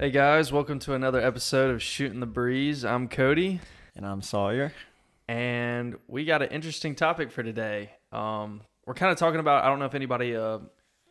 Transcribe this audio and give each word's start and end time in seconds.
Hey 0.00 0.10
guys, 0.10 0.50
welcome 0.50 0.78
to 0.78 0.94
another 0.94 1.20
episode 1.20 1.70
of 1.70 1.82
Shooting 1.82 2.20
the 2.20 2.26
Breeze. 2.26 2.86
I'm 2.86 3.06
Cody, 3.06 3.60
And 3.94 4.06
I'm 4.06 4.22
Sawyer. 4.22 4.72
and 5.28 5.96
we 6.08 6.24
got 6.24 6.40
an 6.40 6.48
interesting 6.48 6.94
topic 6.94 7.30
for 7.30 7.42
today. 7.42 7.90
Um, 8.10 8.62
we're 8.86 8.94
kind 8.94 9.12
of 9.12 9.18
talking 9.18 9.40
about. 9.40 9.62
I 9.62 9.68
don't 9.68 9.78
know 9.78 9.84
if 9.84 9.94
anybody 9.94 10.34
uh, 10.34 10.60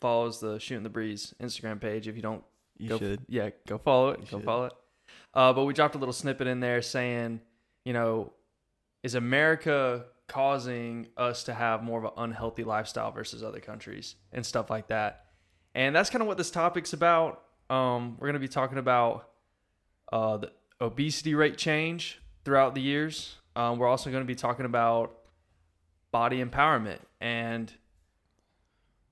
follows 0.01 0.39
the 0.39 0.57
Shooting 0.59 0.81
the 0.81 0.89
Breeze 0.89 1.35
Instagram 1.39 1.79
page. 1.79 2.07
If 2.07 2.15
you 2.15 2.23
don't, 2.23 2.43
You 2.79 2.89
go, 2.89 2.97
should. 2.97 3.21
yeah, 3.27 3.51
go 3.67 3.77
follow 3.77 4.09
it. 4.09 4.21
You 4.21 4.25
go 4.25 4.37
should. 4.39 4.45
follow 4.45 4.65
it. 4.65 4.73
Uh, 5.35 5.53
but 5.53 5.65
we 5.65 5.73
dropped 5.75 5.93
a 5.93 5.99
little 5.99 6.11
snippet 6.11 6.47
in 6.47 6.59
there 6.59 6.81
saying, 6.81 7.41
you 7.85 7.93
know, 7.93 8.33
is 9.03 9.13
America 9.13 10.05
causing 10.27 11.05
us 11.15 11.43
to 11.43 11.53
have 11.53 11.83
more 11.83 11.99
of 11.99 12.05
an 12.05 12.11
unhealthy 12.17 12.63
lifestyle 12.63 13.11
versus 13.11 13.43
other 13.43 13.59
countries 13.59 14.15
and 14.33 14.43
stuff 14.43 14.71
like 14.71 14.87
that? 14.87 15.27
And 15.75 15.95
that's 15.95 16.09
kind 16.09 16.23
of 16.23 16.27
what 16.27 16.39
this 16.39 16.49
topic's 16.49 16.93
about. 16.93 17.43
Um, 17.69 18.17
we're 18.19 18.27
going 18.27 18.33
to 18.33 18.39
be 18.39 18.47
talking 18.47 18.77
about 18.77 19.29
uh, 20.11 20.37
the 20.37 20.51
obesity 20.81 21.35
rate 21.35 21.57
change 21.57 22.21
throughout 22.45 22.75
the 22.75 22.81
years. 22.81 23.35
Um, 23.55 23.77
we're 23.77 23.87
also 23.87 24.09
going 24.09 24.23
to 24.23 24.27
be 24.27 24.35
talking 24.35 24.65
about 24.65 25.15
body 26.11 26.43
empowerment 26.43 26.99
and 27.21 27.71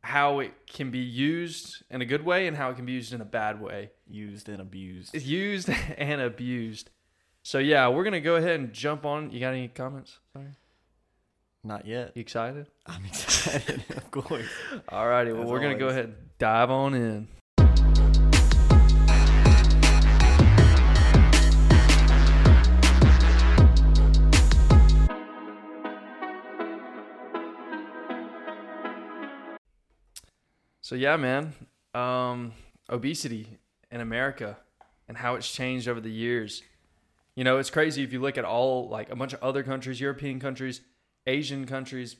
how 0.01 0.39
it 0.39 0.53
can 0.67 0.89
be 0.89 0.99
used 0.99 1.83
in 1.89 2.01
a 2.01 2.05
good 2.05 2.23
way 2.23 2.47
and 2.47 2.55
how 2.55 2.69
it 2.69 2.75
can 2.75 2.85
be 2.85 2.93
used 2.93 3.13
in 3.13 3.21
a 3.21 3.25
bad 3.25 3.61
way. 3.61 3.91
Used 4.07 4.47
and 4.47 4.61
abused. 4.61 5.13
It's 5.13 5.25
used 5.25 5.69
and 5.97 6.21
abused. 6.21 6.89
So 7.43 7.59
yeah, 7.59 7.87
we're 7.89 8.03
gonna 8.03 8.21
go 8.21 8.35
ahead 8.35 8.59
and 8.59 8.73
jump 8.73 9.05
on. 9.05 9.31
You 9.31 9.39
got 9.39 9.53
any 9.53 9.67
comments? 9.67 10.19
Sorry. 10.33 10.47
Not 11.63 11.85
yet. 11.85 12.13
You 12.15 12.21
excited? 12.21 12.67
I'm 12.85 13.05
excited, 13.05 13.83
of 13.89 14.09
course. 14.11 14.47
Alrighty, 14.89 15.33
well 15.33 15.43
As 15.43 15.49
we're 15.49 15.59
gonna 15.59 15.77
go 15.77 15.89
ahead 15.89 16.05
and 16.05 16.15
dive 16.39 16.71
on 16.71 16.93
in. 16.93 17.27
So 30.87 30.95
yeah, 30.95 31.17
man. 31.17 31.51
Um, 31.93 32.53
obesity 32.89 33.57
in 33.91 33.99
America 33.99 34.55
and 35.09 35.17
how 35.17 35.35
it's 35.35 35.51
changed 35.51 35.89
over 35.89 35.99
the 35.99 36.09
years. 36.09 36.63
You 37.35 37.43
know, 37.43 37.57
it's 37.57 37.69
crazy 37.69 38.03
if 38.03 38.13
you 38.13 38.21
look 38.21 38.37
at 38.37 38.45
all 38.45 38.87
like 38.87 39.09
a 39.09 39.15
bunch 39.17 39.33
of 39.33 39.43
other 39.43 39.63
countries, 39.63 39.99
European 39.99 40.39
countries, 40.39 40.79
Asian 41.25 41.65
countries, 41.65 42.15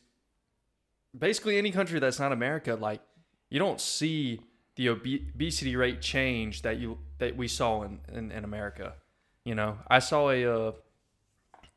basically 1.18 1.58
any 1.58 1.72
country 1.72 1.98
that's 2.02 2.20
not 2.20 2.34
America, 2.34 2.76
like 2.76 3.00
you 3.50 3.58
don't 3.58 3.80
see 3.80 4.42
the 4.76 4.90
obe- 4.90 5.32
obesity 5.34 5.78
rate 5.78 6.02
change 6.02 6.62
that 6.64 6.78
you 6.78 6.98
that 7.20 7.38
we 7.38 7.48
saw 7.48 7.84
in, 7.84 8.02
in, 8.12 8.34
in 8.34 8.44
America. 8.44 8.95
You 9.45 9.56
know, 9.56 9.78
I 9.88 10.00
saw 10.00 10.30
a 10.30 10.44
uh, 10.44 10.72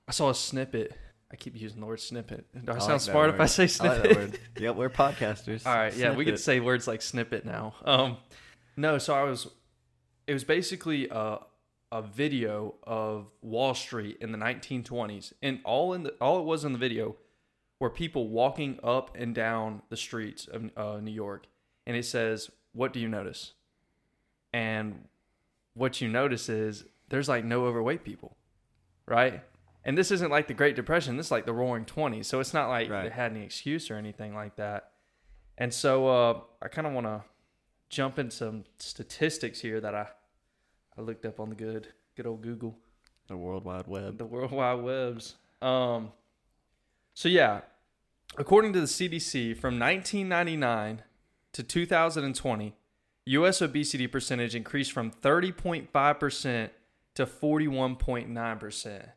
I 0.08 0.10
saw 0.10 0.30
a 0.30 0.34
snippet. 0.34 0.92
I 1.32 1.36
keep 1.36 1.56
using 1.60 1.80
the 1.80 1.86
word 1.86 2.00
snippet. 2.00 2.46
Do 2.64 2.72
I, 2.72 2.76
I 2.76 2.78
sound 2.78 2.92
like 2.92 3.00
smart 3.02 3.28
if 3.30 3.36
I 3.36 3.38
word. 3.44 3.48
say 3.48 3.62
I 3.62 3.64
like 3.64 3.70
snippet? 3.70 4.02
that 4.02 4.16
word. 4.16 4.38
Yep, 4.58 4.76
we're 4.76 4.90
podcasters. 4.90 5.64
All 5.66 5.74
right, 5.74 5.94
yeah, 5.94 6.14
we 6.14 6.24
can 6.24 6.36
say 6.36 6.60
words 6.60 6.88
like 6.88 7.02
snippet 7.02 7.44
now. 7.44 7.74
Um, 7.84 8.16
no, 8.76 8.98
so 8.98 9.14
I 9.14 9.22
was, 9.22 9.46
it 10.26 10.32
was 10.32 10.44
basically 10.44 11.08
a, 11.08 11.38
a 11.92 12.02
video 12.02 12.74
of 12.82 13.26
Wall 13.42 13.74
Street 13.74 14.18
in 14.20 14.32
the 14.32 14.38
1920s, 14.38 15.32
and 15.42 15.60
all 15.64 15.92
in 15.92 16.02
the 16.02 16.10
all 16.20 16.40
it 16.40 16.44
was 16.44 16.64
in 16.64 16.72
the 16.72 16.78
video 16.78 17.16
were 17.78 17.90
people 17.90 18.28
walking 18.28 18.78
up 18.82 19.16
and 19.16 19.34
down 19.34 19.82
the 19.88 19.96
streets 19.96 20.46
of 20.48 20.70
uh, 20.76 20.98
New 21.00 21.12
York, 21.12 21.46
and 21.86 21.96
it 21.96 22.04
says, 22.04 22.50
"What 22.72 22.92
do 22.92 22.98
you 23.00 23.08
notice?" 23.08 23.52
And 24.52 25.04
what 25.74 26.00
you 26.00 26.08
notice 26.08 26.48
is 26.48 26.84
there's 27.08 27.28
like 27.28 27.44
no 27.44 27.66
overweight 27.66 28.04
people, 28.04 28.36
right? 29.06 29.42
And 29.84 29.96
this 29.96 30.10
isn't 30.10 30.30
like 30.30 30.46
the 30.46 30.54
Great 30.54 30.76
Depression. 30.76 31.16
This 31.16 31.26
is 31.26 31.32
like 31.32 31.46
the 31.46 31.52
Roaring 31.54 31.84
Twenties. 31.86 32.26
So 32.26 32.38
it's 32.40 32.52
not 32.52 32.68
like 32.68 32.90
Right. 32.90 33.04
they 33.04 33.10
had 33.10 33.30
any 33.32 33.44
excuse 33.44 33.90
or 33.90 33.94
anything 33.94 34.34
like 34.34 34.56
that. 34.56 34.90
And 35.56 35.72
so 35.72 36.06
uh, 36.08 36.40
I 36.62 36.68
kind 36.68 36.86
of 36.86 36.92
want 36.92 37.06
to 37.06 37.22
jump 37.88 38.18
in 38.18 38.30
some 38.30 38.64
statistics 38.78 39.60
here 39.60 39.80
that 39.80 39.94
I 39.94 40.06
I 40.98 41.00
looked 41.02 41.24
up 41.24 41.40
on 41.40 41.48
the 41.50 41.54
good 41.54 41.88
good 42.16 42.26
old 42.26 42.42
Google, 42.42 42.76
The 43.28 43.36
World 43.36 43.64
Wide 43.64 43.86
Web. 43.86 44.18
the 44.18 44.26
World 44.26 44.52
Wide 44.52 44.74
Webs. 44.82 45.36
Um, 45.62 46.12
so 47.14 47.28
yeah, 47.28 47.62
according 48.38 48.72
to 48.74 48.80
the 48.80 48.86
CDC, 48.86 49.56
from 49.56 49.78
1999 49.78 51.02
to 51.52 51.62
2020, 51.62 52.74
U.S. 53.26 53.62
obesity 53.62 54.06
percentage 54.06 54.54
increased 54.54 54.92
from 54.92 55.10
30.5 55.10 56.20
percent 56.20 56.72
to 57.14 57.24
41.9 57.26 58.60
percent. 58.60 59.08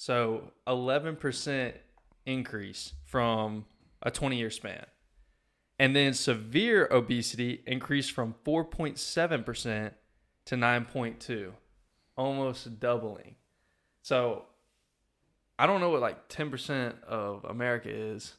So 0.00 0.52
11 0.66 1.16
percent 1.16 1.74
increase 2.24 2.94
from 3.04 3.66
a 4.02 4.10
20 4.10 4.38
year 4.38 4.48
span. 4.48 4.86
And 5.78 5.94
then 5.94 6.14
severe 6.14 6.88
obesity 6.90 7.62
increased 7.66 8.12
from 8.12 8.34
4.7% 8.46 9.92
to 10.46 10.54
9.2, 10.54 11.52
almost 12.16 12.80
doubling. 12.80 13.34
So 14.00 14.46
I 15.58 15.66
don't 15.66 15.82
know 15.82 15.90
what 15.90 16.00
like 16.00 16.30
10% 16.30 17.04
of 17.04 17.44
America 17.44 17.90
is, 17.90 18.36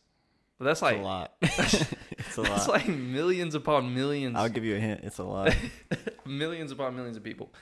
but 0.57 0.66
that's 0.66 0.79
It's 0.79 0.81
like 0.81 0.97
a 0.97 1.01
lot. 1.03 1.33
it's 1.41 2.38
a 2.38 2.41
lot. 2.41 2.57
It's 2.57 2.67
like 2.69 2.88
millions 2.88 3.53
upon 3.53 3.94
millions 3.94 4.35
I'll 4.35 4.50
give 4.50 4.66
you 4.66 4.77
a 4.77 4.79
hint. 4.79 5.01
It's 5.03 5.19
a 5.19 5.23
lot. 5.23 5.55
millions 6.25 6.71
upon 6.71 6.95
millions 6.95 7.17
of 7.17 7.23
people. 7.23 7.53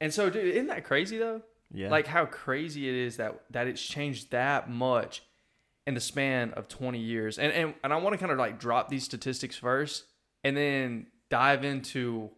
And 0.00 0.14
so 0.14 0.30
dude, 0.30 0.46
isn't 0.46 0.68
that 0.68 0.84
crazy 0.84 1.18
though? 1.18 1.42
Yeah. 1.72 1.90
Like 1.90 2.06
how 2.06 2.24
crazy 2.26 2.88
it 2.88 2.94
is 2.94 3.16
that 3.18 3.42
that 3.50 3.66
it's 3.66 3.82
changed 3.82 4.30
that 4.30 4.70
much 4.70 5.22
in 5.86 5.94
the 5.94 6.00
span 6.00 6.52
of 6.52 6.68
20 6.68 6.98
years. 6.98 7.38
And 7.38 7.52
and, 7.52 7.74
and 7.84 7.92
I 7.92 7.96
want 7.96 8.14
to 8.14 8.18
kind 8.18 8.32
of 8.32 8.38
like 8.38 8.58
drop 8.58 8.88
these 8.88 9.04
statistics 9.04 9.56
first 9.56 10.04
and 10.44 10.56
then 10.56 11.06
dive 11.30 11.64
into 11.64 12.30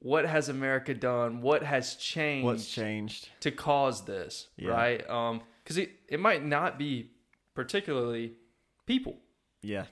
what 0.00 0.24
has 0.26 0.48
America 0.48 0.94
done? 0.94 1.40
What 1.42 1.62
has 1.62 1.94
changed 1.96 2.44
what's 2.44 2.68
changed? 2.72 3.28
to 3.40 3.50
cause 3.50 4.04
this, 4.06 4.48
Yeah. 4.56 4.70
right? 4.70 5.08
Um 5.10 5.42
cuz 5.64 5.76
it 5.76 5.90
it 6.08 6.18
might 6.20 6.44
not 6.44 6.78
be 6.78 7.10
particularly 7.54 8.32
people, 8.86 9.16
Yeah. 9.62 9.84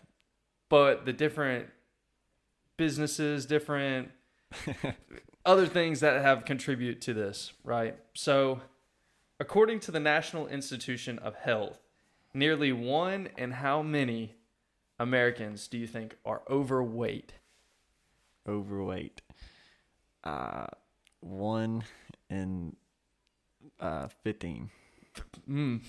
but 0.68 1.04
the 1.04 1.12
different 1.12 1.68
businesses, 2.76 3.46
different 3.46 4.10
other 5.48 5.66
things 5.66 6.00
that 6.00 6.20
have 6.20 6.44
contributed 6.44 7.00
to 7.00 7.14
this, 7.14 7.54
right? 7.64 7.96
So, 8.12 8.60
according 9.40 9.80
to 9.80 9.90
the 9.90 9.98
National 9.98 10.46
Institution 10.46 11.18
of 11.18 11.34
Health, 11.36 11.80
nearly 12.34 12.70
one 12.70 13.30
in 13.38 13.52
how 13.52 13.80
many 13.80 14.34
Americans 14.98 15.66
do 15.66 15.78
you 15.78 15.86
think 15.86 16.16
are 16.22 16.42
overweight? 16.50 17.32
Overweight. 18.46 19.22
Uh, 20.22 20.66
one 21.20 21.82
in 22.28 22.76
uh, 23.80 24.08
15. 24.22 24.68
Mm, 25.48 25.80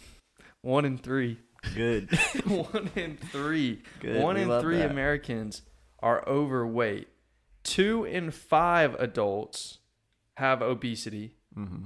one 0.61 0.85
in 0.85 0.97
three. 0.97 1.37
Good. 1.75 2.09
one 2.45 2.89
in 2.95 3.17
three. 3.17 3.81
Good. 3.99 4.23
One 4.23 4.35
We 4.35 4.43
in 4.43 4.61
three 4.61 4.77
that. 4.77 4.89
Americans 4.89 5.63
are 5.99 6.25
overweight. 6.25 7.09
Two 7.63 8.03
in 8.05 8.31
five 8.31 8.95
adults 8.95 9.79
have 10.35 10.61
obesity, 10.61 11.33
hmm 11.53 11.85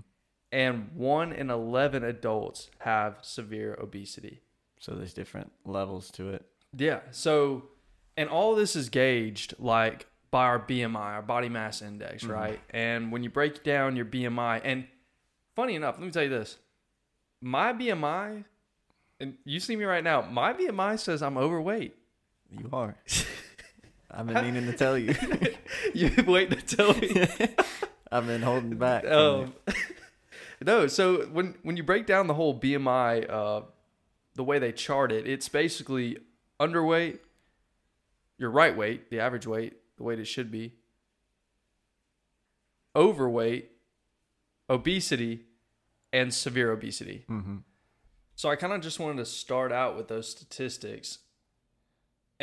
and 0.52 0.92
one 0.94 1.34
in 1.34 1.50
11 1.50 2.04
adults 2.04 2.70
have 2.78 3.18
severe 3.24 3.74
obesity. 3.82 4.40
So 4.80 4.94
there's 4.94 5.12
different 5.16 5.52
levels 5.66 6.12
to 6.12 6.30
it. 6.30 6.46
Yeah. 6.78 7.00
So, 7.10 7.70
and 8.16 8.30
all 8.30 8.54
this 8.54 8.76
is 8.76 8.90
gauged 8.90 9.56
like 9.58 10.06
by 10.30 10.44
our 10.44 10.60
BMI, 10.60 10.96
our 10.96 11.22
body 11.24 11.50
mass 11.50 11.82
index, 11.82 12.24
Mhm. 12.24 12.30
right? 12.30 12.60
And 12.70 13.12
when 13.12 13.24
you 13.24 13.32
break 13.32 13.64
down 13.64 13.96
your 13.96 14.06
BMI, 14.06 14.62
and 14.64 14.88
funny 15.56 15.74
enough, 15.74 15.96
let 15.98 16.06
me 16.06 16.12
tell 16.12 16.22
you 16.24 16.30
this 16.30 16.60
my 17.42 17.74
BMI, 17.74 18.46
and 19.20 19.38
you 19.46 19.60
see 19.60 19.76
me 19.76 19.86
right 19.86 20.04
now, 20.04 20.22
my 20.22 20.54
BMI 20.54 20.98
says 21.00 21.24
I'm 21.24 21.36
overweight. 21.38 21.96
You 22.52 22.70
are. 22.72 22.96
I've 24.14 24.28
been 24.28 24.44
meaning 24.44 24.66
to 24.68 24.74
tell 24.78 24.98
you. 24.98 25.16
You've 25.94 26.16
been 26.16 26.26
waiting 26.28 26.60
to 26.60 26.76
tell 26.76 26.94
me. 26.94 27.28
I've 28.12 28.28
been 28.28 28.44
holding 28.44 28.78
back. 28.78 29.06
Um, 29.08 29.56
no, 30.62 30.86
so 30.88 31.24
when 31.28 31.56
when 31.64 31.78
you 31.78 31.84
break 31.84 32.06
down 32.06 32.28
the 32.28 32.36
whole 32.36 32.60
BMI, 32.60 33.28
uh, 33.30 33.62
the 34.36 34.44
way 34.44 34.60
they 34.60 34.72
chart 34.72 35.12
it, 35.12 35.28
it's 35.28 35.50
basically 35.50 36.20
underweight, 36.60 37.20
your 38.38 38.52
right 38.52 38.78
weight, 38.78 39.10
the 39.10 39.20
average 39.20 39.48
weight, 39.48 39.78
the 39.98 40.04
weight 40.04 40.20
it 40.20 40.26
should 40.26 40.52
be, 40.52 40.74
overweight, 42.96 43.72
obesity, 44.70 45.46
and 46.12 46.32
severe 46.32 46.72
obesity. 46.72 47.26
it. 47.28 47.32
Mhm. 47.32 47.64
So 48.36 48.50
I 48.50 48.56
kind 48.56 48.74
of 48.74 48.82
just 48.82 49.00
wanted 49.00 49.18
to 49.18 49.26
start 49.26 49.72
out 49.72 49.96
with 49.98 50.08
those 50.08 50.30
statistics 50.30 51.20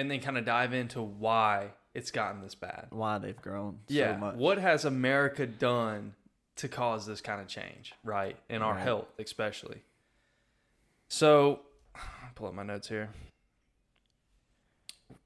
and 0.00 0.10
then 0.10 0.20
kind 0.20 0.38
of 0.38 0.44
dive 0.44 0.72
into 0.72 1.02
why 1.02 1.68
it's 1.94 2.10
gotten 2.10 2.40
this 2.40 2.54
bad. 2.54 2.86
Why 2.90 3.18
they've 3.18 3.40
grown 3.40 3.80
yeah. 3.88 4.14
so 4.14 4.18
much. 4.18 4.34
What 4.36 4.58
has 4.58 4.84
America 4.84 5.46
done 5.46 6.14
to 6.56 6.68
cause 6.68 7.06
this 7.06 7.20
kind 7.20 7.40
of 7.40 7.48
change, 7.48 7.94
right? 8.04 8.36
In 8.48 8.62
our 8.62 8.74
Right. 8.74 8.82
health, 8.82 9.08
especially. 9.18 9.82
So, 11.08 11.60
pull 12.34 12.48
up 12.48 12.54
my 12.54 12.62
notes 12.62 12.88
here. 12.88 13.10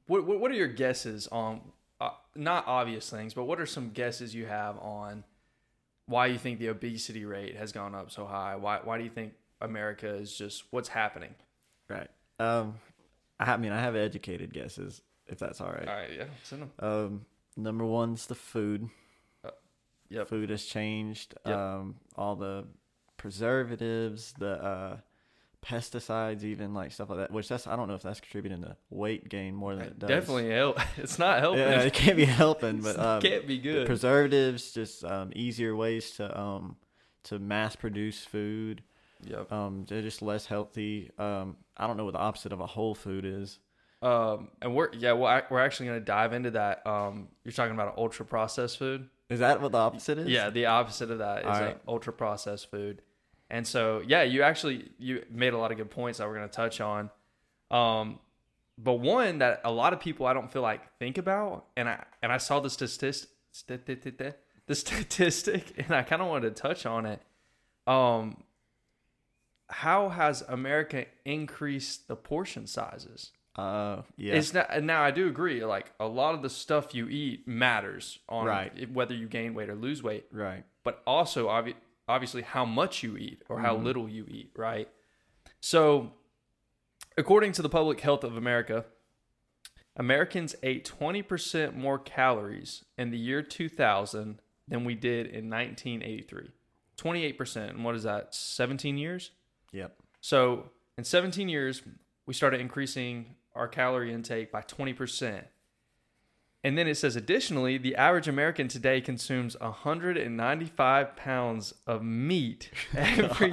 What 0.07 0.27
what, 0.27 0.41
what 0.41 0.51
are 0.51 0.55
your 0.55 0.69
guesses 0.69 1.29
on 1.29 1.61
uh, 2.01 2.11
not 2.35 2.67
obvious 2.67 3.09
things, 3.09 3.33
but 3.35 3.45
what 3.45 3.61
are 3.61 3.67
some 3.67 3.91
guesses 3.91 4.35
you 4.35 4.47
have 4.47 4.79
on 4.79 5.25
why 6.07 6.27
you 6.27 6.39
think 6.39 6.59
the 6.59 6.69
obesity 6.69 7.25
rate 7.25 7.57
has 7.57 7.73
gone 7.73 7.95
up 7.95 8.11
so 8.11 8.27
high? 8.27 8.57
Why 8.57 8.81
why 8.83 8.99
do 8.99 9.05
you 9.05 9.11
think 9.11 9.35
America 9.61 10.09
is 10.09 10.37
just 10.37 10.65
what's 10.71 10.89
happening? 10.89 11.35
Right. 11.89 12.09
Um, 12.39 12.75
I 13.41 13.57
mean, 13.57 13.73
I 13.73 13.81
have 13.81 13.97
educated 13.97 14.53
guesses, 14.53 15.03
if 15.27 15.39
that's 15.39 15.61
all 15.61 15.71
right. 15.71 15.89
All 15.89 15.95
right, 15.95 16.11
yeah, 16.17 16.25
send 16.43 16.63
them. 16.63 16.71
Um, 16.79 17.27
number 17.57 17.85
one's 17.85 18.27
the 18.27 18.35
food. 18.35 18.89
Yep. 20.11 20.29
Food 20.29 20.51
has 20.51 20.65
changed. 20.65 21.35
Yep. 21.47 21.57
Um, 21.57 21.97
all 22.17 22.37
the 22.37 22.67
preservatives, 23.17 24.35
the 24.39 24.63
uh, 24.63 24.97
pesticides, 25.65 26.45
even 26.45 26.75
like 26.75 26.93
stuff 26.93 27.11
like 27.11 27.19
that. 27.19 27.31
Which 27.31 27.49
that's 27.49 27.67
I 27.67 27.75
don't 27.75 27.89
know 27.89 27.95
if 27.95 28.03
that's 28.03 28.21
contributing 28.21 28.63
to 28.63 28.77
weight 28.91 29.29
gain 29.29 29.55
more 29.55 29.75
than 29.75 29.87
it 29.87 29.99
does. 29.99 30.09
Definitely 30.09 30.51
help. 30.51 30.79
It's 30.97 31.19
not 31.19 31.41
helping. 31.41 31.61
Yeah, 31.61 31.81
it 31.81 31.93
can't 31.93 32.17
be 32.17 32.27
helping, 32.27 32.81
but 32.81 32.99
um, 32.99 33.23
can't 33.23 33.47
be 33.47 33.57
the 33.57 33.63
good. 33.63 33.87
preservatives, 33.87 34.73
just 34.73 35.05
um, 35.05 35.33
easier 35.35 35.75
ways 35.75 36.11
to 36.13 36.39
um, 36.39 36.77
to 37.25 37.39
mass 37.39 37.75
produce 37.75 38.25
food. 38.25 38.83
Yep. 39.27 39.51
Um, 39.53 39.85
they're 39.89 40.03
just 40.03 40.23
less 40.23 40.47
healthy. 40.47 41.11
Um, 41.19 41.57
I 41.77 41.87
don't 41.87 41.97
know 41.97 42.05
what 42.05 42.15
the 42.15 42.21
opposite 42.21 42.53
of 42.53 42.61
a 42.61 42.67
whole 42.67 42.95
food 42.95 43.25
is. 43.25 43.59
Um, 44.03 44.51
and 44.61 44.75
we're 44.75 44.93
yeah, 44.93 45.13
well, 45.13 45.43
we're 45.51 45.61
actually 45.61 45.87
gonna 45.87 46.01
dive 46.01 46.33
into 46.33 46.51
that. 46.53 46.87
Um, 46.87 47.29
you're 47.45 47.53
talking 47.53 47.75
about 47.75 47.97
ultra 47.97 48.27
processed 48.27 48.79
food. 48.79 49.09
Is 49.31 49.41
that 49.41 49.61
what 49.61 49.73
the 49.73 49.79
opposite 49.79 50.19
is? 50.19 50.29
Yeah, 50.29 50.51
the 50.51 50.67
opposite 50.67 51.11
of 51.11 51.19
that 51.19 51.41
is 51.41 51.47
Alright. 51.47 51.79
ultra 51.89 52.13
processed 52.13 52.71
food. 52.71 53.03
And 53.51 53.67
so, 53.67 54.03
yeah, 54.07 54.23
you 54.23 54.43
actually 54.43 54.91
you 54.99 55.25
made 55.31 55.53
a 55.53 55.59
lot 55.59 55.71
of 55.71 55.77
good 55.77 55.91
points 55.91 56.19
that 56.19 56.29
we're 56.29 56.37
going 56.37 56.49
to 56.49 56.55
touch 56.55 56.81
on. 56.81 57.11
Um, 57.71 58.19
but 58.77 58.95
one 58.95 59.39
that 59.39 59.61
a 59.65 59.71
lot 59.71 59.93
of 59.93 60.01
people 60.01 60.27
I 60.27 60.33
don't 60.33 60.53
feel 60.53 60.63
like 60.63 60.99
think 60.99 61.19
about, 61.19 61.67
and 61.77 61.89
I 61.89 62.05
and 62.23 62.33
I 62.33 62.39
saw 62.39 62.61
the 62.61 62.71
statistic, 62.71 63.29
the 63.69 64.75
statistic, 64.75 65.73
and 65.79 65.95
I 65.95 66.03
kind 66.03 66.21
of 66.21 66.29
wanted 66.29 66.55
to 66.57 66.63
touch 66.63 66.85
on 66.85 67.07
it. 67.07 67.23
Um, 67.87 68.43
how 69.71 70.09
has 70.11 70.43
America 70.49 71.07
increased 71.25 72.09
the 72.09 72.17
portion 72.17 72.67
sizes? 72.67 73.33
Uh, 73.57 74.03
yeah. 74.17 74.35
It's 74.35 74.53
not, 74.53 74.67
and 74.71 74.87
now 74.87 75.03
I 75.03 75.11
do 75.13 75.29
agree. 75.29 75.65
Like 75.65 75.93
a 76.01 76.07
lot 76.07 76.35
of 76.35 76.43
the 76.43 76.51
stuff 76.51 76.95
you 76.95 77.09
eat 77.09 77.47
matters 77.47 78.19
on 78.29 78.47
Right. 78.47 78.91
whether 78.91 79.15
you 79.15 79.29
gain 79.29 79.55
weight 79.55 79.69
or 79.71 79.75
lose 79.77 80.03
weight 80.03 80.27
right. 80.33 80.65
but 80.83 81.03
also 81.07 81.49
obvi- 81.49 81.77
obviously 82.09 82.43
how 82.43 82.65
much 82.65 83.03
you 83.03 83.17
eat 83.17 83.43
or 83.49 83.61
how 83.61 83.77
Mhm. 83.77 83.85
little 83.85 84.09
you 84.09 84.27
eat, 84.29 84.51
right? 84.57 84.89
So, 85.61 86.13
according 87.17 87.53
to 87.53 87.63
the 87.63 87.69
Public 87.69 88.01
Health 88.01 88.25
of 88.25 88.37
America, 88.37 88.85
Americans 89.97 90.57
ate 90.65 90.85
20% 90.85 91.77
more 91.77 91.99
calories 91.99 92.85
in 92.99 93.11
the 93.11 93.19
year 93.19 93.43
2000 93.43 94.41
than 94.67 94.85
we 94.85 94.95
did 94.97 95.27
in 95.29 95.49
1983. 95.49 96.51
28%. 96.97 97.71
And 97.71 97.85
what 97.85 97.95
is 97.95 98.03
that? 98.03 98.35
17 98.35 98.99
years? 98.99 99.31
Yep. 99.75 99.97
So, 100.21 100.71
in 100.97 101.05
17 101.05 101.49
years, 101.49 101.83
we 102.27 102.33
started 102.33 102.61
increasing 102.61 103.35
our 103.55 103.69
calorie 103.69 104.13
intake 104.13 104.51
by 104.51 104.63
20%. 104.63 105.45
And 106.63 106.79
then 106.79 106.89
it 106.89 106.95
says, 106.95 107.15
additionally, 107.17 107.77
the 107.77 107.95
average 107.97 108.27
American 108.27 108.69
today 108.69 109.01
consumes 109.01 109.55
195 109.61 111.17
pounds 111.17 111.75
of 111.87 112.03
meat 112.03 112.71
every 112.97 113.53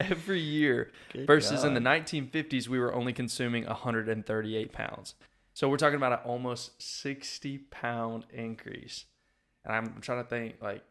every 0.00 0.40
year, 0.40 0.90
Good 1.12 1.26
versus 1.26 1.64
in 1.64 1.72
the 1.72 1.80
1950s 1.80 2.68
we 2.68 2.78
were 2.78 2.92
only 2.92 3.12
consuming 3.12 3.64
138 3.64 4.72
pounds. 4.72 5.14
So 5.54 5.68
we're 5.68 5.76
talking 5.76 5.96
about 5.96 6.12
an 6.12 6.18
almost 6.24 6.82
60 6.82 7.58
pound 7.70 8.26
increase. 8.32 9.04
And 9.64 9.74
I'm 9.74 10.00
trying 10.00 10.22
to 10.22 10.28
think 10.28 10.56
like 10.60 10.82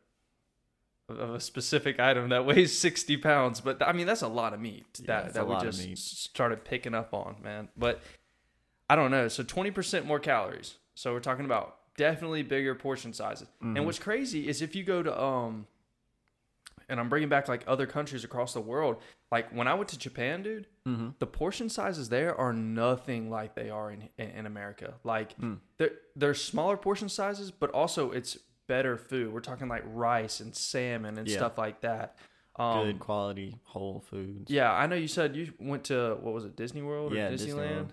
of- 1.09 1.19
a 1.35 1.39
specific 1.39 1.99
item 1.99 2.29
that 2.29 2.45
weighs 2.49 2.77
60 2.77 3.17
pounds, 3.17 3.61
but 3.61 3.81
I 3.85 3.91
mean 3.93 4.07
that's 4.07 4.21
a 4.21 4.27
lot 4.27 4.53
of 4.53 4.59
meat 4.59 4.85
Yeah, 4.99 5.05
that 5.23 5.33
that 5.33 5.47
we 5.47 5.55
just 5.59 6.23
started 6.23 6.63
picking 6.65 6.93
up 6.95 7.13
on, 7.13 7.35
man. 7.43 7.69
But 7.77 8.01
I 8.89 8.95
don't 8.95 9.11
know. 9.11 9.27
So 9.27 9.43
20% 9.43 10.05
more 10.05 10.19
calories. 10.19 10.75
So 10.95 11.13
we're 11.13 11.19
talking 11.19 11.45
about 11.45 11.77
definitely 11.97 12.43
bigger 12.43 12.75
portion 12.75 13.13
sizes. 13.13 13.47
Mm-hmm. 13.63 13.77
And 13.77 13.85
what's 13.85 13.99
crazy 13.99 14.47
is 14.47 14.61
if 14.61 14.75
you 14.75 14.83
go 14.83 15.01
to 15.03 15.21
um 15.23 15.67
and 16.89 16.99
I'm 16.99 17.07
bringing 17.09 17.29
back 17.29 17.47
like 17.47 17.63
other 17.65 17.85
countries 17.87 18.23
across 18.25 18.53
the 18.53 18.59
world, 18.61 18.97
like 19.31 19.49
when 19.51 19.67
I 19.67 19.73
went 19.73 19.89
to 19.89 19.97
Japan, 19.97 20.43
dude, 20.43 20.67
Mm-hmm. 20.85 21.09
the 21.19 21.25
portion 21.27 21.69
sizes 21.69 22.09
there 22.09 22.35
are 22.37 22.51
nothing 22.51 23.29
like 23.29 23.55
they 23.55 23.69
are 23.69 23.89
in 23.89 24.09
in, 24.17 24.29
in 24.31 24.45
America. 24.45 24.95
Like 25.03 25.37
Mm. 25.39 25.59
they're 25.77 25.91
they're 26.15 26.33
smaller 26.33 26.75
portion 26.77 27.07
sizes, 27.09 27.51
but 27.51 27.69
also 27.71 28.11
it's 28.11 28.37
better 28.67 28.97
food. 28.97 29.33
We're 29.33 29.39
talking 29.41 29.67
like 29.67 29.83
rice 29.85 30.39
and 30.39 30.55
salmon 30.55 31.17
and 31.17 31.27
Yeah. 31.27 31.37
stuff 31.37 31.57
like 31.57 31.81
that. 31.81 32.17
Um, 32.55 32.85
Good 32.85 32.99
quality 32.99 33.59
whole 33.63 34.01
foods. 34.01 34.51
Yeah, 34.51 34.71
I 34.71 34.85
know 34.85 34.95
you 34.95 35.07
said 35.07 35.35
you 35.35 35.53
went 35.59 35.85
to 35.85 36.17
what 36.21 36.33
was 36.33 36.45
it, 36.45 36.55
Disney 36.55 36.81
World 36.83 37.11
or 37.11 37.15
Yeah, 37.15 37.31
Disneyland? 37.31 37.89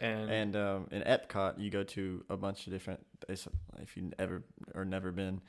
And, 0.00 0.30
And 0.30 0.56
um, 0.56 0.88
in 0.90 1.02
Epcot, 1.02 1.60
you 1.60 1.70
go 1.70 1.84
to 1.84 2.24
a 2.28 2.36
bunch 2.36 2.66
of 2.66 2.72
different. 2.72 3.04
If 3.28 3.96
you 3.96 4.10
ever 4.18 4.42
or 4.74 4.84
never 4.84 5.12
been, 5.12 5.40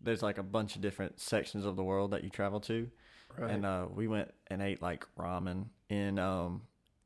there's 0.00 0.22
like 0.22 0.38
a 0.38 0.42
bunch 0.42 0.74
of 0.74 0.80
different 0.82 1.20
sections 1.20 1.64
of 1.64 1.76
the 1.76 1.84
world 1.84 2.10
that 2.10 2.24
you 2.24 2.30
travel 2.30 2.60
to. 2.60 2.90
right. 3.38 3.50
And 3.50 3.64
uh, 3.64 3.86
we 3.94 4.08
went 4.08 4.32
and 4.48 4.60
ate 4.62 4.82
like 4.82 5.06
ramen 5.16 5.66
in 5.88 6.18
um, 6.18 6.62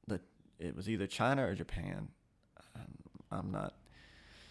the. 0.07 0.21
It 0.59 0.75
was 0.75 0.89
either 0.89 1.07
China 1.07 1.47
or 1.47 1.55
Japan. 1.55 2.09
I'm 3.31 3.51
not. 3.51 3.75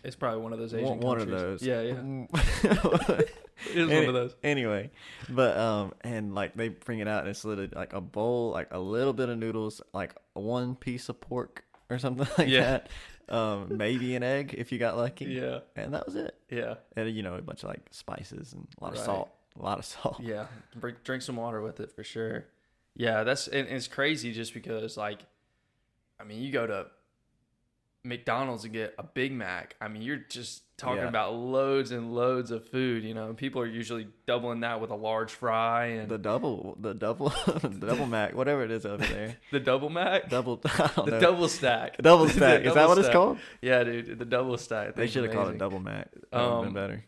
It's 0.03 0.15
probably 0.15 0.41
one 0.41 0.53
of 0.53 0.59
those 0.59 0.73
Asian 0.73 0.87
One, 0.87 0.99
one 0.99 1.21
of 1.21 1.27
countries. 1.29 1.59
those. 1.59 1.63
Yeah, 1.63 1.81
yeah. 1.81 2.25
yeah. 2.63 3.21
It 3.69 3.77
is 3.77 3.87
one 3.89 4.05
of 4.07 4.13
those. 4.13 4.35
anyway, 4.43 4.89
but 5.29 5.55
um, 5.57 5.93
and 6.01 6.35
like 6.35 6.53
they 6.55 6.67
bring 6.69 6.99
it 6.99 7.07
out, 7.07 7.21
and 7.21 7.29
it's 7.29 7.45
literally 7.45 7.69
like 7.73 7.93
a 7.93 8.01
bowl, 8.01 8.49
like 8.51 8.67
a 8.71 8.79
little 8.79 9.13
bit 9.13 9.29
of 9.29 9.37
noodles, 9.37 9.81
like 9.93 10.13
one 10.33 10.75
piece 10.75 11.07
of 11.07 11.21
pork 11.21 11.63
or 11.89 11.97
something 11.97 12.27
like 12.37 12.49
Yeah. 12.49 12.61
that. 12.61 12.89
Um, 13.29 13.77
maybe 13.77 14.15
an 14.15 14.23
egg 14.23 14.53
if 14.57 14.71
you 14.73 14.79
got 14.79 14.97
lucky. 14.97 15.25
Yeah, 15.25 15.59
And 15.77 15.93
that 15.93 16.05
was 16.05 16.15
it. 16.15 16.35
yeah, 16.49 16.75
And 16.97 17.09
you 17.15 17.23
know, 17.23 17.35
a 17.35 17.41
bunch 17.41 17.63
of 17.63 17.69
like 17.69 17.79
spices 17.91 18.51
and 18.51 18.67
a 18.81 18.83
lot 18.83 18.93
of 18.93 18.99
salt, 18.99 19.29
a 19.57 19.63
lot 19.63 19.79
of 19.79 19.85
salt. 19.85 20.19
yeah. 20.19 20.47
Drink, 20.77 20.97
drink 21.05 21.21
some 21.21 21.37
water 21.37 21.61
with 21.61 21.79
it 21.79 21.89
for 21.91 22.03
sure. 22.03 22.45
Yeah, 22.97 23.23
that's 23.23 23.47
and 23.47 23.67
it's 23.69 23.87
crazy 23.87 24.33
just 24.33 24.53
because 24.53 24.97
like, 24.97 25.19
I 26.19 26.25
mean, 26.25 26.41
you 26.41 26.51
go 26.51 26.67
to 26.67 26.87
McDonald's 28.05 28.63
and 28.65 28.73
get 28.73 28.93
a 28.97 29.03
Big 29.03 29.31
Mac. 29.31 29.75
I 29.79 29.87
mean, 29.87 30.01
you're 30.01 30.17
just 30.17 30.63
talking 30.77 31.03
Yeah. 31.03 31.07
about 31.07 31.33
loads 31.35 31.91
and 31.91 32.13
loads 32.13 32.51
of 32.51 32.67
food. 32.67 33.03
You 33.03 33.13
know, 33.13 33.33
people 33.33 33.61
are 33.61 33.65
usually 33.65 34.07
doubling 34.27 34.59
that 34.61 34.81
with 34.81 34.89
a 34.89 34.95
large 34.95 35.31
fry 35.31 35.85
and 35.85 36.09
The 36.09 36.17
double, 36.17 36.75
the 36.79 36.93
double, 36.93 37.29
the 37.45 37.69
double 37.69 38.05
mac, 38.05 38.35
whatever 38.35 38.63
it 38.63 38.71
is 38.71 38.85
over 38.85 39.05
there. 39.05 39.37
The 39.51 39.59
double 39.61 39.89
Mac, 39.89 40.29
Double, 40.29 40.57
the 40.57 41.05
know. 41.07 41.19
double 41.19 41.47
stack, 41.47 41.97
double 42.01 42.27
stack. 42.27 42.61
Is 42.61 42.73
that 42.73 42.75
double 42.75 42.89
what 42.89 42.97
it's 42.97 43.09
called? 43.09 43.37
Yeah, 43.61 43.83
dude, 43.83 44.19
the 44.19 44.25
double 44.25 44.57
stack. 44.57 44.95
They 44.95 45.07
should 45.07 45.23
have 45.23 45.33
called 45.33 45.49
it 45.51 45.57
double 45.57 45.79
mac. 45.79 46.09
That 46.31 46.41
Um, 46.41 46.65
been 46.65 46.73
better. 46.73 47.05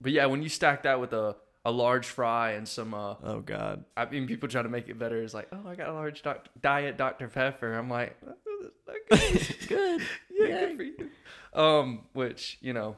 But 0.00 0.12
yeah, 0.12 0.26
when 0.26 0.42
you 0.44 0.48
stack 0.48 0.84
that 0.84 1.00
with 1.00 1.12
a 1.12 1.34
a 1.68 1.70
large 1.70 2.06
fry 2.06 2.52
and 2.52 2.66
some 2.66 2.94
uh 2.94 3.14
Oh 3.22 3.40
God. 3.40 3.84
I 3.96 4.06
mean 4.06 4.26
people 4.26 4.48
try 4.48 4.62
to 4.62 4.68
make 4.68 4.88
it 4.88 4.98
better 4.98 5.22
It's 5.22 5.34
like, 5.34 5.48
"Oh, 5.52 5.62
I 5.68 5.74
got 5.74 5.88
a 5.88 5.92
large 5.92 6.22
doc- 6.22 6.48
diet 6.60 6.96
Dr 6.96 7.28
Pepper." 7.28 7.74
I'm 7.74 7.90
like, 7.90 8.16
"Okay." 9.12 9.42
Good. 9.68 10.00
yeah, 10.30 10.46
Yay. 10.46 10.60
good 10.66 10.76
for 10.76 10.82
you. 10.82 11.10
Um 11.52 12.06
which, 12.12 12.58
you 12.60 12.72
know, 12.72 12.96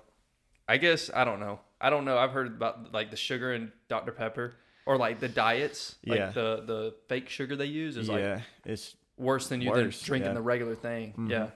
I 0.68 0.76
guess 0.76 1.10
I 1.12 1.24
don't 1.24 1.40
know. 1.40 1.60
I 1.80 1.90
don't 1.90 2.04
know. 2.04 2.16
I've 2.18 2.32
heard 2.32 2.46
about 2.46 2.92
like 2.92 3.10
the 3.10 3.16
sugar 3.16 3.52
in 3.52 3.72
Dr 3.88 4.12
Pepper 4.12 4.54
or 4.86 4.96
like 4.96 5.18
the 5.20 5.28
diets, 5.28 5.96
like 6.06 6.18
Yeah. 6.18 6.30
the 6.30 6.62
the 6.66 6.94
fake 7.08 7.28
sugar 7.28 7.56
they 7.56 7.66
use 7.66 7.96
is 7.96 8.08
like 8.08 8.20
yeah, 8.20 8.40
it's 8.64 8.96
worse 9.16 9.48
than 9.48 9.60
you 9.60 9.70
Worse, 9.70 9.98
than 10.00 10.06
drinking 10.06 10.30
yeah. 10.30 10.34
the 10.34 10.42
regular 10.42 10.74
thing. 10.76 11.14
Mhm. 11.18 11.30
Yeah. 11.30 11.48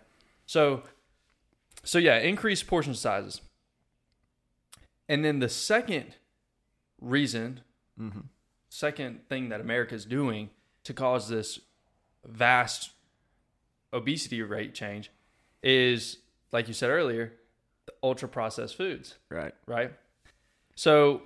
So 0.47 0.83
so 1.85 1.99
yeah, 1.99 2.19
increased 2.19 2.67
portion 2.67 2.95
sizes. 2.95 3.41
And 5.09 5.25
then 5.25 5.39
the 5.39 5.49
second 5.51 6.15
reason, 7.05 7.61
hmm 7.99 8.21
second 8.71 9.21
thing 9.29 9.51
that 9.51 9.61
America 9.61 9.95
is 9.95 10.05
doing 10.05 10.51
to 10.83 10.93
cause 10.93 11.29
this 11.29 11.61
vast 12.27 12.91
obesity 13.93 14.43
rate 14.43 14.75
change 14.75 15.13
is 15.63 16.19
like 16.51 16.67
you 16.69 16.75
said 16.75 16.91
earlier, 16.91 17.33
the 17.87 17.93
ultra 18.03 18.29
processed 18.29 18.77
foods 18.77 19.17
right. 19.31 19.55
right? 19.67 19.93
So, 20.75 21.23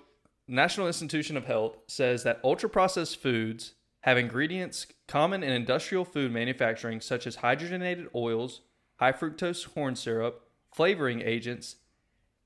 National 0.47 0.87
Institution 0.87 1.37
of 1.37 1.45
Health 1.45 1.77
says 1.87 2.23
that 2.25 2.41
ultra 2.43 2.69
processed 2.69 3.21
foods 3.21 3.75
have 4.01 4.17
ingredients 4.17 4.87
common 5.07 5.43
in 5.43 5.53
industrial 5.53 6.05
food 6.05 6.33
manufacturing, 6.33 7.01
such 7.01 7.27
as 7.27 7.39
hydrogenated 7.39 8.09
oils, 8.15 8.63
high 8.97 9.13
fructose 9.13 9.69
corn 9.73 9.97
syrup, 9.97 10.49
flavoring 10.75 11.21
agents, 11.21 11.77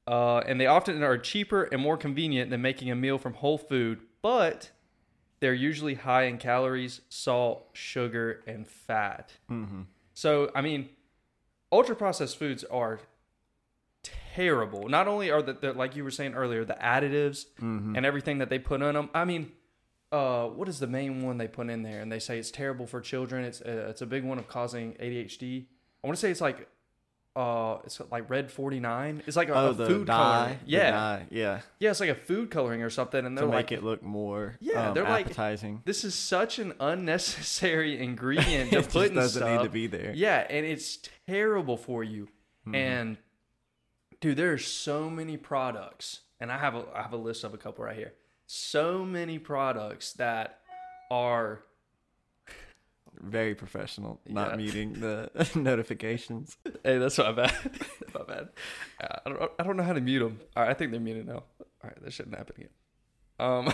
uh, 0.06 0.38
and 0.38 0.60
they 0.60 0.66
often 0.66 1.02
are 1.02 1.16
cheaper 1.18 1.64
and 1.64 1.80
more 1.80 1.96
convenient 1.96 2.50
than 2.50 2.60
making 2.62 2.90
a 2.90 2.94
meal 2.96 3.18
from 3.18 3.34
whole 3.34 3.58
food, 3.58 4.00
but 4.20 4.70
they're 5.40 5.54
usually 5.54 5.94
high 5.94 6.24
in 6.24 6.38
calories, 6.38 7.00
salt, 7.08 7.68
sugar, 7.72 8.42
and 8.46 8.66
fat. 8.66 9.32
Mm-hmm. 9.50 9.82
So, 10.14 10.50
I 10.54 10.60
mean, 10.60 10.88
ultra 11.70 11.96
processed 11.96 12.36
foods 12.36 12.64
are 12.64 13.00
terrible. 14.34 14.88
Not 14.88 15.08
only 15.08 15.30
are 15.30 15.42
the, 15.42 15.52
the 15.54 15.72
like 15.72 15.96
you 15.96 16.04
were 16.04 16.10
saying 16.10 16.34
earlier, 16.34 16.64
the 16.64 16.74
additives 16.80 17.46
Mm-hmm. 17.60 17.96
and 17.96 18.06
everything 18.06 18.38
that 18.38 18.50
they 18.50 18.58
put 18.58 18.82
on 18.82 18.94
them. 18.94 19.10
I 19.14 19.24
mean, 19.24 19.52
uh, 20.10 20.46
what 20.46 20.68
is 20.68 20.78
the 20.78 20.86
main 20.86 21.22
one 21.22 21.38
they 21.38 21.48
put 21.48 21.70
in 21.70 21.82
there? 21.82 22.00
And 22.00 22.10
they 22.10 22.18
say 22.18 22.38
it's 22.38 22.50
terrible 22.50 22.86
for 22.86 23.00
children. 23.00 23.44
It's 23.44 23.60
uh, 23.60 23.86
it's 23.88 24.02
a 24.02 24.06
big 24.06 24.24
one 24.24 24.38
of 24.38 24.48
causing 24.48 24.94
ADHD. 24.94 25.66
I 26.02 26.06
want 26.06 26.16
to 26.16 26.20
say 26.20 26.30
it's 26.30 26.40
like 26.40 26.68
uh, 27.34 27.78
it's 27.84 28.00
like 28.10 28.28
red 28.28 28.50
forty 28.50 28.78
nine. 28.80 29.22
It's 29.26 29.36
like 29.36 29.48
a, 29.48 29.54
oh, 29.54 29.70
a 29.70 29.74
food 29.74 30.06
dye. 30.06 30.14
coloring. 30.16 30.58
Yeah, 30.66 30.90
dye, 30.90 31.26
yeah. 31.30 31.60
yeah, 31.78 31.90
it's 31.90 32.00
like 32.00 32.10
a 32.10 32.14
food 32.14 32.50
coloring 32.50 32.82
or 32.82 32.90
something. 32.90 33.24
And 33.24 33.36
they're 33.38 33.46
make 33.46 33.54
like, 33.54 33.72
it 33.72 33.82
look 33.82 34.02
more 34.02 34.56
Yeah, 34.60 34.88
um, 34.88 34.94
they're 34.94 35.04
like- 35.04 35.26
appetizing. 35.26 35.82
this 35.86 36.04
is 36.04 36.14
such 36.14 36.58
an 36.58 36.74
unnecessary 36.80 37.98
ingredient 38.02 38.70
to 38.72 38.78
it 38.80 38.84
put 38.84 38.92
just 38.92 39.10
in 39.10 39.14
doesn't 39.14 39.40
stuff. 39.42 39.58
need 39.60 39.64
to 39.66 39.70
be 39.72 39.86
there. 39.86 40.12
Yeah, 40.14 40.46
and 40.48 40.66
it's 40.66 40.98
terrible 41.26 41.76
for 41.76 42.04
you. 42.04 42.28
Mhm. 42.68 42.76
And 42.76 43.16
dude, 44.20 44.36
there 44.36 44.52
are 44.52 44.58
so 44.58 45.08
many 45.08 45.36
products, 45.36 46.20
and 46.38 46.52
I 46.52 46.58
have 46.58 46.74
a 46.74 46.84
I 46.94 47.02
have 47.02 47.12
a 47.12 47.16
list 47.16 47.44
of 47.44 47.54
a 47.54 47.58
couple 47.58 47.84
right 47.84 47.96
here. 47.96 48.12
So 48.46 49.04
many 49.04 49.38
products 49.38 50.12
that 50.14 50.58
are 51.10 51.62
Very 53.20 53.54
professional, 53.54 54.20
not 54.26 54.50
Yeah. 54.50 54.56
meeting 54.56 54.92
the 54.94 55.30
notifications. 55.54 56.56
hey, 56.84 56.98
that's 56.98 57.18
not 57.18 57.36
bad. 57.36 57.52
not 58.14 58.26
bad. 58.28 58.48
Uh, 59.02 59.16
I 59.26 59.28
don't 59.30 59.52
I 59.58 59.62
don't 59.62 59.76
know 59.76 59.82
how 59.82 59.92
to 59.92 60.00
mute 60.00 60.20
them. 60.20 60.40
All 60.56 60.62
right, 60.62 60.70
I 60.70 60.74
think 60.74 60.90
they're 60.92 61.00
muted 61.00 61.26
now. 61.26 61.44
All 61.60 61.64
right, 61.84 62.02
that 62.02 62.12
shouldn't 62.12 62.36
happen 62.36 62.54
again. 62.56 62.70
Um, 63.38 63.72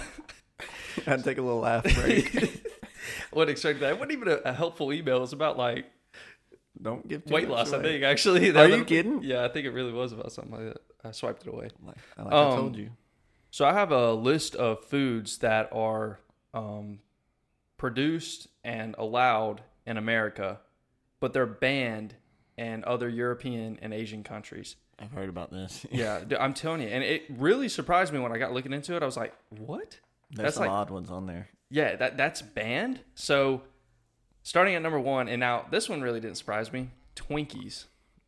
I'd 1.07 1.25
take 1.25 1.39
a 1.39 1.43
little 1.43 1.61
laugh 1.61 1.85
break 1.85 2.33
wouldn't 3.33 3.51
expect 3.51 3.81
that? 3.81 3.91
It 3.91 3.95
wasn't 3.99 4.13
even 4.13 4.29
a, 4.29 4.37
a 4.47 4.53
helpful 4.53 4.93
email. 4.93 5.19
It 5.19 5.21
was 5.21 5.33
about 5.33 5.57
like 5.57 5.87
Don't 6.81 7.07
give 7.07 7.25
weight 7.27 7.49
loss. 7.49 7.73
I 7.73 7.81
think 7.83 8.03
actually. 8.05 8.51
Are 8.57 8.69
you 8.69 8.85
kidding? 8.85 9.23
Yeah, 9.23 9.45
I 9.45 9.49
think 9.49 9.67
it 9.67 9.71
really 9.71 9.93
was 9.93 10.13
about 10.13 10.33
something 10.33 10.53
like 10.53 10.75
that. 10.75 10.83
I 11.05 11.11
swiped 11.13 11.43
it 11.47 11.49
away. 11.53 11.69
Like, 11.83 11.97
like 12.19 12.33
I 12.33 12.49
Um, 12.49 12.57
told 12.57 12.77
you. 12.77 12.91
So 13.51 13.65
I 13.65 13.73
have 13.73 13.93
a 13.93 14.13
list 14.13 14.57
of 14.57 14.85
foods 14.85 15.39
that 15.39 15.69
are 15.73 16.21
um, 16.55 16.99
produced 17.77 18.49
and 18.69 18.95
allowed 18.99 19.63
in 19.87 19.97
America, 19.97 20.61
but 21.21 21.33
they're 21.33 21.47
banned 21.47 22.15
in 22.59 22.85
other 22.87 23.09
European 23.09 23.79
and 23.81 23.95
Asian 23.95 24.23
countries. 24.23 24.77
I've 24.99 25.13
heard 25.13 25.29
about 25.31 25.51
this. 25.51 25.87
Yeah, 25.91 26.21
I'm 26.39 26.53
telling 26.55 26.83
you, 26.83 26.89
and 26.89 27.03
it 27.03 27.23
really 27.31 27.69
surprised 27.69 28.13
me 28.13 28.19
when 28.21 28.31
I 28.33 28.39
got 28.39 28.53
looking 28.53 28.73
into 28.75 28.95
it. 28.95 29.03
I 29.03 29.07
was 29.07 29.17
like, 29.17 29.33
"What? 29.49 29.99
There's 30.31 30.45
That's 30.45 30.57
some 30.57 30.67
like- 30.67 30.71
odd 30.73 30.91
ones 30.91 31.11
on 31.11 31.27
there. 31.27 31.49
Yeah, 31.71 31.97
that 31.97 32.17
that's 32.17 32.43
banned." 32.43 33.01
So, 33.15 33.63
starting 34.43 34.75
at 34.75 34.83
number 34.83 35.01
one, 35.01 35.29
and 35.29 35.41
now 35.41 35.67
this 35.71 35.89
one 35.89 36.03
really 36.03 36.21
didn't 36.21 36.37
surprise 36.37 36.73
me: 36.73 36.91
Twinkies. 37.17 37.85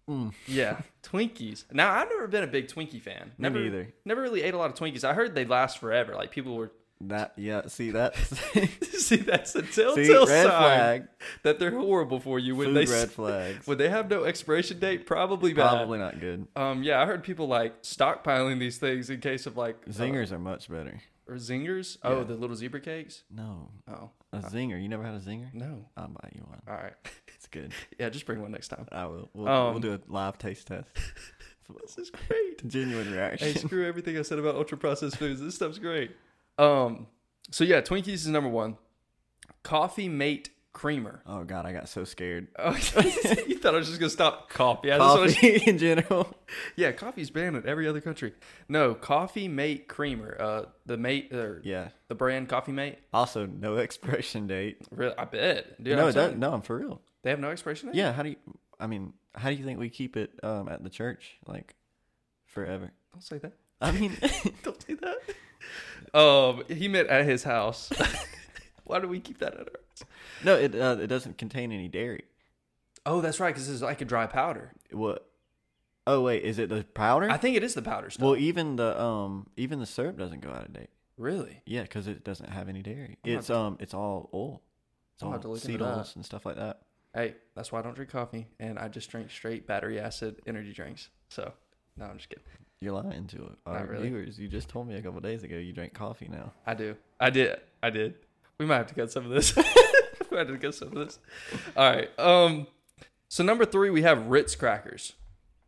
Mm. 0.09 0.33
Yeah, 0.47 0.81
Twinkies. 1.03 1.65
Now 1.73 1.93
I've 1.93 2.09
never 2.09 2.29
been 2.29 2.45
a 2.45 2.49
big 2.49 2.69
Twinkie 2.69 3.03
fan. 3.03 3.27
Me 3.27 3.33
Never, 3.39 3.59
neither. 3.61 3.93
Never 4.05 4.23
really 4.23 4.43
ate 4.43 4.55
a 4.55 4.59
lot 4.59 4.71
of 4.71 4.77
Twinkies. 4.77 5.05
I 5.05 5.13
heard 5.15 5.35
they 5.35 5.45
last 5.45 5.79
forever. 5.79 6.15
Like 6.15 6.31
people 6.31 6.57
were 6.57 6.71
That 7.03 7.33
yeah. 7.37 7.63
See 7.69 7.91
that. 7.93 8.15
See, 8.17 9.17
that's 9.17 9.55
a 9.55 9.63
telltale 9.63 10.27
see 10.27 10.35
sign 10.37 10.47
flag. 10.49 11.09
that 11.45 11.59
they're 11.59 11.71
horrible 11.71 12.21
for 12.21 12.39
you 12.39 12.55
when 12.55 12.69
Food 12.75 12.87
they 12.89 12.93
red 12.93 13.11
flags. 13.11 13.67
when 13.67 13.79
they 13.79 13.89
have 13.89 14.11
no 14.11 14.25
expiration 14.25 14.79
date. 14.79 15.07
Probably 15.07 15.53
bad. 15.55 15.69
Probably 15.71 15.99
not 15.99 16.21
good. 16.21 16.47
Um, 16.57 16.83
yeah, 16.83 17.01
I 17.01 17.07
heard 17.07 17.23
people 17.25 17.49
like 17.49 17.83
stockpiling 17.83 18.59
these 18.59 18.77
things 18.79 19.09
in 19.11 19.21
case 19.21 19.47
of 19.47 19.57
like 19.57 19.77
uh, 19.89 19.93
Zingers 19.93 20.31
are 20.31 20.39
much 20.39 20.69
better. 20.69 21.01
or 21.27 21.37
zingers. 21.37 21.97
Oh, 22.03 22.19
Yeah. 22.19 22.25
the 22.25 22.35
little 22.35 22.57
zebra 22.57 22.81
cakes. 22.81 23.23
No, 23.35 23.71
Oh, 23.89 24.11
a 24.33 24.39
zinger. 24.41 24.81
You 24.81 24.89
never 24.89 25.03
had 25.05 25.15
a 25.15 25.21
zinger? 25.21 25.53
no. 25.55 25.87
I'll 25.97 26.09
buy 26.09 26.29
you 26.35 26.43
one. 26.47 26.61
All 26.69 26.75
right. 26.75 26.95
It's 27.37 27.47
good. 27.49 27.73
Yeah, 27.99 28.11
just 28.11 28.27
bring 28.27 28.43
one 28.43 28.53
next 28.53 28.69
time. 28.69 28.87
I 28.93 29.07
will. 29.07 29.31
We'll, 29.33 29.49
Um, 29.49 29.71
we'll 29.73 29.81
do 29.81 29.95
a 29.95 30.01
live 30.13 30.37
taste 30.37 30.67
test. 30.67 30.87
This 31.83 31.97
is 31.99 32.11
great. 32.11 32.67
Genuine 32.69 33.11
reaction. 33.13 33.47
hey, 33.53 33.55
screw 33.55 33.87
everything 33.87 34.19
I 34.19 34.23
said 34.23 34.41
about 34.41 34.57
ultra 34.57 34.77
processed 34.77 35.17
foods. 35.19 35.41
This 35.41 35.55
stuff's 35.55 35.79
great. 35.79 36.11
Um, 36.61 37.07
so 37.51 37.65
yeah, 37.65 37.81
Twinkies 37.81 38.09
is 38.09 38.27
number 38.29 38.49
one. 38.51 38.77
Coffee 39.63 40.09
Mate 40.09 40.51
Creamer. 40.73 41.23
Oh 41.27 41.43
god, 41.45 41.67
I 41.67 41.73
got 41.73 41.89
so 41.89 42.05
scared. 42.05 42.49
Oh, 42.59 42.73
you 42.73 43.59
thought 43.59 43.75
I 43.75 43.79
was 43.79 43.89
just 43.89 43.99
gonna 44.01 44.11
stop 44.11 44.49
coffee? 44.51 44.89
Yeah, 44.89 44.99
Coffee 44.99 45.57
in 45.67 45.79
general. 45.79 46.35
Yeah, 46.77 46.93
coffee's 46.93 47.31
banned 47.31 47.57
in 47.57 47.67
every 47.67 47.89
other 47.89 48.01
country. 48.01 48.33
No, 48.69 48.95
Coffee 48.95 49.49
Mate 49.49 49.89
Creamer. 49.89 50.37
Uh, 50.41 50.63
the 50.87 50.97
mate 50.97 51.33
or 51.33 51.61
Yeah. 51.65 51.89
the 52.09 52.15
brand 52.15 52.49
Coffee 52.49 52.73
Mate. 52.73 52.99
Also, 53.13 53.47
no 53.47 53.77
expiration 53.79 54.47
date. 54.47 54.79
Really, 54.91 55.15
I 55.19 55.25
bet. 55.25 55.83
Dude, 55.83 55.97
no, 55.97 56.05
I'm 56.05 56.09
it 56.11 56.13
telling 56.13 56.15
doesn't. 56.15 56.33
you, 56.35 56.39
No, 56.41 56.53
I'm 56.55 56.63
for 56.63 56.77
real. 56.79 57.01
They 57.23 57.31
have 57.31 57.41
no 57.41 57.51
expiration 57.51 57.89
date. 57.89 57.97
Yeah. 57.97 58.13
How 58.13 58.23
do 58.23 58.31
you? 58.31 58.37
I 58.79 58.87
mean, 58.87 59.13
how 59.35 59.51
do 59.51 59.57
you 59.57 59.65
think 59.65 59.79
we 59.79 59.91
keep 59.91 60.17
it 60.17 60.31
um, 60.43 60.69
at 60.69 60.83
the 60.83 60.91
church 60.91 61.37
like 61.47 61.75
forever? 62.47 62.93
Don't 63.13 63.23
say 63.23 63.39
that. 63.39 63.53
I 63.81 63.91
mean, 63.93 64.17
Don't 64.63 64.81
say 64.83 64.95
that. 64.95 65.17
Um, 66.13 66.65
he 66.69 66.89
met 66.89 67.07
at 67.07 67.25
his 67.25 67.45
house. 67.45 67.91
Why 68.85 68.99
do 68.99 69.09
we 69.09 69.21
keep 69.21 69.39
that 69.39 69.55
at 69.55 69.61
our? 69.61 70.07
no, 70.45 70.57
it 70.57 70.75
uh, 70.75 70.97
it 71.01 71.07
doesn't 71.07 71.39
contain 71.39 71.71
any 71.73 71.89
dairy. 71.89 72.25
Oh, 73.07 73.21
that's 73.21 73.41
right, 73.41 73.49
because 73.55 73.67
this 73.67 73.75
is 73.77 73.83
like 73.83 74.01
a 74.01 74.05
dry 74.05 74.27
powder. 74.27 74.73
What? 74.91 75.27
Oh 76.07 76.23
wait, 76.23 76.43
is 76.43 76.59
it 76.59 76.69
the 76.69 76.85
powder? 76.95 77.31
I 77.31 77.37
think 77.37 77.57
it 77.57 77.63
is 77.63 77.75
the 77.75 77.83
powder 77.83 78.11
stuff. 78.11 78.25
well, 78.25 78.37
even 78.37 78.77
the 78.77 79.01
um 79.01 79.47
even 79.57 79.79
the 79.79 79.87
syrup 79.87 80.19
doesn't 80.19 80.41
go 80.41 80.51
out 80.51 80.65
of 80.67 80.73
date. 80.73 80.91
really? 81.17 81.63
Yeah, 81.67 81.83
because 81.83 82.09
it 82.09 82.25
doesn't 82.25 82.49
have 82.51 82.69
any 82.69 82.83
dairy. 82.83 83.19
I'm 83.25 83.31
It's 83.33 83.51
um 83.51 83.77
it's 83.81 83.95
all 83.95 84.29
oil. 84.35 84.63
It's 85.15 85.23
I'll 85.23 85.29
all 85.29 85.33
have 85.35 85.43
to 85.43 85.49
look 85.49 85.57
into 85.59 85.67
seed 85.67 85.83
oils 85.83 86.17
and 86.17 86.25
stuff 86.25 86.45
like 86.45 86.57
that. 86.57 86.81
Hey, 87.15 87.35
that's 87.55 87.71
why 87.71 87.81
I 87.81 87.83
don't 87.83 87.95
drink 87.95 88.11
coffee, 88.11 88.47
and 88.59 88.79
I 88.79 88.89
just 88.89 89.11
drink 89.11 89.31
straight 89.31 89.67
battery 89.67 89.99
acid 90.01 90.41
energy 90.47 90.73
drinks. 90.73 91.11
So, 91.29 91.53
no, 91.97 92.07
I'm 92.07 92.17
just 92.17 92.29
kidding. 92.29 92.45
You're 92.81 92.95
lying 92.95 93.27
to 93.29 93.57
our 93.67 93.85
really. 93.85 94.09
viewers. 94.09 94.39
You 94.39 94.49
just 94.49 94.69
told 94.69 94.89
me 94.89 94.95
a 94.95 95.03
couple 95.03 95.21
days 95.21 95.43
ago 95.43 95.57
you 95.57 95.73
drank 95.73 95.93
coffee 95.93 96.29
now. 96.29 96.53
I 96.67 96.75
do. 96.75 96.97
I 97.19 97.29
did. 97.31 97.59
I 97.83 97.91
did. 97.91 98.15
We 98.59 98.67
might 98.67 98.77
have 98.77 98.87
to 98.87 98.95
cut 98.95 99.13
some 99.13 99.27
of 99.27 99.31
this. 99.31 99.55
we 99.57 99.63
might 100.31 100.47
have 100.47 100.49
to 100.49 100.59
cut 100.59 100.75
some 100.75 100.89
of 100.89 100.95
this. 100.95 101.19
All 101.77 101.91
right. 101.91 102.19
Um. 102.19 102.67
So 103.29 103.45
number 103.45 103.65
three, 103.65 103.91
we 103.91 104.03
have 104.03 104.27
Ritz 104.27 104.57
crackers, 104.57 105.13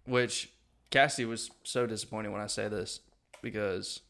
which 0.06 0.52
Cassie 0.90 1.24
was 1.24 1.50
so 1.64 1.86
disappointed 1.86 2.30
when 2.30 2.40
I 2.40 2.46
say 2.46 2.68
this 2.68 3.00
because 3.42 4.00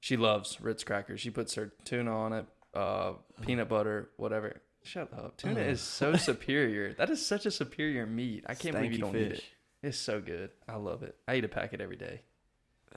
she 0.00 0.16
loves 0.16 0.60
Ritz 0.60 0.84
crackers. 0.84 1.20
She 1.20 1.30
puts 1.30 1.54
her 1.54 1.72
tuna 1.84 2.16
on 2.16 2.32
it, 2.32 2.46
uh, 2.74 3.12
peanut 3.42 3.68
butter, 3.68 4.10
whatever. 4.16 4.60
Shut 4.82 5.12
up. 5.12 5.36
Tuna 5.36 5.60
is 5.60 5.80
so 5.80 6.16
superior. 6.16 6.94
That 6.94 7.10
is 7.10 7.24
such 7.24 7.46
a 7.46 7.50
superior 7.50 8.06
meat. 8.06 8.44
I 8.48 8.54
can't 8.54 8.76
believe 8.76 8.92
you 8.92 8.98
don't 8.98 9.16
eat 9.16 9.32
it. 9.32 9.44
It's 9.86 9.96
so 9.98 10.20
good. 10.20 10.50
I 10.68 10.76
love 10.76 11.02
it. 11.04 11.16
I 11.28 11.36
eat 11.36 11.44
a 11.44 11.48
packet 11.48 11.80
every 11.80 11.96
day 11.96 12.22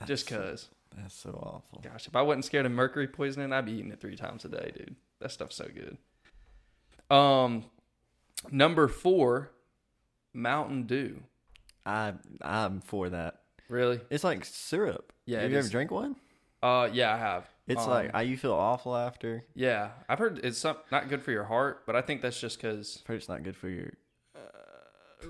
just 0.06 0.28
That's- 0.28 0.50
cause. 0.50 0.68
That's 0.96 1.14
so 1.14 1.30
awful. 1.30 1.80
Gosh, 1.84 2.08
if 2.08 2.16
I 2.16 2.22
wasn't 2.22 2.44
scared 2.46 2.66
of 2.66 2.72
mercury 2.72 3.06
poisoning, 3.06 3.52
I'd 3.52 3.64
be 3.66 3.72
eating 3.72 3.92
it 3.92 4.00
three 4.00 4.16
times 4.16 4.44
a 4.44 4.48
day, 4.48 4.72
dude. 4.76 4.96
That 5.20 5.30
stuff's 5.30 5.54
so 5.54 5.68
good. 5.72 5.98
Um, 7.16 7.64
number 8.50 8.88
four, 8.88 9.52
Mountain 10.34 10.84
Dew. 10.86 11.22
I 11.86 12.14
I'm 12.42 12.80
for 12.80 13.08
that. 13.10 13.40
Really? 13.68 14.00
It's 14.10 14.24
like 14.24 14.44
syrup. 14.44 15.12
Yeah, 15.26 15.42
Have 15.42 15.52
you 15.52 15.58
is. 15.58 15.66
ever 15.66 15.72
drank 15.72 15.90
one? 15.92 16.16
Uh, 16.62 16.88
yeah, 16.92 17.14
I 17.14 17.18
have. 17.18 17.48
It's 17.68 17.82
Um, 17.84 17.90
like 17.90 18.10
I 18.12 18.22
you 18.22 18.36
feel 18.36 18.52
awful 18.52 18.96
after. 18.96 19.44
yeah, 19.54 19.90
I've 20.08 20.18
heard 20.18 20.40
it's 20.42 20.58
some, 20.58 20.76
not 20.90 21.08
good 21.08 21.22
for 21.22 21.30
your 21.30 21.44
heart, 21.44 21.84
but 21.86 21.94
I 21.94 22.02
think 22.02 22.20
that's 22.20 22.40
just 22.40 22.60
because. 22.60 22.98
I've 23.02 23.06
heard 23.06 23.16
it's 23.18 23.28
not 23.28 23.44
good 23.44 23.56
for 23.56 23.68
your 23.68 23.92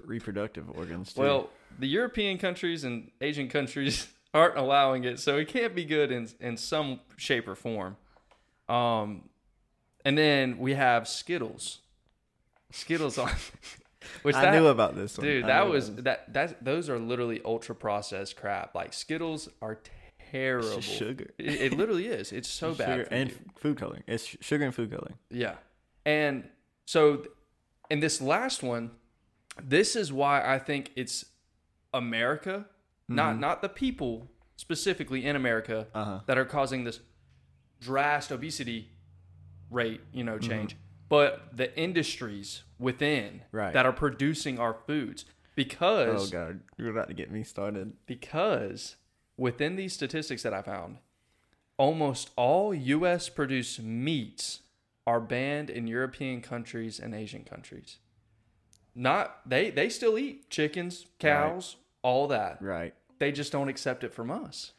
reproductive 0.04 0.70
organs. 0.76 1.12
Too. 1.12 1.20
Well, 1.20 1.50
the 1.78 1.88
European 1.88 2.38
countries 2.38 2.84
and 2.84 3.10
Asian 3.20 3.48
countries 3.48 4.08
aren't 4.34 4.56
allowing 4.56 5.04
it, 5.04 5.18
so 5.18 5.36
it 5.36 5.48
can't 5.48 5.74
be 5.74 5.84
good 5.84 6.10
in 6.12 6.28
in 6.40 6.56
some 6.56 7.00
shape 7.16 7.48
or 7.48 7.54
form. 7.54 7.96
Um, 8.68 9.28
and 10.04 10.16
then 10.16 10.58
we 10.58 10.74
have 10.74 11.08
Skittles. 11.08 11.80
Skittles 12.72 13.18
on, 13.18 13.30
which 14.22 14.36
I 14.36 14.42
that, 14.42 14.54
knew 14.54 14.68
about 14.68 14.94
this 14.94 15.18
one. 15.18 15.26
Dude, 15.26 15.44
I 15.44 15.48
that 15.48 15.68
was 15.68 15.94
that 15.96 16.32
that 16.32 16.64
those 16.64 16.88
are 16.88 16.98
literally 16.98 17.40
ultra 17.44 17.74
processed 17.74 18.36
crap. 18.36 18.74
Like 18.74 18.92
Skittles 18.92 19.48
are 19.60 19.78
terrible. 20.30 20.78
It's 20.78 20.86
sugar. 20.86 21.30
It, 21.38 21.60
it 21.60 21.76
literally 21.76 22.06
is. 22.06 22.32
It's 22.32 22.48
so 22.48 22.74
bad 22.74 22.88
Sugar 22.88 23.04
for 23.04 23.14
and 23.14 23.30
you. 23.30 23.36
food 23.56 23.76
coloring. 23.78 24.02
It's 24.06 24.36
sugar 24.40 24.64
and 24.64 24.74
food 24.74 24.90
coloring. 24.90 25.16
Yeah. 25.30 25.54
And 26.06 26.48
so 26.86 27.24
in 27.90 28.00
this 28.00 28.20
last 28.20 28.62
one, 28.62 28.92
this 29.62 29.96
is 29.96 30.12
why 30.12 30.42
I 30.44 30.58
think 30.58 30.92
it's 30.96 31.24
America, 31.92 32.66
not 33.08 33.36
Mhm. 33.36 33.40
not 33.40 33.62
the 33.62 33.68
people 33.68 34.30
specifically 34.56 35.24
in 35.24 35.34
America 35.36 35.88
Uh 35.94 36.04
huh. 36.04 36.20
that 36.26 36.38
are 36.38 36.44
causing 36.44 36.84
this 36.84 37.00
drastic 37.80 38.34
obesity 38.36 38.90
rate, 39.70 40.00
you 40.12 40.22
know, 40.24 40.34
Mm-hmm. 40.38 40.48
change, 40.48 40.76
but 41.08 41.56
the 41.56 41.76
industries 41.78 42.62
within 42.78 43.42
Right. 43.52 43.72
that 43.72 43.86
are 43.86 43.92
producing 43.92 44.58
our 44.58 44.74
foods 44.74 45.24
because 45.56 46.28
Oh 46.28 46.38
god, 46.38 46.60
you're 46.76 46.90
about 46.90 47.08
to 47.08 47.14
get 47.14 47.30
me 47.30 47.42
started. 47.42 47.92
because 48.06 48.96
within 49.36 49.76
these 49.76 49.92
statistics 49.92 50.42
that 50.42 50.54
I 50.54 50.62
found, 50.62 50.98
almost 51.78 52.30
all 52.36 52.74
U.S. 52.74 53.28
produced 53.28 53.80
meats 53.82 54.60
are 55.06 55.20
banned 55.20 55.70
in 55.70 55.86
European 55.86 56.40
countries 56.42 57.00
and 57.00 57.14
Asian 57.14 57.42
countries. 57.44 57.98
Not 59.00 59.48
they 59.48 59.70
they 59.70 59.88
still 59.88 60.18
eat 60.18 60.50
chickens, 60.50 61.06
cows, 61.18 61.76
all 62.02 62.28
that. 62.28 62.60
Right. 62.60 62.92
They 63.18 63.32
just 63.32 63.50
don't 63.50 63.68
accept 63.68 64.04
it 64.04 64.12
from 64.12 64.30
us 64.30 64.72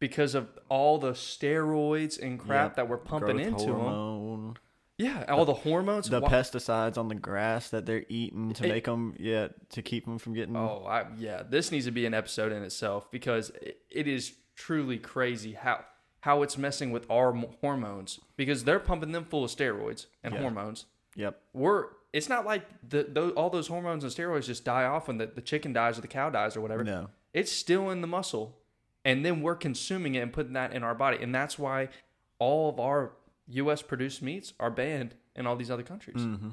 because 0.00 0.34
of 0.34 0.48
all 0.68 0.98
the 0.98 1.12
steroids 1.12 2.20
and 2.20 2.38
crap 2.38 2.70
Yep. 2.70 2.76
that 2.76 2.88
we're 2.88 2.96
pumping 2.98 3.36
Growth 3.36 3.46
into 3.46 3.66
them. 3.72 4.54
Yeah, 4.98 5.24
all 5.28 5.44
the 5.44 5.54
hormones. 5.54 6.08
The 6.10 6.20
Why- 6.20 6.28
pesticides 6.28 6.96
on 6.98 7.08
the 7.08 7.14
grass 7.14 7.70
that 7.70 7.84
they're 7.86 8.04
eating 8.08 8.52
to 8.54 8.64
It- 8.64 8.68
make 8.68 8.84
them, 8.84 9.14
yeah, 9.18 9.48
to 9.70 9.82
keep 9.82 10.04
them 10.04 10.18
from 10.18 10.34
getting. 10.34 10.56
Oh, 10.56 10.84
I, 10.88 11.06
yeah. 11.16 11.42
This 11.48 11.70
needs 11.72 11.84
to 11.86 11.90
be 11.92 12.06
an 12.06 12.14
episode 12.14 12.50
in 12.52 12.62
itself 12.62 13.10
because 13.10 13.50
it, 13.62 13.80
it 13.90 14.06
is 14.08 14.34
truly 14.56 14.98
crazy 14.98 15.52
how 15.52 15.84
how 16.20 16.42
it's 16.42 16.56
messing 16.56 16.90
with 16.90 17.08
our 17.10 17.32
hormones 17.60 18.18
because 18.36 18.64
they're 18.64 18.80
pumping 18.80 19.12
them 19.12 19.24
full 19.24 19.44
of 19.44 19.50
steroids 19.50 20.06
and 20.24 20.32
Yeah. 20.34 20.40
hormones. 20.40 20.86
Yep. 21.16 21.40
We're 21.52 21.86
it's 22.14 22.28
not 22.28 22.46
like 22.46 22.62
the, 22.88 23.02
those, 23.10 23.32
all 23.32 23.50
those 23.50 23.66
hormones 23.66 24.04
and 24.04 24.12
steroids 24.12 24.46
just 24.46 24.64
die 24.64 24.84
off 24.84 25.08
when 25.08 25.18
the, 25.18 25.26
the 25.26 25.40
chicken 25.40 25.72
dies 25.72 25.98
or 25.98 26.00
the 26.00 26.08
cow 26.08 26.30
dies 26.30 26.56
or 26.56 26.60
whatever. 26.60 26.84
No. 26.84 27.08
It's 27.32 27.50
still 27.50 27.90
in 27.90 28.02
the 28.02 28.06
muscle, 28.06 28.56
and 29.04 29.24
then 29.24 29.42
we're 29.42 29.56
consuming 29.56 30.14
it 30.14 30.20
and 30.20 30.32
putting 30.32 30.52
that 30.52 30.72
in 30.72 30.84
our 30.84 30.94
body, 30.94 31.18
and 31.20 31.34
that's 31.34 31.58
why 31.58 31.88
all 32.38 32.70
of 32.70 32.78
our 32.78 33.10
U.S. 33.48 33.82
produced 33.82 34.22
meats 34.22 34.52
are 34.60 34.70
banned 34.70 35.16
in 35.34 35.44
all 35.44 35.56
these 35.56 35.72
other 35.72 35.82
countries. 35.82 36.18
Mm-hmm. 36.18 36.50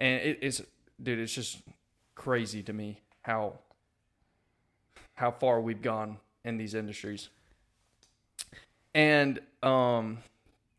And 0.00 0.22
it 0.22 0.38
is, 0.40 0.64
dude, 1.00 1.18
it's 1.18 1.34
just 1.34 1.58
crazy 2.14 2.62
to 2.62 2.72
me 2.72 3.02
how 3.20 3.58
how 5.14 5.30
far 5.30 5.60
we've 5.60 5.82
gone 5.82 6.16
in 6.42 6.56
these 6.56 6.74
industries. 6.74 7.28
And 8.94 9.40
um, 9.62 10.18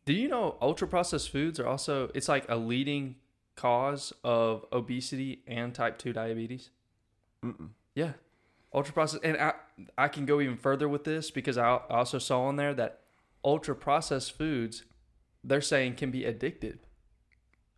do 0.04 0.12
you 0.12 0.26
know 0.26 0.56
ultra 0.60 0.88
processed 0.88 1.30
foods 1.30 1.60
are 1.60 1.68
also 1.68 2.10
it's 2.14 2.28
like 2.28 2.44
a 2.48 2.56
leading 2.56 3.14
cause 3.56 4.12
of 4.22 4.64
obesity 4.72 5.42
and 5.46 5.74
type 5.74 5.98
two 5.98 6.12
diabetes? 6.12 6.70
Mm-mm. 7.44 7.70
Yeah, 7.94 8.12
ultra 8.72 8.92
processed, 8.94 9.24
and 9.24 9.36
I 9.36 9.54
I 9.98 10.08
can 10.08 10.26
go 10.26 10.40
even 10.40 10.56
further 10.56 10.88
with 10.88 11.04
this 11.04 11.30
because 11.30 11.58
I 11.58 11.78
also 11.90 12.18
saw 12.18 12.42
on 12.42 12.56
there 12.56 12.74
that 12.74 13.00
ultra 13.44 13.74
processed 13.74 14.36
foods 14.36 14.84
they're 15.42 15.60
saying 15.60 15.94
can 15.96 16.10
be 16.10 16.22
addictive. 16.22 16.78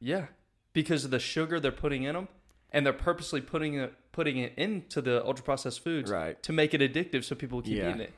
Yeah, 0.00 0.26
because 0.72 1.04
of 1.04 1.10
the 1.10 1.18
sugar 1.18 1.58
they're 1.58 1.72
putting 1.72 2.04
in 2.04 2.14
them, 2.14 2.28
and 2.70 2.84
they're 2.86 2.92
purposely 2.92 3.40
putting 3.40 3.74
it 3.74 3.92
putting 4.12 4.38
it 4.38 4.52
into 4.56 5.02
the 5.02 5.24
ultra 5.26 5.44
processed 5.44 5.82
foods 5.84 6.10
Right. 6.10 6.42
to 6.42 6.52
make 6.52 6.72
it 6.72 6.80
addictive, 6.80 7.24
so 7.24 7.34
people 7.34 7.60
keep 7.60 7.76
Yeah. 7.76 7.90
eating 7.90 8.00
it, 8.00 8.12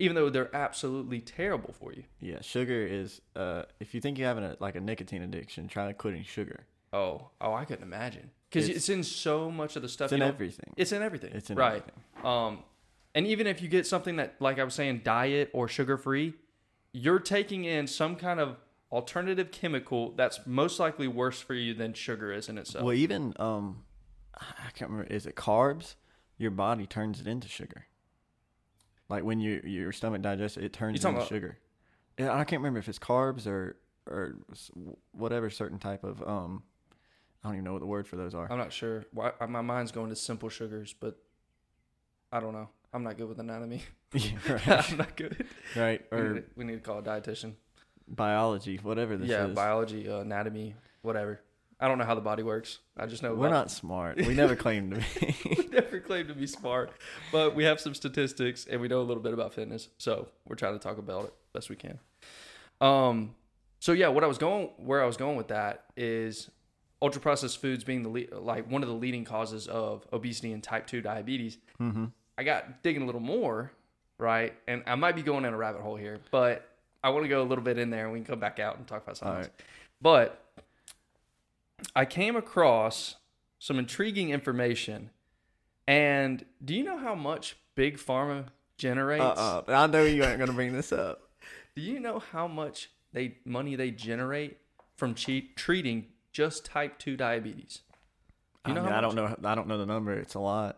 even 0.00 0.16
though 0.16 0.28
they're 0.30 0.54
absolutely 0.56 1.20
terrible 1.20 1.72
for 1.72 1.92
you. 1.92 2.02
Yeah. 2.20 2.40
Sugar 2.40 2.84
is. 2.86 3.20
Uh, 3.36 3.62
if 3.78 3.94
you 3.94 4.00
think 4.00 4.18
you're 4.18 4.26
having 4.26 4.42
a 4.44 4.56
like 4.60 4.74
a 4.74 4.80
nicotine 4.80 5.22
addiction, 5.22 5.68
try 5.68 5.92
quitting 5.92 6.24
sugar. 6.24 6.66
Oh, 6.96 7.30
oh, 7.40 7.52
I 7.52 7.64
couldn't 7.66 7.82
imagine 7.82 8.30
because 8.48 8.64
It's- 8.64 8.76
it's, 8.78 8.88
in 8.88 9.02
so 9.04 9.50
much 9.50 9.76
of 9.76 9.82
the 9.82 9.88
stuff. 9.88 10.06
It's 10.06 10.12
in 10.14 10.22
everything. 10.22 10.72
It's 10.76 10.92
in 10.92 11.02
everything. 11.02 11.32
It's 11.34 11.50
in 11.50 11.56
right. 11.58 11.82
everything. 11.82 12.02
Um, 12.24 12.62
and 13.14 13.26
even 13.26 13.46
if 13.46 13.60
you 13.60 13.68
get 13.68 13.86
something 13.86 14.16
that, 14.16 14.36
like 14.40 14.58
I 14.58 14.64
was 14.64 14.74
saying, 14.74 15.02
diet 15.04 15.50
or 15.52 15.68
sugar 15.68 15.96
free, 15.98 16.34
you're 16.92 17.18
taking 17.18 17.64
in 17.64 17.86
some 17.86 18.16
kind 18.16 18.40
of 18.40 18.56
alternative 18.90 19.50
chemical 19.50 20.12
that's 20.12 20.46
most 20.46 20.78
likely 20.80 21.08
worse 21.08 21.40
for 21.40 21.54
you 21.54 21.74
than 21.74 21.92
sugar 21.92 22.32
is 22.32 22.48
in 22.48 22.56
itself. 22.56 22.84
Well, 22.84 22.94
even 22.94 23.34
um, 23.38 23.84
I 24.34 24.70
can't 24.74 24.90
remember. 24.90 25.12
Is 25.12 25.26
it 25.26 25.34
carbs? 25.34 25.96
Your 26.38 26.50
body 26.50 26.86
turns 26.86 27.20
it 27.20 27.26
into 27.26 27.48
sugar. 27.48 27.86
Like 29.08 29.24
when 29.24 29.40
you 29.40 29.60
your 29.64 29.92
stomach 29.92 30.22
digests 30.22 30.56
it, 30.56 30.72
turns 30.72 30.94
You 30.94 30.98
it 30.98 31.02
talking 31.02 31.16
into 31.16 31.26
about- 31.26 31.28
sugar. 31.28 31.58
Yeah, 32.18 32.32
I 32.32 32.44
can't 32.44 32.60
remember 32.60 32.78
if 32.78 32.88
it's 32.88 32.98
carbs 32.98 33.46
or 33.46 33.76
or 34.06 34.36
whatever 35.12 35.50
certain 35.50 35.78
type 35.78 36.04
of 36.04 36.22
um. 36.26 36.62
I 37.46 37.50
don't 37.50 37.58
even 37.58 37.64
know 37.64 37.74
what 37.74 37.78
the 37.80 37.86
word 37.86 38.08
for 38.08 38.16
those 38.16 38.34
are. 38.34 38.50
I'm 38.50 38.58
not 38.58 38.72
sure. 38.72 39.04
Why 39.12 39.30
my 39.48 39.62
mind's 39.62 39.92
going 39.92 40.10
to 40.10 40.16
simple 40.16 40.48
sugars, 40.48 40.92
but 40.98 41.16
I 42.32 42.40
don't 42.40 42.52
know. 42.52 42.68
I'm 42.92 43.04
not 43.04 43.16
good 43.16 43.28
with 43.28 43.38
anatomy. 43.38 43.82
yeah, 44.12 44.32
right. 44.48 44.68
I'm 44.90 44.96
not 44.96 45.14
good. 45.16 45.46
right. 45.76 46.02
we, 46.10 46.18
Or 46.18 46.34
need, 46.34 46.44
we 46.56 46.64
need 46.64 46.74
to 46.74 46.80
call 46.80 46.98
a 46.98 47.02
dietitian. 47.02 47.52
biology, 48.08 48.80
whatever 48.82 49.16
this 49.16 49.28
yeah, 49.28 49.46
is. 49.46 49.54
biology, 49.54 50.08
uh, 50.08 50.18
anatomy, 50.18 50.74
whatever. 51.02 51.40
I 51.78 51.86
don't 51.86 51.98
know 51.98 52.04
how 52.04 52.16
the 52.16 52.20
body 52.20 52.42
works. 52.42 52.78
I 52.96 53.06
just 53.06 53.22
know 53.22 53.32
We're 53.34 53.48
not 53.48 53.70
smart. 53.70 54.16
We 54.16 54.34
never 54.34 54.56
claimed 54.56 54.92
to 54.94 55.20
be. 55.20 55.36
we 55.56 55.66
never 55.68 56.00
claim 56.00 56.26
to 56.26 56.34
be 56.34 56.48
smart, 56.48 56.90
but 57.30 57.54
we 57.54 57.62
have 57.62 57.78
some 57.78 57.94
statistics 57.94 58.66
and 58.68 58.80
we 58.80 58.88
know 58.88 59.00
a 59.00 59.04
little 59.04 59.22
bit 59.22 59.34
about 59.34 59.52
fitness. 59.54 59.88
So 59.98 60.26
we're 60.48 60.56
trying 60.56 60.72
to 60.72 60.80
talk 60.80 60.98
about 60.98 61.26
it 61.26 61.34
best 61.52 61.68
we 61.70 61.76
can. 61.76 62.00
Um, 62.80 63.34
so 63.78 63.92
yeah, 63.92 64.08
what 64.08 64.24
I 64.24 64.26
was 64.26 64.38
going, 64.38 64.70
where 64.78 65.00
I 65.00 65.06
was 65.06 65.16
going 65.16 65.36
with 65.36 65.48
that 65.48 65.84
is 65.96 66.50
ultra 67.02 67.20
processed 67.20 67.60
foods 67.60 67.84
being 67.84 68.02
the 68.02 68.08
le- 68.08 68.40
like 68.40 68.70
one 68.70 68.82
of 68.82 68.88
the 68.88 68.94
leading 68.94 69.24
causes 69.24 69.66
of 69.66 70.06
obesity 70.12 70.52
and 70.52 70.62
type 70.62 70.86
two 70.86 71.00
diabetes. 71.00 71.58
mm-hmm. 71.80 72.06
I 72.38 72.44
got 72.44 72.82
digging 72.82 73.02
a 73.02 73.06
little 73.06 73.20
more, 73.20 73.72
right? 74.18 74.52
And 74.68 74.82
I 74.86 74.94
might 74.94 75.16
be 75.16 75.22
going 75.22 75.44
in 75.44 75.54
a 75.54 75.56
rabbit 75.56 75.80
hole 75.80 75.96
here, 75.96 76.18
but 76.30 76.68
I 77.02 77.10
want 77.10 77.24
to 77.24 77.28
go 77.28 77.40
a 77.42 77.44
little 77.44 77.64
bit 77.64 77.78
in 77.78 77.88
there 77.90 78.04
and 78.04 78.12
we 78.12 78.18
can 78.18 78.26
come 78.26 78.40
back 78.40 78.58
out 78.58 78.76
and 78.76 78.86
talk 78.86 79.02
about 79.04 79.16
something 79.16 79.32
All 79.36 79.42
else. 79.42 79.48
right. 79.48 79.66
But 80.02 80.42
I 81.94 82.04
came 82.04 82.36
across 82.36 83.16
some 83.58 83.78
intriguing 83.78 84.30
information. 84.30 85.10
And 85.88 86.44
do 86.64 86.74
you 86.74 86.84
know 86.84 86.98
how 86.98 87.14
much 87.14 87.56
Big 87.74 87.96
Pharma 87.96 88.46
generates? 88.76 89.22
Uh, 89.22 89.62
uh, 89.66 89.72
I 89.72 89.86
know 89.86 90.02
you 90.02 90.24
aren't 90.24 90.38
gonna 90.38 90.52
bring 90.52 90.72
this 90.72 90.92
up. 90.92 91.22
Do 91.74 91.82
you 91.82 92.00
know 92.00 92.18
how 92.32 92.48
much 92.48 92.90
they 93.12 93.36
money 93.44 93.76
they 93.76 93.90
generate 93.90 94.56
from 94.96 95.14
cheat, 95.14 95.56
treating 95.56 96.06
just 96.36 96.66
type 96.66 96.98
2 96.98 97.16
diabetes? 97.16 97.80
You 98.66 98.74
I, 98.74 98.80
mean, 98.80 98.92
I 98.92 99.00
don't 99.00 99.14
know. 99.14 99.34
I 99.42 99.54
don't 99.54 99.66
know 99.68 99.78
the 99.78 99.86
number. 99.86 100.12
It's 100.12 100.34
a 100.34 100.38
lot. 100.40 100.76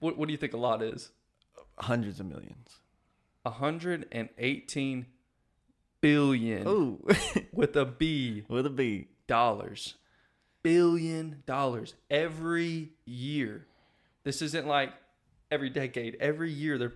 What, 0.00 0.18
what 0.18 0.26
do 0.26 0.32
you 0.32 0.38
think 0.38 0.54
a 0.54 0.56
lot 0.56 0.82
is? 0.82 1.12
Hundreds 1.78 2.18
of 2.18 2.26
millions. 2.26 2.80
118 3.42 5.06
billion 6.00 6.62
Oh, 6.66 6.98
with 7.52 7.76
a 7.76 7.84
B 7.84 8.42
with 8.48 8.66
a 8.66 8.70
B. 8.70 9.08
dollars. 9.28 9.94
Billion 10.62 11.42
dollars 11.46 11.94
every 12.10 12.90
year. 13.04 13.66
This 14.24 14.42
isn't 14.42 14.66
like 14.66 14.92
every 15.50 15.70
decade. 15.70 16.16
Every 16.18 16.50
year 16.50 16.76
they're 16.76 16.94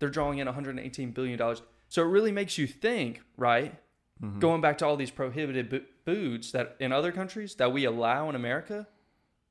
they're 0.00 0.10
drawing 0.10 0.38
in 0.38 0.46
118 0.46 1.12
billion 1.12 1.38
dollars. 1.38 1.62
So 1.88 2.02
it 2.02 2.06
really 2.06 2.32
makes 2.32 2.58
you 2.58 2.66
think, 2.66 3.22
right? 3.36 3.74
Mhm. 4.22 4.40
Going 4.40 4.60
back 4.60 4.78
to 4.78 4.86
all 4.86 4.96
these 4.96 5.10
prohibited 5.12 5.70
foods 6.06 6.52
that 6.52 6.76
in 6.80 6.92
other 6.92 7.12
countries 7.12 7.56
that 7.56 7.72
we 7.72 7.84
allow 7.84 8.30
in 8.30 8.34
America, 8.34 8.86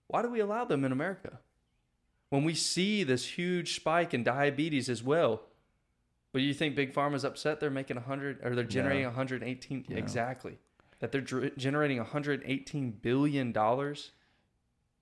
why 0.08 0.22
do 0.24 0.30
we 0.30 0.39
allow 0.39 0.65
them 0.65 0.84
in 0.84 0.91
America? 0.91 1.39
When 2.30 2.44
we 2.44 2.56
see 2.56 3.04
this 3.04 3.38
huge 3.38 3.76
spike 3.76 4.13
in 4.13 4.24
diabetes 4.24 4.89
as 4.89 5.04
well, 5.04 5.44
but 6.32 6.41
you 6.41 6.54
think 6.54 6.76
Big 6.76 6.94
Pharma's 6.94 7.24
upset 7.24 7.60
they're 7.60 7.70
making 7.70 7.98
100 7.98 8.39
or 8.44 8.56
they're 8.56 8.63
generating 8.63 9.04
No. 9.04 9.10
118 9.10 9.86
No. 9.89 9.96
exactly. 9.98 10.58
That 11.00 11.12
they're 11.12 11.22
dr- 11.22 11.56
generating 11.58 11.98
118 11.98 12.91
billion 12.91 13.52
dollars 13.52 14.12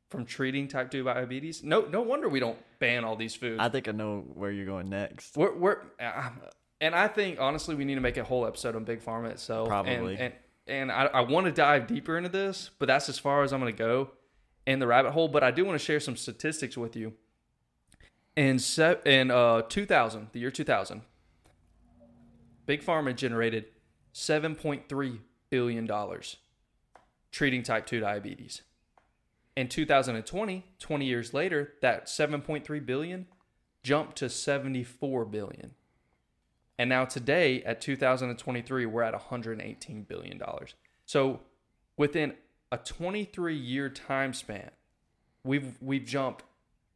from 0.09 0.25
treating 0.25 0.67
type 0.67 0.91
2 0.91 1.03
diabetes. 1.03 1.63
No 1.63 1.81
no 1.81 2.01
wonder 2.01 2.29
we 2.29 2.39
don't 2.39 2.57
ban 2.79 3.03
all 3.03 3.15
these 3.15 3.35
foods. 3.35 3.59
I 3.59 3.69
think 3.69 3.87
I 3.87 3.91
know 3.93 4.19
where 4.33 4.51
you're 4.51 4.65
going 4.65 4.89
next. 4.89 5.35
We're, 5.37 5.55
we're 5.55 5.77
uh, 5.99 6.29
and 6.81 6.93
I 6.93 7.07
think 7.07 7.39
honestly 7.39 7.73
we 7.73 7.85
need 7.85 7.95
to 7.95 8.01
make 8.01 8.17
a 8.17 8.23
whole 8.23 8.45
episode 8.45 8.75
on 8.75 8.83
Big 8.83 9.01
Pharma 9.03 9.31
itself. 9.31 9.67
Probably. 9.69 10.13
And 10.13 10.21
and, 10.25 10.33
and 10.67 10.91
I, 10.91 11.05
I 11.05 11.21
want 11.21 11.45
to 11.45 11.51
dive 11.51 11.87
deeper 11.87 12.17
into 12.17 12.29
this, 12.29 12.69
but 12.79 12.87
that's 12.87 13.09
as 13.09 13.19
far 13.19 13.43
as 13.43 13.51
I'm 13.51 13.59
going 13.59 13.73
to 13.73 13.77
go 13.77 14.11
in 14.65 14.79
the 14.79 14.87
rabbit 14.87 15.11
hole. 15.11 15.27
But 15.27 15.43
I 15.43 15.51
do 15.51 15.65
want 15.65 15.79
to 15.79 15.83
share 15.83 15.99
some 15.99 16.15
statistics 16.15 16.77
with 16.77 16.95
you. 16.95 17.13
In 18.35 18.59
se- 18.59 19.01
in 19.05 19.29
uh 19.29 19.61
2000, 19.63 20.29
the 20.31 20.39
year 20.39 20.51
2000, 20.51 21.01
Big 22.65 22.83
Pharma 22.83 23.15
generated 23.15 23.65
7.3 24.13 25.19
billion 25.49 25.85
dollars 25.85 26.37
treating 27.31 27.63
type 27.63 27.85
2 27.85 27.99
diabetes. 27.99 28.61
In 29.57 29.67
2020, 29.67 30.65
20 30.79 31.05
years 31.05 31.33
later, 31.33 31.73
that 31.81 32.05
7.3 32.05 32.85
billion 32.85 33.27
jumped 33.83 34.17
to 34.17 34.29
74 34.29 35.25
billion. 35.25 35.71
And 36.79 36.89
now 36.89 37.05
today 37.05 37.61
at 37.63 37.81
2023 37.81 38.85
we're 38.85 39.03
at 39.03 39.13
118 39.13 40.03
billion 40.03 40.37
dollars. 40.37 40.73
So 41.05 41.41
within 41.97 42.33
a 42.71 42.77
23 42.77 43.55
year 43.55 43.89
time 43.89 44.33
span, 44.33 44.71
we've 45.43 45.75
we've 45.81 46.05
jumped 46.05 46.43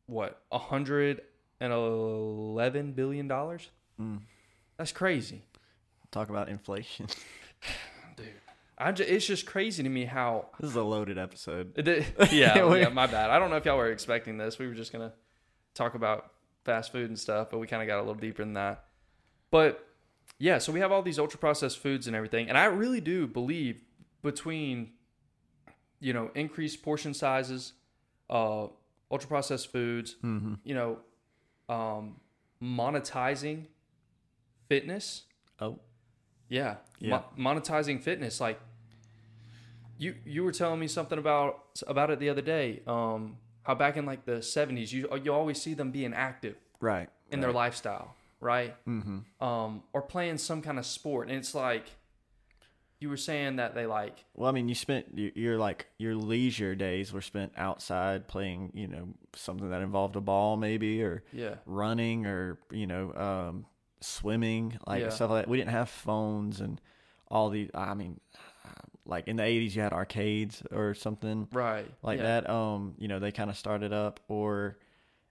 what 0.08 0.42
111 0.50 2.92
billion 2.94 3.28
dollars? 3.28 3.70
Mm. 4.00 4.22
That's 4.78 4.92
crazy. 4.92 5.44
Talk 6.12 6.30
about 6.30 6.50
inflation. 6.50 7.08
I 8.80 8.92
ju- 8.92 9.06
it's 9.08 9.26
just 9.26 9.48
crazy 9.48 9.82
to 9.82 9.90
me 9.90 10.06
how 10.06 10.50
this 10.60 10.70
is 10.70 10.76
a 10.76 10.84
loaded 10.84 11.18
episode. 11.18 11.74
The- 11.76 12.06
yeah, 12.32 12.76
yeah, 12.76 12.90
my 12.90 13.08
bad. 13.08 13.32
I 13.32 13.40
don't 13.40 13.50
know 13.50 13.56
if 13.56 13.66
y'all 13.66 13.78
were 13.78 13.92
expecting 13.92 14.38
this. 14.38 14.60
We 14.60 14.68
were 14.68 14.76
just 14.76 14.92
gonna 14.92 15.14
talk 15.74 15.96
about 15.96 16.32
fast 16.64 16.92
food 16.92 17.10
and 17.10 17.18
stuff, 17.18 17.50
but 17.50 17.58
we 17.58 17.66
kind 17.68 17.82
of 17.82 17.88
got 17.88 17.98
a 17.98 18.02
little 18.02 18.14
deeper 18.16 18.44
than 18.44 18.54
that. 18.54 18.86
But 19.52 19.88
yeah, 20.40 20.58
so 20.58 20.72
we 20.72 20.80
have 20.80 20.92
all 20.92 21.02
these 21.02 21.20
ultra 21.20 21.40
processed 21.40 21.80
foods 21.80 22.08
and 22.08 22.16
everything, 22.16 22.50
and 22.50 22.58
I 22.58 22.66
really 22.66 23.02
do 23.02 23.28
believe 23.28 23.84
between 24.22 24.92
you 26.00 26.14
know 26.14 26.30
increased 26.36 26.84
portion 26.84 27.14
sizes, 27.14 27.74
uh, 28.30 28.68
ultra 29.12 29.28
processed 29.28 29.72
foods, 29.72 30.16
Mm-hmm. 30.24 30.54
you 30.64 30.76
know, 30.76 30.98
um, 31.70 32.18
monetizing 32.62 33.66
fitness. 34.70 35.24
Oh, 35.60 35.80
Yeah, 36.50 36.76
Yeah. 37.00 37.22
Mo- 37.38 37.54
monetizing 37.56 38.02
fitness. 38.02 38.40
Like 38.40 38.60
you, 39.98 40.16
you 40.26 40.44
were 40.44 40.52
telling 40.52 40.80
me 40.80 40.88
something 40.88 41.18
about 41.18 41.64
about 41.88 42.12
it 42.12 42.20
the 42.20 42.30
other 42.30 42.42
day. 42.42 42.82
Um, 42.86 43.38
how 43.64 43.76
back 43.76 43.98
in 43.98 44.06
like 44.06 44.26
the 44.26 44.42
seventies, 44.42 44.94
you 44.94 45.08
you 45.24 45.34
always 45.34 45.62
see 45.62 45.74
them 45.74 45.92
being 45.92 46.14
active 46.14 46.56
right. 46.80 47.10
in 47.32 47.40
their 47.42 47.52
lifestyle, 47.52 48.16
right? 48.40 48.76
Mm-hmm. 48.86 49.44
Um, 49.46 49.84
or 49.94 50.02
playing 50.02 50.38
some 50.38 50.62
kind 50.62 50.78
of 50.80 50.86
sport, 50.86 51.28
and 51.30 51.38
it's 51.38 51.54
like 51.56 51.86
you 53.00 53.10
were 53.10 53.18
saying 53.18 53.58
that 53.58 53.76
they 53.76 53.86
like 53.86 54.26
Well, 54.34 54.50
I 54.50 54.52
mean, 54.54 54.68
you 54.70 54.76
spent 54.76 55.06
your, 55.16 55.32
your 55.36 55.58
like 55.58 55.88
your 55.98 56.16
leisure 56.16 56.76
days 56.76 57.14
were 57.14 57.22
spent 57.22 57.54
outside 57.58 58.28
playing, 58.28 58.72
you 58.74 58.88
know, 58.88 59.10
something 59.36 59.70
that 59.70 59.82
involved 59.82 60.16
a 60.16 60.22
ball, 60.22 60.58
maybe, 60.58 61.04
or 61.04 61.24
yeah, 61.32 61.56
running, 61.66 62.26
or 62.26 62.58
you 62.72 62.88
know, 62.88 63.14
um, 63.14 63.66
swimming, 64.02 64.78
like 64.88 65.02
Yeah. 65.04 65.10
stuff 65.10 65.30
like 65.32 65.46
that. 65.46 65.50
We 65.50 65.58
didn't 65.58 65.72
have 65.72 65.90
phones 65.90 66.60
and 66.60 66.82
all 67.30 67.50
the. 67.50 67.70
I 67.74 67.94
mean, 67.94 68.20
like 69.06 69.28
in 69.28 69.36
the 69.38 69.44
'80s, 69.44 69.76
you 69.76 69.82
had 69.82 69.94
arcades 69.94 70.64
or 70.72 70.94
something 70.94 71.48
right, 71.52 71.86
like 72.02 72.18
yeah. 72.18 72.42
that. 72.42 72.50
Um, 72.50 72.96
you 72.98 73.08
know, 73.08 73.20
they 73.20 73.32
kind 73.32 73.50
of 73.50 73.58
started 73.58 73.94
up, 73.94 74.20
or 74.28 74.78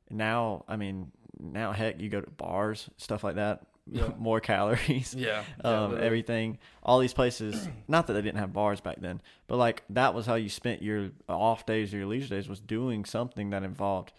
now, 0.09 0.65
I 0.69 0.77
mean, 0.77 1.11
now 1.39 1.73
heck, 1.73 2.01
you 2.01 2.09
go 2.09 2.21
to 2.21 2.31
bars, 2.31 2.89
stuff 2.97 3.23
like 3.25 3.37
that. 3.37 3.67
Yeah. 3.89 4.09
More 4.19 4.41
calories 4.41 5.15
Yeah, 5.15 5.45
yeah, 5.65 5.71
um, 5.71 5.83
literally. 5.91 6.07
everything. 6.07 6.59
All 6.83 6.99
these 6.99 7.13
places, 7.13 7.69
not 7.89 8.07
that 8.09 8.15
they 8.15 8.23
didn't 8.23 8.39
have 8.41 8.53
bars 8.53 8.81
back 8.81 8.97
then, 9.01 9.21
but 9.47 9.57
like 9.59 9.85
that 9.91 10.13
was 10.15 10.27
how 10.27 10.35
you 10.35 10.49
spent 10.49 10.83
your 10.83 11.11
off 11.29 11.67
days 11.67 11.95
or 11.95 11.99
your 11.99 12.07
leisure 12.07 12.35
days 12.35 12.49
was 12.49 12.59
doing 12.61 13.05
something 13.05 13.51
that 13.51 13.63
involved, 13.63 14.13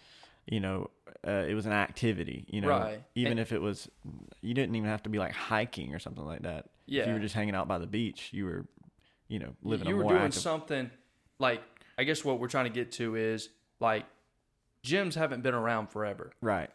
you 0.46 0.60
know, 0.62 0.90
uh, 1.28 1.44
it 1.48 1.54
was 1.54 1.66
an 1.66 1.74
activity. 1.74 2.46
You 2.48 2.62
know, 2.62 2.70
Right. 2.70 3.04
even 3.16 3.32
And- 3.34 3.40
if 3.42 3.52
it 3.52 3.62
was, 3.62 3.90
you 4.42 4.54
didn't 4.54 4.76
even 4.76 4.88
have 4.90 5.04
to 5.04 5.10
be 5.10 5.20
like 5.20 5.34
hiking 5.34 5.94
or 5.94 6.00
something 6.00 6.26
like 6.26 6.44
that. 6.44 6.66
if 6.88 6.94
Yeah. 6.94 7.08
you 7.08 7.14
were 7.16 7.20
just 7.20 7.36
hanging 7.36 7.54
out 7.56 7.68
by 7.68 7.78
the 7.80 7.88
beach, 7.88 8.30
you 8.32 8.46
were, 8.46 8.66
you 9.28 9.40
know, 9.40 9.54
living 9.64 9.90
you 9.90 9.96
a 9.96 9.98
were 9.98 10.04
doing 10.14 10.22
active. 10.28 10.42
something 10.42 10.90
like 11.40 11.62
I 11.98 12.06
guess 12.06 12.24
what 12.24 12.40
we're 12.40 12.48
trying 12.48 12.66
to 12.66 12.70
get 12.72 12.94
to 12.94 13.16
is 13.16 13.50
like 13.82 14.06
gyms 14.86 15.16
haven't 15.16 15.42
been 15.42 15.54
around 15.56 15.88
forever. 15.88 16.32
right. 16.42 16.70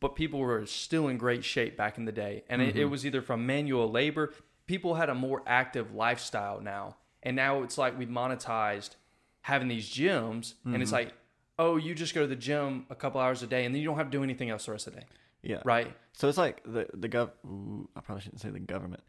But 0.00 0.14
people 0.14 0.38
were 0.40 0.64
still 0.66 1.08
in 1.08 1.18
great 1.18 1.44
shape 1.44 1.76
back 1.76 1.98
in 1.98 2.04
the 2.04 2.12
day. 2.12 2.44
And 2.48 2.62
it, 2.62 2.76
it 2.76 2.80
Mm-hmm. 2.82 2.90
was 2.90 3.04
either 3.06 3.20
from 3.22 3.46
manual 3.46 3.90
labor, 3.90 4.32
people 4.66 4.94
had 4.94 5.08
a 5.08 5.14
more 5.14 5.42
active 5.46 5.94
lifestyle 5.94 6.60
now. 6.60 6.96
And 7.22 7.34
now 7.36 7.62
it's 7.62 7.76
like 7.78 7.98
we've 7.98 8.08
monetized 8.08 8.90
having 9.42 9.68
these 9.68 9.88
gyms, 9.88 10.54
and 10.64 10.74
Mm-hmm. 10.74 10.82
it's 10.82 10.92
like, 10.92 11.12
oh, 11.58 11.76
you 11.76 11.94
just 11.94 12.14
go 12.14 12.20
to 12.22 12.26
the 12.28 12.36
gym 12.36 12.86
a 12.90 12.94
couple 12.94 13.20
hours 13.20 13.42
a 13.42 13.46
day, 13.46 13.64
and 13.64 13.74
then 13.74 13.80
you 13.82 13.88
don't 13.88 13.96
have 13.96 14.06
to 14.10 14.16
do 14.16 14.22
anything 14.22 14.50
else 14.50 14.66
the 14.66 14.72
rest 14.72 14.86
of 14.86 14.94
the 14.94 15.00
day, 15.00 15.06
Yeah. 15.42 15.60
right? 15.64 15.92
So 16.12 16.28
it's 16.28 16.38
like 16.38 16.62
the 16.64 16.86
the 16.94 17.08
gov. 17.08 17.30
ooh, 17.44 17.88
I 17.96 18.00
probably 18.00 18.22
shouldn't 18.22 18.40
say 18.40 18.50
the 18.50 18.60
government. 18.60 19.02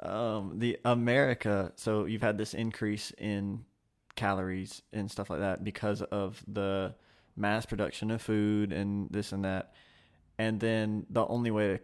Um, 0.00 0.58
the 0.58 0.78
America. 0.84 1.72
So 1.76 2.06
you've 2.06 2.22
had 2.22 2.38
this 2.38 2.54
increase 2.54 3.12
in 3.18 3.64
calories 4.14 4.82
and 4.92 5.10
stuff 5.10 5.30
like 5.30 5.40
that 5.40 5.64
because 5.64 6.02
of 6.02 6.42
the 6.46 6.94
mass 7.36 7.66
production 7.66 8.10
of 8.10 8.20
food 8.22 8.72
and 8.72 9.08
this 9.10 9.32
and 9.32 9.44
that. 9.44 9.72
And 10.38 10.60
then 10.60 11.06
the 11.10 11.26
only 11.26 11.50
way, 11.50 11.76
to, 11.76 11.80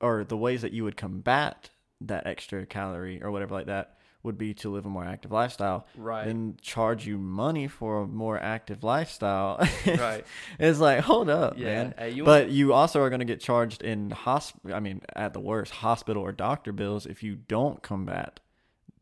or 0.00 0.24
the 0.24 0.36
ways 0.36 0.62
that 0.62 0.72
you 0.72 0.84
would 0.84 0.96
combat 0.96 1.70
that 2.02 2.26
extra 2.26 2.66
calorie 2.66 3.22
or 3.22 3.30
whatever 3.30 3.54
like 3.54 3.66
that 3.66 3.92
would 4.22 4.36
be 4.36 4.52
to 4.52 4.68
live 4.68 4.84
a 4.84 4.88
more 4.88 5.04
active 5.04 5.30
lifestyle. 5.30 5.86
Right. 5.96 6.24
Then 6.26 6.56
charge 6.60 7.06
you 7.06 7.16
money 7.16 7.68
for 7.68 8.02
a 8.02 8.06
more 8.06 8.38
active 8.38 8.82
lifestyle. 8.82 9.64
Right. 9.86 10.24
It's 10.58 10.80
like, 10.80 11.00
hold 11.00 11.28
up, 11.30 11.56
Yeah. 11.56 11.64
man. 11.66 11.94
Hey, 11.96 12.10
you 12.10 12.24
but 12.24 12.50
you 12.50 12.72
also 12.72 13.00
are 13.02 13.08
going 13.08 13.20
to 13.20 13.24
get 13.24 13.40
charged 13.40 13.82
in 13.82 14.10
hosp. 14.10 14.54
I 14.72 14.80
mean, 14.80 15.00
at 15.14 15.32
the 15.32 15.40
worst, 15.40 15.72
hospital 15.74 16.22
or 16.22 16.32
doctor 16.32 16.72
bills 16.72 17.06
if 17.06 17.22
you 17.22 17.36
don't 17.36 17.80
combat 17.82 18.40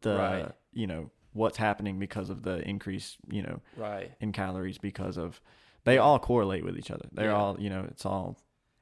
the, 0.02 0.14
Right. 0.16 0.52
you 0.74 0.87
know, 0.87 1.11
what's 1.33 1.57
happening 1.57 1.98
because 1.98 2.28
of 2.30 2.42
the 2.42 2.61
increase, 2.68 3.16
you 3.28 3.42
know, 3.42 3.61
right. 3.76 4.12
in 4.20 4.30
calories 4.30 4.76
because 4.78 5.16
of 5.16 5.40
they 5.85 5.98
all 5.98 6.18
correlate 6.18 6.64
with 6.64 6.78
each 6.78 6.90
other. 6.90 7.07
They're 7.12 7.30
Yeah. 7.30 7.37
all, 7.37 7.57
you 7.59 7.70
know, 7.70 7.87
it's 7.90 8.04
all 8.07 8.37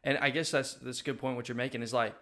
And 0.05 0.19
I 0.19 0.31
guess 0.31 0.51
that's 0.51 0.75
that's 0.75 1.01
a 1.01 1.05
good 1.05 1.19
point. 1.19 1.37
What 1.37 1.49
you're 1.49 1.57
making 1.57 1.83
is 1.83 1.93
like 1.93 2.15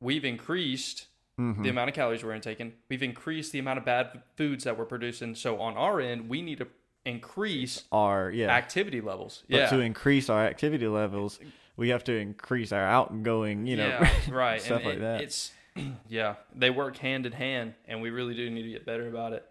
we've 0.00 0.24
increased 0.24 1.06
mhm. 1.38 1.62
the 1.62 1.68
amount 1.68 1.90
of 1.90 1.94
calories 1.94 2.24
we're 2.24 2.34
intaking. 2.34 2.72
We've 2.88 3.02
increased 3.02 3.52
the 3.52 3.58
amount 3.58 3.78
of 3.78 3.84
bad 3.84 4.22
foods 4.36 4.64
that 4.64 4.78
we're 4.78 4.84
producing. 4.84 5.34
So 5.34 5.60
on 5.60 5.76
our 5.76 6.00
end, 6.00 6.28
we 6.28 6.42
need 6.42 6.58
to 6.58 6.68
increase 7.04 7.84
our 7.90 8.30
yeah. 8.30 8.48
activity 8.48 9.00
levels. 9.00 9.44
but 9.48 9.56
yeah. 9.56 9.70
to 9.70 9.80
increase 9.80 10.28
our 10.28 10.44
activity 10.46 10.88
levels, 10.88 11.38
we 11.76 11.88
have 11.90 12.04
to 12.04 12.12
increase 12.12 12.72
our 12.72 12.84
outgoing, 12.84 13.66
you 13.66 13.76
know, 13.76 13.88
yeah, 13.88 14.12
right. 14.30 14.60
stuff 14.62 14.78
and 14.78 14.86
like 14.86 14.96
it- 14.96 15.00
that. 15.00 15.20
It's 15.22 15.52
yeah, 16.08 16.34
they 16.54 16.70
work 16.70 16.96
hand 16.96 17.26
in 17.26 17.32
hand, 17.32 17.74
and 17.86 18.02
we 18.02 18.10
really 18.10 18.34
do 18.34 18.50
need 18.50 18.64
to 18.64 18.70
get 18.70 18.84
better 18.84 19.08
about 19.08 19.32
it. 19.32 19.44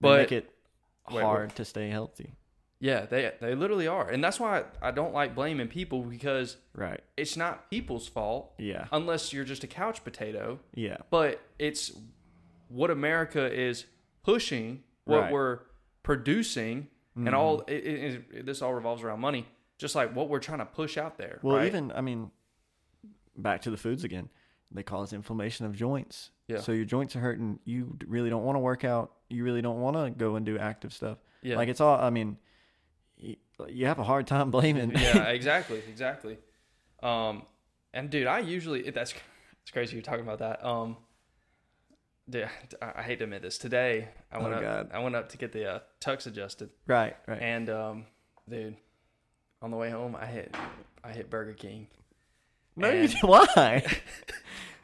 They 0.00 0.08
But 0.08 0.18
make 0.20 0.32
it 0.32 0.50
wait, 1.10 1.22
hard 1.22 1.54
to 1.56 1.64
stay 1.64 1.90
healthy. 1.90 2.34
Yeah, 2.80 3.06
they 3.06 3.32
they 3.40 3.54
literally 3.54 3.86
are, 3.88 4.08
and 4.08 4.22
that's 4.22 4.38
why 4.38 4.64
I 4.80 4.90
don't 4.90 5.12
like 5.12 5.34
blaming 5.34 5.68
people 5.68 6.02
because 6.02 6.56
Right. 6.74 7.00
it's 7.16 7.36
not 7.36 7.70
people's 7.70 8.06
fault 8.08 8.52
Yeah. 8.58 8.86
unless 8.92 9.32
you're 9.32 9.44
just 9.44 9.64
a 9.64 9.66
couch 9.66 10.04
potato. 10.04 10.60
Yeah. 10.74 10.98
But 11.10 11.40
it's 11.58 11.92
what 12.68 12.90
America 12.90 13.52
is 13.52 13.86
pushing, 14.22 14.84
what 15.04 15.22
Right. 15.22 15.32
we're 15.32 15.58
producing, 16.02 16.88
and 17.16 17.34
all 17.34 17.58
mm-hmm. 17.62 17.70
it, 17.70 17.84
it, 17.84 18.24
it, 18.32 18.46
this 18.46 18.62
all 18.62 18.72
revolves 18.74 19.02
around 19.02 19.20
money. 19.20 19.46
Just 19.76 19.94
like 19.94 20.14
what 20.14 20.28
we're 20.28 20.38
trying 20.40 20.58
to 20.58 20.66
push 20.66 20.96
out 20.96 21.18
there. 21.18 21.38
Well, 21.42 21.56
right? 21.56 21.66
even 21.66 21.92
I 21.92 22.00
mean, 22.00 22.30
back 23.36 23.62
to 23.62 23.70
the 23.70 23.76
foods 23.76 24.04
again. 24.04 24.28
They 24.70 24.82
cause 24.82 25.12
inflammation 25.12 25.64
of 25.66 25.74
joints. 25.74 26.30
Yeah. 26.46 26.60
So 26.60 26.72
your 26.72 26.84
joints 26.84 27.16
are 27.16 27.20
hurting. 27.20 27.58
You 27.64 27.96
really 28.06 28.28
don't 28.28 28.44
want 28.44 28.56
to 28.56 28.60
work 28.60 28.84
out. 28.84 29.12
You 29.30 29.42
really 29.44 29.62
don't 29.62 29.80
want 29.80 29.96
to 29.96 30.10
go 30.10 30.36
and 30.36 30.44
do 30.44 30.58
active 30.58 30.92
stuff. 30.92 31.18
yeah, 31.42 31.56
Like 31.56 31.68
it's 31.68 31.80
all. 31.80 31.98
I 31.98 32.10
mean, 32.10 32.36
you, 33.66 33.86
have 33.86 33.98
a 33.98 34.04
hard 34.04 34.26
time 34.26 34.50
blaming. 34.52 34.92
yeah, 34.92 35.24
exactly, 35.28 35.82
exactly. 35.88 36.38
Um, 37.02 37.42
and 37.92 38.10
dude, 38.10 38.26
I 38.26 38.38
usually 38.40 38.90
that's 38.90 39.14
it's 39.62 39.70
crazy 39.72 39.94
you're 39.96 40.02
talking 40.02 40.22
about 40.24 40.38
that. 40.40 40.64
Um, 40.64 40.96
dude, 42.28 42.48
I, 42.82 42.92
I 42.96 43.02
hate 43.02 43.18
to 43.18 43.24
admit 43.24 43.42
this. 43.42 43.58
Today, 43.58 44.08
I 44.32 44.38
went 44.38 44.54
Oh, 44.54 44.56
up. 44.56 44.62
God. 44.62 44.90
I 44.92 44.98
went 45.00 45.16
up 45.16 45.28
to 45.30 45.38
get 45.38 45.52
the 45.52 45.70
uh, 45.70 45.78
tux 46.00 46.26
adjusted, 46.26 46.70
right. 46.86 47.16
Right. 47.26 47.40
and 47.42 47.68
um, 47.70 48.04
dude, 48.48 48.76
on 49.62 49.70
the 49.70 49.76
way 49.76 49.90
home, 49.90 50.16
I 50.18 50.26
hit 50.26 50.54
I 51.02 51.12
hit 51.12 51.30
Burger 51.30 51.54
King. 51.54 51.88
no, 52.76 52.90
you 52.90 53.02
and- 53.04 53.14
why? 53.22 53.84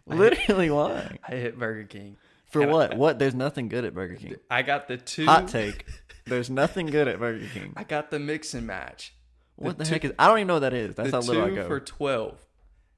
Literally, 0.07 0.71
why? 0.71 1.19
I 1.27 1.35
hit 1.37 1.59
Burger 1.59 1.85
King. 1.85 2.17
For 2.51 2.61
and 2.63 2.71
I- 2.71 2.75
what? 2.75 2.97
what? 2.97 3.19
There's 3.19 3.35
nothing 3.35 3.69
good 3.69 3.85
at 3.85 3.95
Burger 3.95 4.17
King. 4.17 4.37
I 4.51 4.63
got 4.63 4.87
the 4.89 4.97
two. 4.97 5.25
Hot 5.27 5.49
take. 5.49 5.85
There's 6.27 6.49
nothing 6.51 6.87
good 6.87 7.07
at 7.09 7.19
Burger 7.19 7.47
King. 7.53 7.73
I 7.77 7.85
got 7.85 8.11
the 8.11 8.19
mix 8.19 8.55
and 8.55 8.67
match. 8.67 9.15
What 9.57 9.79
the, 9.79 9.85
two- 9.85 9.93
heck 9.95 10.05
is? 10.05 10.13
I 10.19 10.27
don't 10.29 10.39
even 10.39 10.49
know 10.49 10.55
what 10.55 10.61
that 10.61 10.73
is. 10.73 10.95
That's 10.95 11.11
the 11.11 11.17
how 11.17 11.23
little 11.23 11.45
I 11.45 11.49
two 11.51 11.55
go. 11.57 11.67
for 11.67 11.81
twelve, 11.81 12.39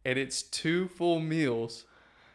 and 0.05 0.19
it's 0.19 0.43
two 0.43 0.89
full 0.89 1.19
meals 1.21 1.85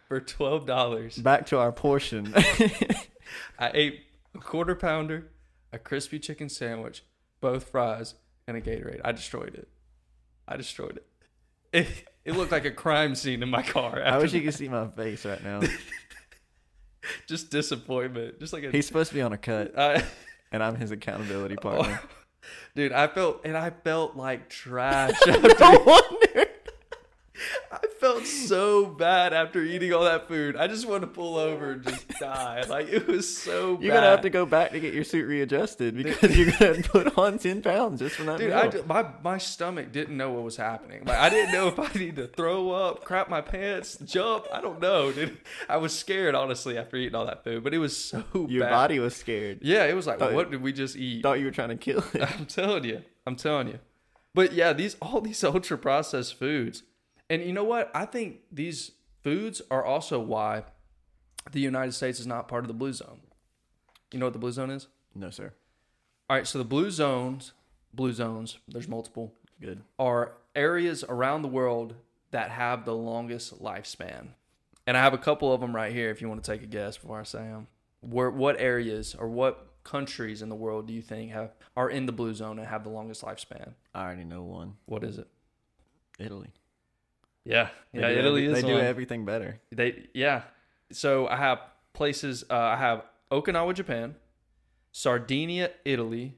for 0.08 0.20
twelve 0.20 0.66
dollars. 0.66 1.18
Back 1.18 1.46
to 1.48 1.58
our 1.58 1.72
portion. 1.72 2.34
I 3.58 3.72
ate 3.74 4.02
a 4.36 4.40
quarter 4.40 4.76
pounder, 4.76 5.32
a 5.74 5.80
crispy 5.80 6.20
chicken 6.20 6.50
sandwich, 6.50 7.04
both 7.40 7.70
fries, 7.70 8.16
and 8.48 8.58
a 8.58 8.62
Gatorade. 8.62 9.02
I 9.04 9.12
destroyed 9.14 9.56
it. 9.56 9.70
I 10.48 10.58
destroyed 10.58 10.98
it. 10.98 11.06
It, 11.74 11.88
it 12.26 12.34
looked 12.36 12.52
like 12.52 12.66
a 12.66 12.72
crime 12.72 13.16
scene 13.16 13.42
in 13.42 13.50
my 13.50 13.62
car. 13.64 14.04
I 14.04 14.18
wish 14.18 14.34
you 14.34 14.42
could 14.42 14.54
see 14.54 14.68
my 14.68 14.88
face 14.90 15.26
right 15.26 15.42
now. 15.44 15.62
just 17.28 17.50
disappointment, 17.50 18.40
just 18.40 18.54
like 18.54 18.64
a. 18.64 18.72
He's 18.72 18.86
supposed 18.86 19.10
to 19.10 19.16
be 19.16 19.22
on 19.22 19.34
a 19.34 19.38
cut, 19.38 19.78
I- 19.80 20.04
and 20.52 20.64
I'm 20.64 20.76
his 20.76 20.92
accountability 20.92 21.56
partner. 21.56 22.02
dude, 22.76 22.92
I 22.92 23.08
felt 23.08 23.42
and 23.46 23.58
I 23.58 23.70
felt 23.70 24.16
like 24.16 24.50
trash. 24.50 25.14
no. 25.28 25.34
I 25.36 26.21
felt 28.24 28.48
so 28.48 28.86
bad 28.86 29.34
after 29.34 29.62
eating 29.62 29.94
all 29.94 30.04
that 30.04 30.28
food. 30.28 30.56
I 30.56 30.68
just 30.68 30.88
wanted 30.88 31.02
to 31.02 31.08
pull 31.08 31.38
over 31.38 31.72
and 31.74 31.84
just 31.84 32.08
die. 32.20 32.64
Like 32.70 32.90
it 32.90 33.08
was 33.08 33.36
so. 33.38 33.80
You're 33.82 33.92
bad. 33.92 34.02
gonna 34.02 34.08
have 34.12 34.22
to 34.22 34.30
go 34.30 34.46
back 34.46 34.72
to 34.72 34.80
get 34.80 34.94
your 34.94 35.04
suit 35.04 35.28
readjusted 35.28 35.96
because 35.96 36.38
you're 36.38 36.52
gonna 36.60 36.84
put 36.84 37.18
on 37.18 37.38
ten 37.40 37.62
pounds 37.62 38.00
just 38.00 38.16
from 38.16 38.28
that 38.28 38.38
Dude, 38.40 38.50
meal. 38.50 38.58
I 38.58 38.68
ju- 38.68 38.84
my 38.88 39.06
my 39.24 39.38
stomach 39.38 39.92
didn't 39.92 40.18
know 40.18 40.32
what 40.32 40.44
was 40.44 40.58
happening. 40.58 41.04
Like 41.06 41.18
I 41.18 41.30
didn't 41.30 41.52
know 41.54 41.68
if 41.68 41.80
I 41.80 41.90
need 41.98 42.16
to 42.18 42.28
throw 42.28 42.72
up, 42.72 43.04
crap 43.04 43.30
my 43.30 43.42
pants, 43.42 43.98
jump. 44.06 44.46
I 44.52 44.62
don't 44.62 44.82
know, 44.82 45.12
dude. 45.12 45.38
I 45.70 45.78
was 45.78 45.98
scared 45.98 46.36
honestly 46.36 46.78
after 46.78 46.98
eating 46.98 47.16
all 47.16 47.26
that 47.26 47.44
food, 47.44 47.64
but 47.64 47.74
it 47.74 47.80
was 47.80 47.98
so 47.98 48.24
your 48.50 48.62
bad. 48.64 48.72
body 48.72 49.00
was 49.00 49.16
scared. 49.16 49.60
Yeah, 49.62 49.86
it 49.86 49.94
was 49.96 50.08
like, 50.08 50.20
Thought- 50.20 50.34
what 50.34 50.52
did 50.52 50.62
we 50.62 50.74
just 50.74 50.96
eat? 50.96 51.24
Thought 51.24 51.40
you 51.40 51.46
were 51.46 51.52
trying 51.52 51.70
to 51.70 51.78
kill 51.78 52.04
it. 52.14 52.22
I'm 52.40 52.46
telling 52.46 52.84
you, 52.84 53.02
I'm 53.26 53.36
telling 53.36 53.68
you. 53.68 53.80
But 54.34 54.54
yeah, 54.54 54.72
these 54.74 54.96
all 55.02 55.20
these 55.22 55.44
ultra 55.44 55.78
processed 55.78 56.40
foods. 56.40 56.84
And 57.32 57.41
you 57.46 57.54
know 57.54 57.63
what? 57.63 57.89
I 57.96 58.04
think 58.04 58.41
these 58.52 58.91
foods 59.24 59.62
are 59.72 59.86
also 59.86 60.20
why 60.20 60.65
the 61.54 61.62
United 61.62 61.94
States 61.94 62.20
is 62.20 62.28
not 62.28 62.50
part 62.50 62.65
of 62.65 62.67
the 62.67 62.74
blue 62.74 62.91
zone. 62.91 63.22
You 64.12 64.20
know 64.20 64.26
what 64.26 64.34
the 64.34 64.39
blue 64.39 64.52
zone 64.52 64.70
is? 64.70 64.88
No, 65.15 65.30
sir. 65.30 65.54
All 66.30 66.36
right, 66.36 66.46
so 66.46 66.58
the 66.58 66.65
blue 66.65 66.91
zones, 66.91 67.54
blue 67.94 68.12
zones, 68.12 68.58
there's 68.67 68.89
multiple, 68.89 69.34
Good. 69.62 69.82
are 69.98 70.34
areas 70.58 71.06
around 71.08 71.41
the 71.41 71.48
world 71.48 71.96
that 72.32 72.52
have 72.52 72.84
the 72.84 72.96
longest 72.96 73.63
lifespan. 73.63 74.28
And 74.86 74.98
I 74.98 75.02
have 75.02 75.13
a 75.13 75.17
couple 75.17 75.54
of 75.54 75.62
them 75.62 75.74
right 75.74 75.94
here 75.94 76.10
if 76.10 76.22
you 76.22 76.28
want 76.28 76.44
to 76.44 76.52
take 76.52 76.63
a 76.63 76.67
guess 76.67 76.98
before 76.98 77.22
I 77.22 77.24
say 77.24 77.39
them. 77.39 77.67
Where 78.02 78.30
what 78.30 78.60
areas 78.60 79.15
or 79.17 79.30
what 79.30 79.67
countries 79.86 80.41
in 80.41 80.50
the 80.50 80.56
world 80.56 80.86
do 80.86 80.94
you 80.94 81.02
think 81.02 81.32
have 81.32 81.52
are 81.78 81.89
in 81.89 82.08
the 82.08 82.12
blue 82.12 82.34
zone 82.34 82.60
and 82.60 82.67
have 82.67 82.84
the 82.84 82.89
longest 82.89 83.22
lifespan? 83.22 83.76
I 83.96 84.04
already 84.04 84.26
know 84.26 84.44
one. 84.44 84.74
What 84.86 85.06
is 85.06 85.17
it? 85.17 85.28
Italy. 86.20 86.50
Yeah, 87.46 87.70
They 87.94 88.02
yeah, 88.02 88.10
Italy 88.10 88.46
every- 88.46 88.58
is 88.58 88.62
They 88.62 88.68
do 88.68 88.76
one. 88.76 88.84
everything 88.86 89.26
better. 89.26 89.60
They 89.72 90.08
yeah. 90.14 90.44
So 90.92 91.28
I 91.28 91.38
have 91.38 91.60
places. 91.94 92.44
Uh, 92.50 92.56
I 92.56 92.76
have 92.78 93.04
Okinawa, 93.32 93.74
Japan, 93.74 94.16
Sardinia, 94.92 95.72
Italy, 95.86 96.38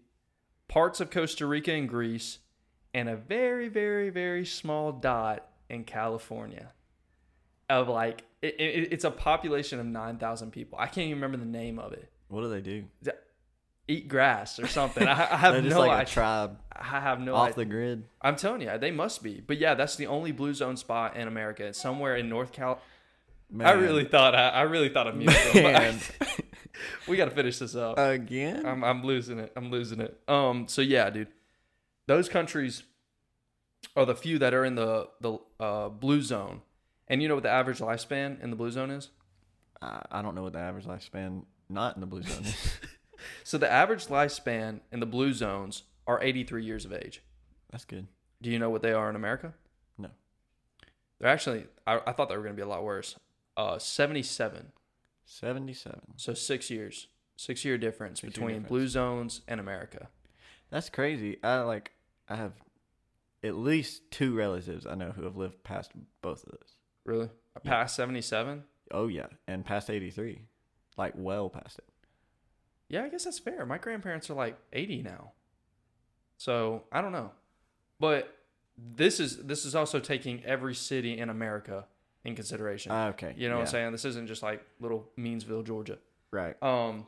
parts 0.68 1.00
of 1.00 1.10
Costa 1.10 1.46
Rica 1.46 1.72
and 1.74 1.90
Greece, 1.90 2.40
and 2.94 3.10
a 3.10 3.16
very, 3.16 3.68
very, 3.68 4.10
very 4.10 4.46
small 4.46 4.92
dot 4.92 5.48
in 5.70 5.84
California. 5.84 6.72
Of 7.70 7.88
like, 7.90 8.24
it, 8.42 8.56
it, 8.60 8.94
it's 8.94 9.04
a 9.06 9.12
population 9.12 9.80
of 9.80 9.86
nine 9.86 10.18
thousand 10.18 10.52
people. 10.52 10.78
I 10.78 10.86
can't 10.86 11.08
even 11.08 11.16
remember 11.16 11.38
the 11.38 11.50
name 11.50 11.80
of 11.80 11.94
it. 11.94 12.10
What 12.28 12.42
do 12.42 12.50
they 12.50 12.62
do? 12.62 12.86
Eat 13.88 14.08
grass 14.08 14.60
or 14.60 14.68
something. 14.68 15.06
I, 15.06 15.34
I 15.34 15.38
have 15.38 15.64
no 15.64 15.80
like 15.80 15.90
a 15.90 15.94
idea. 15.94 16.06
tribe 16.14 16.60
I 16.72 17.00
have 17.00 17.20
no 17.20 17.36
off 17.36 17.50
idea. 17.50 17.56
the 17.56 17.66
grid. 17.66 18.04
I'm 18.22 18.36
telling 18.36 18.62
you, 18.62 18.78
they 18.78 18.92
must 18.92 19.22
be. 19.24 19.42
But 19.46 19.58
yeah, 19.58 19.74
that's 19.76 19.96
the 19.96 20.08
only 20.08 20.32
blue 20.32 20.54
zone 20.54 20.78
spot 20.78 21.16
in 21.18 21.28
America. 21.28 21.66
It's 21.66 21.82
somewhere 21.82 22.16
in 22.16 22.30
North 22.30 22.52
Cal. 22.52 22.80
Man. 23.52 23.68
I 23.68 23.72
really 23.72 24.06
thought 24.06 24.34
I, 24.36 24.50
I 24.50 24.62
really 24.64 24.90
thought 24.90 25.08
of 25.08 25.16
music. 25.16 26.20
We 27.08 27.18
got 27.18 27.26
to 27.26 27.32
finish 27.32 27.60
this 27.60 27.76
up. 27.76 27.98
again. 28.00 28.66
I'm 28.66 28.84
I'm 28.84 29.04
losing 29.04 29.38
it. 29.38 29.54
I'm 29.56 29.70
losing 29.70 30.02
it. 30.02 30.20
Um. 30.28 30.68
So 30.68 30.82
yeah, 30.82 31.10
dude, 31.12 31.28
those 32.08 32.28
countries 32.30 32.84
are 33.96 34.06
the 34.06 34.16
few 34.16 34.40
that 34.40 34.54
are 34.54 34.66
in 34.66 34.76
the 34.76 35.08
the 35.22 35.38
uh, 35.60 35.90
blue 35.90 36.22
zone. 36.22 36.62
And 37.08 37.22
you 37.22 37.28
know 37.28 37.36
what 37.36 37.44
the 37.44 37.52
average 37.52 37.78
lifespan 37.80 38.42
in 38.42 38.50
the 38.50 38.56
blue 38.56 38.72
zone 38.72 38.90
is? 38.90 39.10
I, 39.82 40.02
I 40.12 40.22
don't 40.24 40.34
know 40.34 40.44
what 40.44 40.54
the 40.54 40.60
average 40.60 40.86
lifespan 40.86 41.44
not 41.70 41.96
in 41.96 42.02
the 42.02 42.08
blue 42.08 42.24
zone 42.24 42.44
is. 42.44 42.78
So 43.44 43.58
the 43.58 43.72
average 43.72 44.08
lifespan 44.08 44.80
in 44.92 45.00
the 45.00 45.06
blue 45.06 45.34
zones 45.34 45.84
are 46.08 46.22
83 46.22 46.64
years 46.66 46.86
of 46.86 46.94
age. 46.94 47.22
That's 47.72 47.86
good. 47.86 48.08
Do 48.42 48.50
you 48.50 48.60
know 48.60 48.70
what 48.70 48.82
they 48.82 48.94
are 48.94 49.10
in 49.10 49.16
America? 49.16 49.54
No. 49.98 50.10
They're 51.20 51.30
actually. 51.30 51.66
I, 51.88 52.00
I 52.06 52.12
thought 52.14 52.30
they 52.30 52.36
were 52.38 52.44
going 52.44 52.56
to 52.56 52.60
be 52.60 52.64
a 52.64 52.68
lot 52.68 52.84
worse. 52.84 53.16
Uh, 53.56 53.78
77. 53.80 54.72
Seventy-seven. 55.26 56.02
So 56.18 56.34
six 56.34 56.70
years. 56.70 57.08
Six 57.38 57.64
year 57.66 57.78
difference 57.78 58.20
Six-year 58.22 58.32
between 58.32 58.48
difference. 58.64 58.70
blue 58.70 58.88
zones 58.88 59.42
and 59.48 59.60
America. 59.60 60.10
That's 60.70 60.90
crazy. 60.90 61.38
I 61.44 61.60
like. 61.62 61.92
I 62.28 62.36
have 62.36 62.54
at 63.44 63.56
least 63.56 64.10
two 64.12 64.36
relatives 64.36 64.86
I 64.86 64.96
know 64.96 65.12
who 65.12 65.24
have 65.24 65.36
lived 65.38 65.64
past 65.64 65.92
both 66.22 66.44
of 66.44 66.52
those. 66.52 66.76
Really? 67.06 67.30
Yeah. 67.64 67.72
Past 67.72 67.96
77? 67.96 68.64
Oh 68.92 69.08
yeah, 69.08 69.28
and 69.48 69.66
past 69.66 69.90
eighty-three, 69.90 70.42
like 70.98 71.14
well 71.16 71.50
past 71.50 71.80
it. 71.80 71.86
Yeah, 72.90 73.04
I 73.04 73.10
guess 73.10 73.24
that's 73.26 73.40
fair. 73.40 73.66
My 73.66 73.78
grandparents 73.78 74.30
are 74.30 74.34
like 74.36 74.58
80 74.72 75.04
now. 75.04 75.32
So 76.38 76.84
I 76.92 77.02
don't 77.02 77.12
know. 77.12 77.32
But 78.00 78.36
this 78.78 79.20
is 79.20 79.38
this 79.46 79.66
is 79.66 79.76
also 79.76 80.00
taking 80.00 80.44
every 80.44 80.76
city 80.76 81.18
in 81.18 81.30
America 81.30 81.86
in 82.26 82.36
consideration. 82.36 82.92
Ah, 82.92 83.08
okay. 83.10 83.34
you 83.38 83.48
know 83.50 83.56
what 83.56 83.62
I'm 83.62 83.68
saying? 83.68 83.92
This 83.92 84.06
isn't 84.06 84.28
just 84.28 84.44
like 84.44 84.64
little 84.80 85.10
Meansville, 85.18 85.64
Georgia. 85.64 85.98
Right. 86.32 86.62
Um 86.62 87.08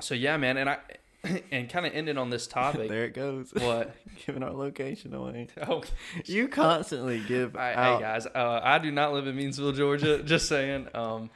so 0.00 0.14
yeah, 0.14 0.36
man, 0.36 0.56
and 0.56 0.70
I 0.70 0.78
and 1.52 1.68
kind 1.68 1.86
of 1.86 1.92
ending 1.94 2.18
on 2.18 2.30
this 2.30 2.46
topic. 2.46 2.88
there 2.88 3.04
it 3.04 3.14
goes. 3.14 3.52
what? 3.58 3.94
Giving 4.26 4.42
our 4.42 4.52
location 4.52 5.14
away. 5.14 5.48
Oh, 5.68 5.82
You 6.24 6.48
constantly 6.48 7.20
give 7.20 7.56
I, 7.56 7.74
out. 7.74 7.96
hey 7.96 8.02
guys, 8.02 8.26
uh, 8.26 8.60
I 8.62 8.78
do 8.78 8.90
not 8.90 9.12
live 9.12 9.26
in 9.26 9.36
Meansville, 9.36 9.74
Georgia. 9.74 10.22
Just 10.24 10.48
saying. 10.48 10.88
Um, 10.94 11.30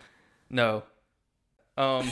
no. 0.50 0.82
Um, 1.76 2.10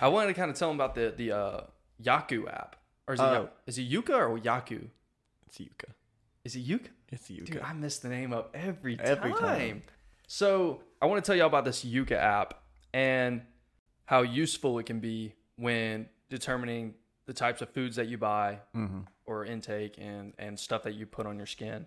I 0.00 0.08
wanted 0.08 0.28
to 0.28 0.34
kind 0.34 0.50
of 0.50 0.56
tell 0.56 0.68
them 0.68 0.76
about 0.76 0.94
the 0.94 1.12
the 1.16 1.32
uh, 1.32 1.60
Yaku 2.02 2.48
app, 2.52 2.76
or 3.06 3.14
is 3.14 3.20
it. 3.20 3.22
Ya- 3.22 3.46
is 3.66 3.78
it 3.78 3.90
Yuka 3.90 4.10
or 4.10 4.38
Yaku? 4.38 4.88
It's 5.46 5.58
Yuka. 5.58 5.90
Is 6.44 6.56
it 6.56 6.66
Yuka? 6.66 6.88
It's 7.08 7.28
Yuka. 7.28 7.46
Dude, 7.46 7.60
I 7.62 7.72
miss 7.72 7.98
the 7.98 8.08
name 8.08 8.32
up 8.32 8.50
every 8.54 8.96
time. 8.96 9.06
Every 9.06 9.32
time. 9.32 9.82
So 10.26 10.82
I 11.00 11.06
want 11.06 11.24
to 11.24 11.26
tell 11.26 11.36
you 11.36 11.42
all 11.42 11.48
about 11.48 11.64
this 11.64 11.84
Yuka 11.84 12.12
app 12.12 12.54
and 12.92 13.42
how 14.04 14.22
useful 14.22 14.78
it 14.78 14.86
can 14.86 15.00
be 15.00 15.34
when 15.56 16.08
determining 16.30 16.94
the 17.26 17.32
types 17.32 17.62
of 17.62 17.70
foods 17.70 17.96
that 17.96 18.08
you 18.08 18.18
buy 18.18 18.60
mm-hmm. 18.74 19.00
or 19.24 19.44
intake 19.44 19.96
and 19.98 20.32
and 20.38 20.58
stuff 20.58 20.82
that 20.84 20.94
you 20.94 21.06
put 21.06 21.26
on 21.26 21.36
your 21.36 21.46
skin. 21.46 21.86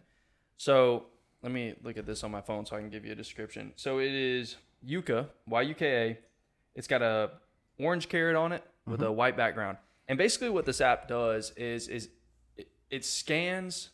So 0.57 1.05
let 1.41 1.51
me 1.51 1.75
look 1.83 1.97
at 1.97 2.05
this 2.05 2.23
on 2.23 2.31
my 2.31 2.41
phone 2.41 2.65
so 2.65 2.75
I 2.75 2.79
can 2.79 2.89
give 2.89 3.05
you 3.05 3.13
a 3.13 3.15
description. 3.15 3.73
So 3.75 3.99
it 3.99 4.11
is 4.11 4.57
Yuka, 4.85 5.27
Y 5.47 5.61
U 5.61 5.73
K 5.73 5.85
A. 5.87 6.19
It's 6.75 6.87
got 6.87 7.01
a 7.01 7.31
orange 7.79 8.09
carrot 8.09 8.35
on 8.35 8.51
it 8.51 8.63
with 8.85 9.01
a 9.01 9.11
white 9.11 9.37
background. 9.37 9.77
And 10.07 10.17
basically 10.17 10.49
what 10.49 10.65
this 10.65 10.81
app 10.81 11.07
does 11.07 11.51
is 11.57 11.87
is 11.87 12.09
it, 12.57 12.67
it 12.89 13.05
scans 13.05 13.89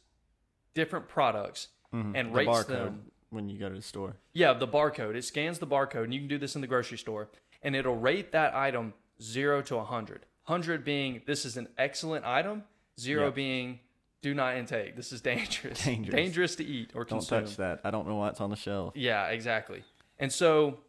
different 0.73 1.07
products 1.07 1.69
and 1.91 2.13
Mm-hmm. 2.15 2.27
the 2.33 2.37
rates 2.37 2.49
barcode 2.51 2.67
them. 2.67 3.05
when 3.29 3.47
you 3.49 3.57
go 3.57 3.69
to 3.69 3.75
the 3.75 3.81
store. 3.81 4.17
Yeah, 4.33 4.53
the 4.53 4.67
barcode. 4.67 5.15
It 5.15 5.23
scans 5.23 5.59
the 5.59 5.67
barcode, 5.67 6.03
and 6.05 6.13
you 6.13 6.19
can 6.19 6.27
do 6.27 6.37
this 6.37 6.55
in 6.55 6.59
the 6.61 6.67
grocery 6.67 6.97
store, 6.97 7.29
and 7.61 7.73
it'll 7.75 7.95
rate 7.95 8.33
that 8.33 8.53
item 8.53 8.93
zero 9.21 9.61
to 9.61 9.75
a 9.75 9.77
100. 9.79 10.25
100 10.45 10.83
being 10.83 11.21
this 11.25 11.45
is 11.45 11.55
an 11.57 11.67
excellent 11.77 12.25
item, 12.25 12.63
zero 12.99 13.25
Yeah. 13.25 13.29
being 13.31 13.79
do 14.21 14.33
not 14.33 14.57
intake. 14.57 14.95
This 14.97 15.11
is 15.13 15.21
dangerous. 15.33 15.83
Dangerous. 15.85 16.55
to 16.57 16.65
eat 16.65 16.91
or 16.95 17.05
consume. 17.05 17.39
Don't 17.39 17.47
touch 17.47 17.57
that. 17.57 17.79
I 17.85 17.91
don't 17.91 18.07
know 18.07 18.15
why 18.15 18.29
it's 18.29 18.41
on 18.41 18.49
the 18.49 18.55
shelf. 18.57 18.93
Yeah, 18.95 19.27
exactly. 19.27 19.83
And 20.19 20.31
so 20.33 20.79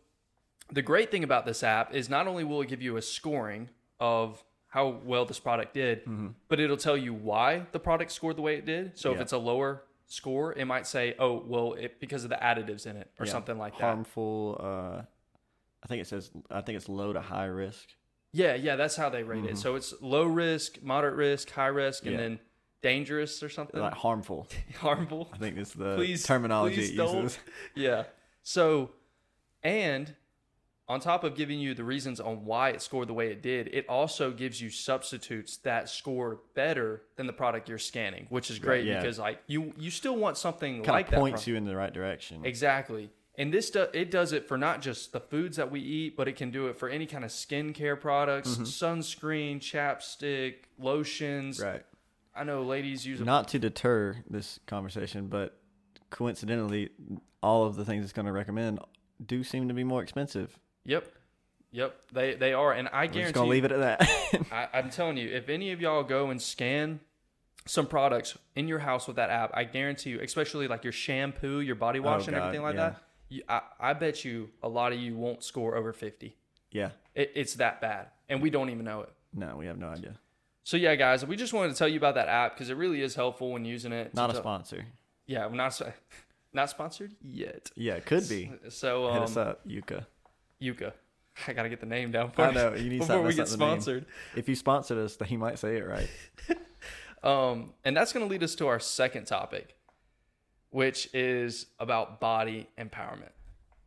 the 0.72 0.82
great 0.82 1.10
thing 1.10 1.24
about 1.24 1.46
this 1.46 1.62
app 1.62 1.94
is 1.94 2.08
not 2.08 2.26
only 2.26 2.44
will 2.44 2.62
it 2.62 2.68
give 2.68 2.82
you 2.82 2.96
a 2.96 3.02
scoring 3.02 3.68
of 4.00 4.42
how 4.68 5.00
well 5.04 5.24
this 5.24 5.38
product 5.38 5.74
did, 5.74 6.00
Mm-hmm. 6.00 6.28
but 6.48 6.60
it'll 6.60 6.76
tell 6.76 6.96
you 6.96 7.14
why 7.14 7.66
the 7.72 7.78
product 7.78 8.12
scored 8.12 8.36
the 8.36 8.42
way 8.42 8.56
it 8.56 8.66
did. 8.66 8.98
So 8.98 9.14
if 9.14 9.20
it's 9.20 9.32
a 9.32 9.38
lower 9.38 9.82
score, 10.06 10.52
it 10.52 10.64
might 10.66 10.86
say, 10.86 11.14
"Oh, 11.18 11.42
well, 11.46 11.72
it 11.74 11.98
because 12.00 12.24
of 12.24 12.30
the 12.30 12.36
additives 12.36 12.86
in 12.86 12.96
it 12.96 13.10
or 13.18 13.26
Yeah. 13.26 13.32
something 13.32 13.56
like 13.58 13.74
that." 13.78 13.82
Harmful. 13.84 14.56
Uh, 14.60 15.02
I 15.82 15.86
think 15.88 16.02
it 16.02 16.06
says. 16.08 16.30
I 16.50 16.60
think 16.62 16.76
it's 16.76 16.88
low 16.88 17.12
to 17.12 17.20
high 17.20 17.46
risk. 17.46 17.88
Yeah, 18.32 18.54
yeah, 18.54 18.76
that's 18.76 18.96
how 18.96 19.08
they 19.08 19.22
rate 19.22 19.44
it. 19.46 19.56
So 19.56 19.76
it's 19.76 19.94
low 20.02 20.24
risk, 20.24 20.82
moderate 20.82 21.14
risk, 21.14 21.50
high 21.50 21.68
risk, 21.68 22.04
and 22.04 22.14
Mm-hmm. 22.16 22.20
Yeah. 22.22 22.28
then 22.28 22.40
dangerous 22.82 23.42
or 23.42 23.48
something. 23.48 23.80
Like 23.80 23.94
harmful. 23.94 24.46
harmful. 24.78 25.30
I 25.32 25.38
think 25.38 25.56
it's 25.56 25.72
the 25.72 25.94
Please- 25.96 26.24
terminology 26.24 26.74
please 26.76 26.90
it 26.90 26.96
don't. 26.96 27.22
uses. 27.22 27.38
Yeah. 27.74 28.04
So, 28.42 28.90
and 29.62 30.14
on 30.88 31.00
top 31.00 31.24
of 31.24 31.34
giving 31.34 31.58
you 31.58 31.74
the 31.74 31.82
reasons 31.84 32.20
on 32.20 32.44
why 32.44 32.68
it 32.70 32.80
scored 32.80 33.08
the 33.08 33.14
way 33.14 33.28
it 33.32 33.42
did, 33.42 33.68
it 33.74 33.88
also 33.88 34.30
gives 34.30 34.60
you 34.60 34.70
substitutes 34.70 35.56
that 35.58 35.88
score 35.88 36.40
better 36.54 37.02
than 37.16 37.26
the 37.26 37.32
product 37.32 37.68
you're 37.68 37.76
scanning, 37.78 38.26
which 38.28 38.50
is 38.50 38.58
great 38.60 38.84
yeah. 38.84 39.00
because 39.00 39.18
like 39.18 39.40
you 39.48 39.72
you 39.76 39.90
still 39.90 40.16
want 40.16 40.36
something 40.36 40.76
Kind 40.82 40.88
like 40.94 41.08
of 41.12 41.18
points 41.18 41.44
from- 41.44 41.52
you 41.52 41.56
in 41.56 41.64
the 41.64 41.74
right 41.76 41.92
direction. 41.92 42.44
Exactly. 42.44 43.10
And 43.38 43.52
this 43.52 43.68
do, 43.70 43.86
it 43.92 44.10
does 44.10 44.32
it 44.32 44.48
for 44.48 44.56
not 44.56 44.80
just 44.80 45.12
the 45.12 45.20
foods 45.20 45.58
that 45.58 45.70
we 45.70 45.80
eat, 45.80 46.16
but 46.16 46.26
it 46.26 46.36
can 46.36 46.50
do 46.50 46.68
it 46.68 46.78
for 46.78 46.88
any 46.88 47.04
kind 47.04 47.22
of 47.22 47.30
skincare 47.30 48.00
products, 48.00 48.52
Mm-hmm. 48.54 48.62
sunscreen, 48.62 49.58
chapstick, 49.60 50.54
lotions. 50.78 51.60
Right. 51.60 51.84
I 52.34 52.44
know 52.44 52.62
ladies 52.62 53.04
use 53.04 53.20
a 53.20 53.24
Not 53.24 53.48
to 53.48 53.58
deter 53.58 54.22
this 54.30 54.58
conversation, 54.66 55.26
but 55.28 55.58
coincidentally, 56.10 56.90
all 57.42 57.64
of 57.64 57.76
the 57.76 57.84
things 57.84 58.04
it's 58.04 58.12
going 58.14 58.26
to 58.26 58.32
recommend 58.32 58.78
do 59.24 59.44
seem 59.44 59.68
to 59.68 59.74
be 59.74 59.84
more 59.84 60.02
expensive. 60.02 60.58
Yep. 60.86 61.12
Yep. 61.72 61.96
They 62.12 62.34
they 62.34 62.52
are. 62.54 62.72
And 62.72 62.88
I 62.92 63.02
We're 63.06 63.22
just 63.22 63.34
going 63.34 63.46
to 63.46 63.50
leave 63.50 63.64
it 63.64 63.72
at 63.72 63.80
that. 63.80 64.46
I, 64.52 64.78
I'm 64.78 64.90
telling 64.90 65.16
you, 65.18 65.28
if 65.28 65.48
any 65.48 65.72
of 65.72 65.80
y'all 65.80 66.02
go 66.04 66.30
and 66.30 66.40
scan 66.40 67.00
some 67.66 67.86
products 67.86 68.38
in 68.54 68.68
your 68.68 68.78
house 68.78 69.06
with 69.06 69.16
that 69.16 69.28
app, 69.30 69.50
I 69.54 69.64
guarantee 69.64 70.10
you, 70.10 70.20
especially 70.20 70.68
like 70.68 70.84
your 70.84 70.92
shampoo, 70.92 71.60
your 71.60 71.74
body 71.74 72.00
wash, 72.00 72.22
Oh, 72.22 72.26
and 72.28 72.36
God, 72.36 72.42
everything 72.44 72.62
like 72.62 72.74
yeah. 72.76 72.80
that, 72.90 73.02
you, 73.28 73.42
I, 73.48 73.60
I 73.80 73.92
bet 73.94 74.24
you 74.24 74.50
a 74.62 74.68
lot 74.68 74.92
of 74.92 75.00
you 75.00 75.16
won't 75.16 75.42
score 75.42 75.74
over 75.76 75.92
50. 75.92 76.36
yeah. 76.70 76.90
It, 77.14 77.32
it's 77.34 77.54
that 77.54 77.80
bad, 77.80 78.08
and 78.28 78.40
we 78.42 78.50
don't 78.50 78.68
even 78.70 78.84
know 78.84 79.00
it. 79.00 79.12
No, 79.34 79.56
we 79.56 79.66
have 79.66 79.78
no 79.78 79.88
idea. 79.88 80.18
So 80.64 80.76
yeah, 80.76 80.94
guys, 80.96 81.24
we 81.24 81.34
just 81.34 81.52
wanted 81.54 81.72
to 81.72 81.76
tell 81.78 81.88
you 81.88 81.96
about 81.96 82.14
that 82.16 82.28
app 82.28 82.54
because 82.54 82.68
it 82.70 82.76
really 82.76 83.00
is 83.02 83.14
helpful 83.14 83.52
when 83.52 83.64
using 83.64 83.90
it. 83.92 84.14
Not 84.14 84.30
a 84.30 84.34
So- 84.34 84.40
sponsor. 84.40 84.84
Yeah, 85.26 85.46
we're 85.46 85.54
not 85.56 85.80
not 86.52 86.70
sponsored 86.70 87.14
yet. 87.22 87.70
Yeah, 87.74 87.94
it 87.94 88.04
could 88.06 88.28
be. 88.28 88.52
So 88.68 89.08
Hit 89.08 89.16
um, 89.16 89.22
us 89.24 89.36
up, 89.36 89.66
Yuka. 89.66 90.06
Yuka, 90.60 90.92
I 91.46 91.52
gotta 91.52 91.68
get 91.68 91.80
the 91.80 91.86
name 91.86 92.10
down 92.12 92.30
for. 92.30 92.42
I 92.42 92.52
know 92.52 92.74
you 92.74 92.90
need 92.90 92.98
before 93.00 93.22
we 93.22 93.34
get 93.34 93.48
sponsored. 93.48 94.06
If 94.34 94.48
you 94.48 94.54
sponsored 94.54 94.98
us, 94.98 95.16
then 95.16 95.28
you 95.30 95.38
might 95.38 95.58
say 95.58 95.76
it 95.76 95.86
right. 95.86 96.08
Um, 97.22 97.72
and 97.84 97.96
that's 97.96 98.12
to 98.12 98.30
lead 98.30 98.44
us 98.44 98.54
to 98.56 98.68
our 98.68 98.78
second 98.78 99.24
topic, 99.26 99.74
which 100.70 101.08
is 101.12 101.66
about 101.80 102.20
body 102.20 102.68
empowerment, 102.78 103.32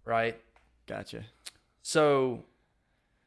right? 0.04 0.38
Gotcha. 0.88 1.24
So, 1.82 2.44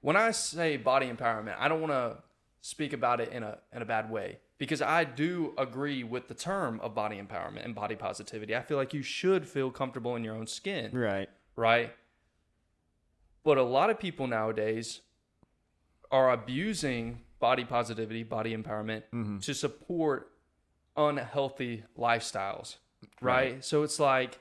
when 0.03 0.17
I 0.17 0.33
say 0.33 0.77
body 0.77 1.07
empowerment, 1.07 1.55
I 1.59 1.69
don't 1.69 1.81
want 1.81 1.93
to 1.93 2.19
speak 2.61 2.93
about 2.93 3.21
it 3.21 3.31
in 3.33 3.43
a 3.43 3.59
in 3.75 3.81
a 3.81 3.85
bad 3.87 4.11
way 4.11 4.39
because 4.59 4.83
I 4.83 5.05
do 5.05 5.55
agree 5.57 6.05
with 6.05 6.29
the 6.29 6.35
term 6.35 6.79
of 6.81 6.95
body 6.95 7.17
empowerment 7.21 7.65
and 7.65 7.75
body 7.75 7.97
positivity. 7.97 8.55
I 8.55 8.61
feel 8.61 8.77
like 8.77 8.93
you 8.93 9.03
should 9.03 9.49
feel 9.49 9.71
comfortable 9.71 10.15
in 10.17 10.25
your 10.25 10.35
own 10.35 10.47
skin, 10.47 10.91
Right. 10.93 11.29
right? 11.57 11.95
But 13.45 13.59
a 13.59 13.63
lot 13.63 13.91
of 13.91 13.99
people 13.99 14.27
nowadays 14.27 15.01
are 16.11 16.31
abusing 16.31 17.21
body 17.41 17.65
positivity, 17.65 18.23
body 18.23 18.57
empowerment 18.57 19.03
Mm-hmm. 19.13 19.39
to 19.39 19.55
support 19.55 20.31
unhealthy 20.97 21.85
lifestyles, 21.99 22.77
right? 23.21 23.55
Right. 23.55 23.65
So 23.65 23.83
it's 23.83 23.99
like, 23.99 24.39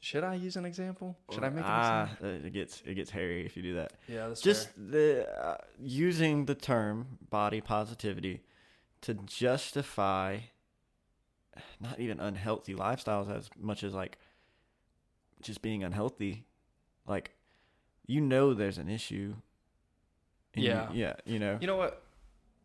should 0.00 0.22
I 0.24 0.34
use 0.34 0.56
an 0.56 0.66
example? 0.66 1.16
Should 1.32 1.44
I 1.44 1.48
make 1.48 1.64
an 1.64 1.70
ah, 1.70 2.02
example? 2.02 2.46
it 2.46 2.52
gets 2.52 2.82
it 2.84 2.94
gets 2.94 3.10
hairy 3.10 3.46
if 3.46 3.56
you 3.56 3.62
do 3.62 3.74
that. 3.76 3.94
Yeah, 4.06 4.28
that's 4.28 4.42
Just 4.42 4.68
fair. 4.70 4.84
the 4.90 5.46
uh, 5.46 5.56
using 5.80 6.44
the 6.44 6.54
term 6.54 7.18
body 7.30 7.62
positivity 7.62 8.42
to 9.02 9.14
justify 9.14 10.40
not 11.80 12.00
even 12.00 12.20
unhealthy 12.20 12.74
lifestyles 12.74 13.34
as 13.34 13.48
much 13.58 13.82
as 13.82 13.94
like 13.94 14.18
just 15.40 15.62
being 15.62 15.82
unhealthy. 15.84 16.44
Like 17.06 17.32
you 18.06 18.20
know, 18.20 18.52
there's 18.54 18.78
an 18.78 18.88
issue. 18.88 19.34
and 20.54 20.62
you- 20.64 20.70
Yeah. 20.70 20.90
yeah. 20.92 21.14
You 21.24 21.38
know. 21.38 21.58
You 21.60 21.66
know 21.66 21.76
what? 21.76 22.02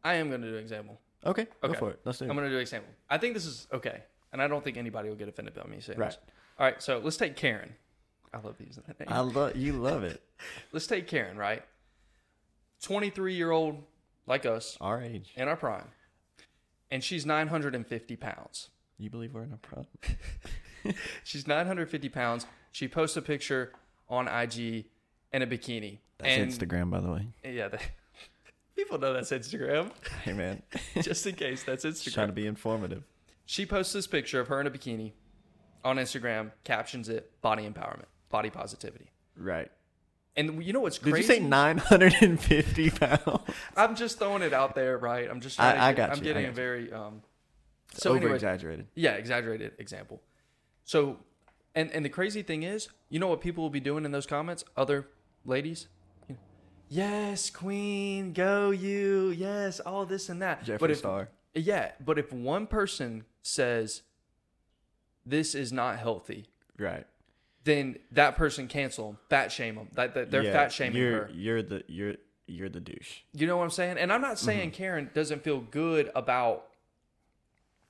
I 0.04 0.15
am 0.15 0.30
going 0.30 0.41
to 0.41 0.49
do 0.49 0.56
an 0.58 0.62
example. 0.63 0.99
okay. 1.25 1.47
Go 1.62 1.73
for 1.73 1.89
it. 1.91 1.99
Let's 2.06 2.19
do 2.19 2.25
it. 2.25 2.30
I'm 2.30 2.36
going 2.36 2.45
to 2.47 2.52
do 2.52 2.56
an 2.58 2.62
example. 2.62 2.89
I 3.10 3.17
think 3.17 3.34
this 3.34 3.45
is 3.45 3.67
okay, 3.73 4.04
and 4.32 4.41
I 4.41 4.47
don't 4.47 4.63
think 4.63 4.78
anybody 4.78 5.10
will 5.10 5.15
get 5.17 5.28
offended 5.28 5.54
by 5.56 5.63
me 5.63 5.80
saying 5.82 5.97
Right. 5.99 6.10
this. 6.12 6.19
All 6.58 6.65
right, 6.65 6.82
so 6.82 6.99
let's 6.99 7.17
take 7.17 7.36
Karen. 7.36 7.73
I 8.34 8.38
love 8.39 8.56
using 8.60 8.84
that 8.88 8.99
name. 8.99 9.10
I 9.12 9.19
love 9.21 9.56
you. 9.56 9.73
Love 9.73 10.04
it. 10.04 10.21
let's 10.71 10.88
take 10.88 11.08
Karen, 11.08 11.36
right? 11.38 11.63
23 12.82 13.34
year 13.34 13.52
old 13.52 13.84
like 14.28 14.45
us 14.45 14.78
Our 14.80 15.02
age. 15.02 15.32
in 15.36 15.47
our 15.47 15.58
prime, 15.58 15.88
and 16.91 17.04
she's 17.04 17.25
950 17.25 18.15
pounds. 18.15 18.69
You 18.97 19.10
believe 19.10 19.34
we're 19.34 19.43
in 19.43 19.54
a 19.54 19.58
problem? 19.58 19.88
She's 21.23 21.47
950 21.47 22.10
pounds. 22.10 22.45
She 22.73 22.88
posts 22.89 23.15
a 23.15 23.21
picture 23.21 23.71
on 24.10 24.28
IG 24.28 24.86
in 25.32 25.41
a 25.41 25.48
bikini. 25.48 26.00
That's 26.17 26.38
and 26.38 26.52
Instagram, 26.52 26.89
by 26.89 27.00
the 27.00 27.12
way. 27.12 27.28
yeah, 27.43 27.67
the, 27.69 27.80
people 28.76 28.98
know 29.00 29.13
that's 29.13 29.32
Instagram. 29.32 29.91
Hey 30.24 30.34
man, 30.34 30.62
Just 31.02 31.26
in 31.28 31.36
case, 31.36 31.63
that's 31.63 31.84
just 31.84 32.13
trying 32.13 32.28
to 32.28 32.34
be 32.34 32.45
informative. 32.48 33.04
She 33.45 33.65
posts 33.65 33.93
this 33.93 34.08
picture 34.08 34.39
of 34.39 34.48
her 34.50 34.60
in 34.62 34.67
a 34.67 34.72
bikini 34.72 35.13
on 35.84 35.98
Instagram, 35.98 36.52
captions 36.63 37.10
it 37.10 37.32
body 37.41 37.63
empowerment, 37.67 38.06
body 38.30 38.50
positivity. 38.50 39.12
Right. 39.38 39.72
And 40.36 40.63
you 40.63 40.74
know 40.74 40.82
what's 40.82 41.00
Did 41.00 41.17
you 41.17 41.24
say 41.24 41.39
950 41.39 42.89
pounds? 42.91 43.41
I'm 43.76 43.95
just 43.95 44.19
throwing 44.19 44.41
it 44.41 44.54
out 44.54 44.76
there, 44.76 44.98
right? 44.98 45.30
I'm 45.30 45.41
just 45.41 45.60
I- 45.60 45.63
trying 45.72 45.76
to 45.76 45.82
I 45.84 45.91
get- 45.93 45.98
got 45.98 46.17
I'm 46.17 46.24
you, 46.24 46.30
I 46.30 46.34
getting 46.34 46.43
got 46.43 46.52
a 46.52 46.56
very 46.56 46.93
um 46.93 47.22
So 47.93 48.12
over 48.12 48.36
anyway, 48.36 48.86
yeah, 48.95 49.12
exaggerated 49.13 49.74
example. 49.80 50.22
So 50.86 51.17
and 51.75 51.91
and 51.91 52.03
the 52.05 52.10
crazy 52.10 52.41
thing 52.41 52.63
is, 52.63 52.89
you 53.10 53.19
know 53.19 53.27
what 53.27 53.41
people 53.41 53.63
will 53.63 53.69
be 53.69 53.79
doing 53.79 54.05
in 54.05 54.12
those 54.12 54.25
comments? 54.25 54.63
Other 54.77 55.08
ladies? 55.45 55.88
Yes, 56.88 57.49
queen, 57.51 58.34
go 58.34 58.71
you. 58.71 59.29
Yes, 59.29 59.79
all 59.79 60.05
this 60.05 60.29
and 60.29 60.41
that. 60.41 60.65
Jeffree 60.65 60.79
but 60.79 60.91
if, 60.91 60.97
Star. 60.97 61.29
Yeah, 61.53 61.91
but 62.03 62.17
if 62.17 62.34
one 62.34 62.65
person 62.65 63.25
says 63.43 64.01
this 65.25 65.53
is 65.53 65.71
not 65.71 65.99
healthy, 65.99 66.47
Right. 66.79 67.05
then 67.63 67.97
that 68.12 68.36
person 68.38 68.67
cancel 68.67 69.08
them, 69.08 69.17
fat 69.29 69.51
shame 69.51 69.75
them. 69.75 69.89
That, 69.93 70.15
that 70.15 70.32
they're 70.32 70.43
Yeah, 70.43 70.51
fat 70.53 70.71
shaming 70.73 70.99
you're, 71.01 71.25
her. 71.25 71.29
You're 71.32 71.62
the 71.62 71.84
you're 71.88 72.15
you're 72.47 72.69
the 72.69 72.79
douche. 72.79 73.19
You 73.34 73.45
know 73.45 73.58
what 73.58 73.63
I'm 73.65 73.69
saying? 73.69 73.97
And 73.99 74.12
I'm 74.12 74.21
not 74.21 74.38
Mm-hmm. 74.38 74.45
saying 74.45 74.71
Karen 74.71 75.10
doesn't 75.13 75.43
feel 75.43 75.60
good 75.60 76.10
about 76.15 76.65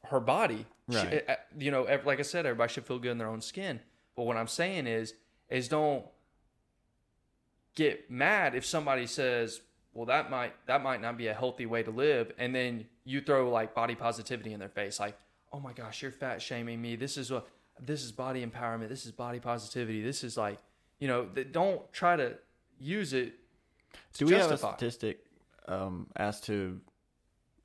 her 0.05 0.19
body. 0.19 0.65
Right. 0.88 1.23
uh, 1.29 1.35
you 1.57 1.71
know, 1.71 1.83
like 2.05 2.19
I 2.19 2.23
said, 2.23 2.45
everybody 2.45 2.73
should 2.73 2.85
feel 2.85 2.99
good 2.99 3.12
in 3.12 3.17
their 3.17 3.27
own 3.27 3.41
skin. 3.41 3.79
But 4.15 4.23
what 4.23 4.38
I'm 4.38 4.47
saying 4.47 4.88
is, 4.88 5.13
is 5.49 5.67
don't 5.67 6.05
get 7.75 8.09
mad 8.09 8.55
if 8.55 8.65
somebody 8.65 9.05
says, 9.05 9.62
"Well, 9.93 10.05
that 10.07 10.29
might 10.29 10.53
that 10.67 10.81
might 10.83 11.01
not 11.01 11.17
be 11.17 11.27
a 11.27 11.33
healthy 11.33 11.65
way 11.65 11.83
to 11.83 11.91
live," 11.91 12.31
and 12.38 12.53
then 12.53 12.85
you 13.03 13.21
throw 13.21 13.49
like 13.49 13.73
body 13.73 13.95
positivity 13.95 14.53
in 14.53 14.59
their 14.59 14.69
face, 14.69 14.99
like, 14.99 15.17
"Oh 15.53 15.59
my 15.59 15.73
gosh, 15.73 16.01
you're 16.01 16.12
fat 16.12 16.41
shaming 16.41 16.81
me. 16.81 16.95
This 16.95 17.17
is 17.17 17.31
what 17.31 17.47
this 17.79 18.03
is 18.03 18.12
body 18.12 18.45
empowerment. 18.45 18.89
This 18.89 19.05
is 19.05 19.12
body 19.12 19.39
positivity. 19.39 20.01
This 20.01 20.23
is 20.23 20.35
like, 20.38 20.59
you 20.99 21.07
know, 21.07 21.25
th- 21.25 21.51
don't 21.51 21.91
try 21.93 22.15
to 22.15 22.38
use 22.79 23.13
it 23.13 23.35
to 24.13 24.19
Do 24.19 24.25
we 24.25 24.31
justify." 24.31 24.67
have 24.67 24.75
a 24.75 24.77
statistic 24.77 25.25
um, 25.67 26.07
as 26.15 26.41
to 26.41 26.81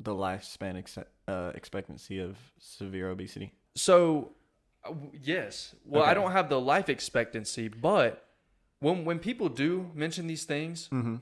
the 0.00 0.12
lifespan 0.12 0.76
ex- 0.76 0.98
uh, 1.28 1.52
expectancy 1.54 2.18
of 2.18 2.36
severe 2.58 3.10
obesity? 3.10 3.52
So, 3.74 4.32
uh, 4.84 4.88
w- 4.90 5.10
yes. 5.22 5.74
Well, 5.84 6.02
I 6.02 6.14
don't 6.14 6.32
have 6.32 6.48
the 6.48 6.60
life 6.60 6.88
expectancy, 6.88 7.68
but 7.68 8.26
when 8.80 9.04
when 9.04 9.18
people 9.18 9.48
do 9.48 9.90
mention 9.94 10.26
these 10.26 10.44
things, 10.44 10.88
Mm-hmm. 10.92 11.16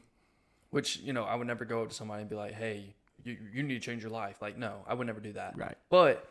which 0.71 0.99
you 0.99 1.13
know, 1.13 1.25
I 1.25 1.35
would 1.35 1.47
never 1.47 1.65
go 1.65 1.83
up 1.83 1.89
to 1.91 1.95
somebody 1.95 2.21
and 2.23 2.31
be 2.31 2.37
like, 2.37 2.53
"Hey, 2.55 2.95
you 3.25 3.37
you 3.55 3.63
need 3.63 3.75
to 3.75 3.81
change 3.81 4.03
your 4.03 4.11
life." 4.13 4.43
Like, 4.43 4.57
no, 4.59 4.85
I 4.87 4.95
would 4.95 5.07
never 5.07 5.21
do 5.21 5.33
that. 5.35 5.57
Right. 5.57 5.77
But 5.91 6.29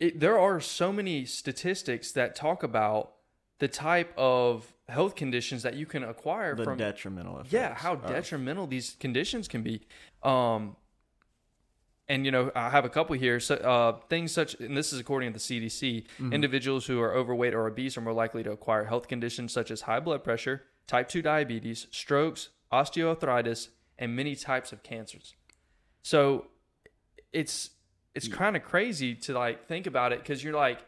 it, 0.00 0.20
there 0.20 0.38
are 0.38 0.60
so 0.60 0.92
many 0.92 1.24
statistics 1.24 2.12
that 2.12 2.34
talk 2.34 2.62
about 2.62 3.12
the 3.58 3.68
type 3.68 4.12
of 4.18 4.72
health 4.88 5.14
conditions 5.16 5.62
that 5.62 5.74
you 5.74 5.86
can 5.86 6.04
acquire 6.04 6.54
The 6.54 6.64
from 6.64 6.78
detrimental 6.78 7.36
effects. 7.38 7.52
yeah 7.52 7.74
how 7.74 7.94
detrimental 7.96 8.66
these 8.66 8.94
conditions 9.00 9.48
can 9.48 9.62
be 9.62 9.80
um 10.22 10.76
and 12.08 12.24
you 12.24 12.30
know 12.30 12.50
i 12.54 12.70
have 12.70 12.84
a 12.84 12.88
couple 12.88 13.16
here 13.16 13.40
so, 13.40 13.54
uh, 13.56 13.98
things 14.08 14.30
such 14.32 14.54
and 14.60 14.76
this 14.76 14.92
is 14.92 15.00
according 15.00 15.32
to 15.32 15.38
the 15.38 15.42
cdc 15.60 16.04
Mm-hmm. 16.04 16.32
individuals 16.32 16.86
who 16.86 17.00
are 17.00 17.14
overweight 17.14 17.54
or 17.54 17.66
obese 17.66 17.96
are 17.96 18.00
more 18.00 18.12
likely 18.12 18.42
to 18.42 18.50
acquire 18.52 18.84
health 18.84 19.08
conditions 19.08 19.52
such 19.52 19.70
as 19.70 19.82
high 19.82 20.00
blood 20.00 20.22
pressure 20.24 20.62
type 20.86 21.08
2 21.08 21.22
diabetes 21.22 21.86
strokes 21.90 22.50
osteoarthritis 22.72 23.68
and 23.98 24.14
many 24.14 24.34
types 24.36 24.72
of 24.72 24.82
cancers 24.82 25.34
so 26.02 26.46
it's 27.32 27.70
it's 28.14 28.28
kind 28.28 28.56
of 28.56 28.62
crazy 28.62 29.14
to 29.14 29.32
like 29.34 29.66
think 29.66 29.86
about 29.86 30.12
it 30.12 30.20
because 30.20 30.42
you're 30.42 30.54
like 30.54 30.78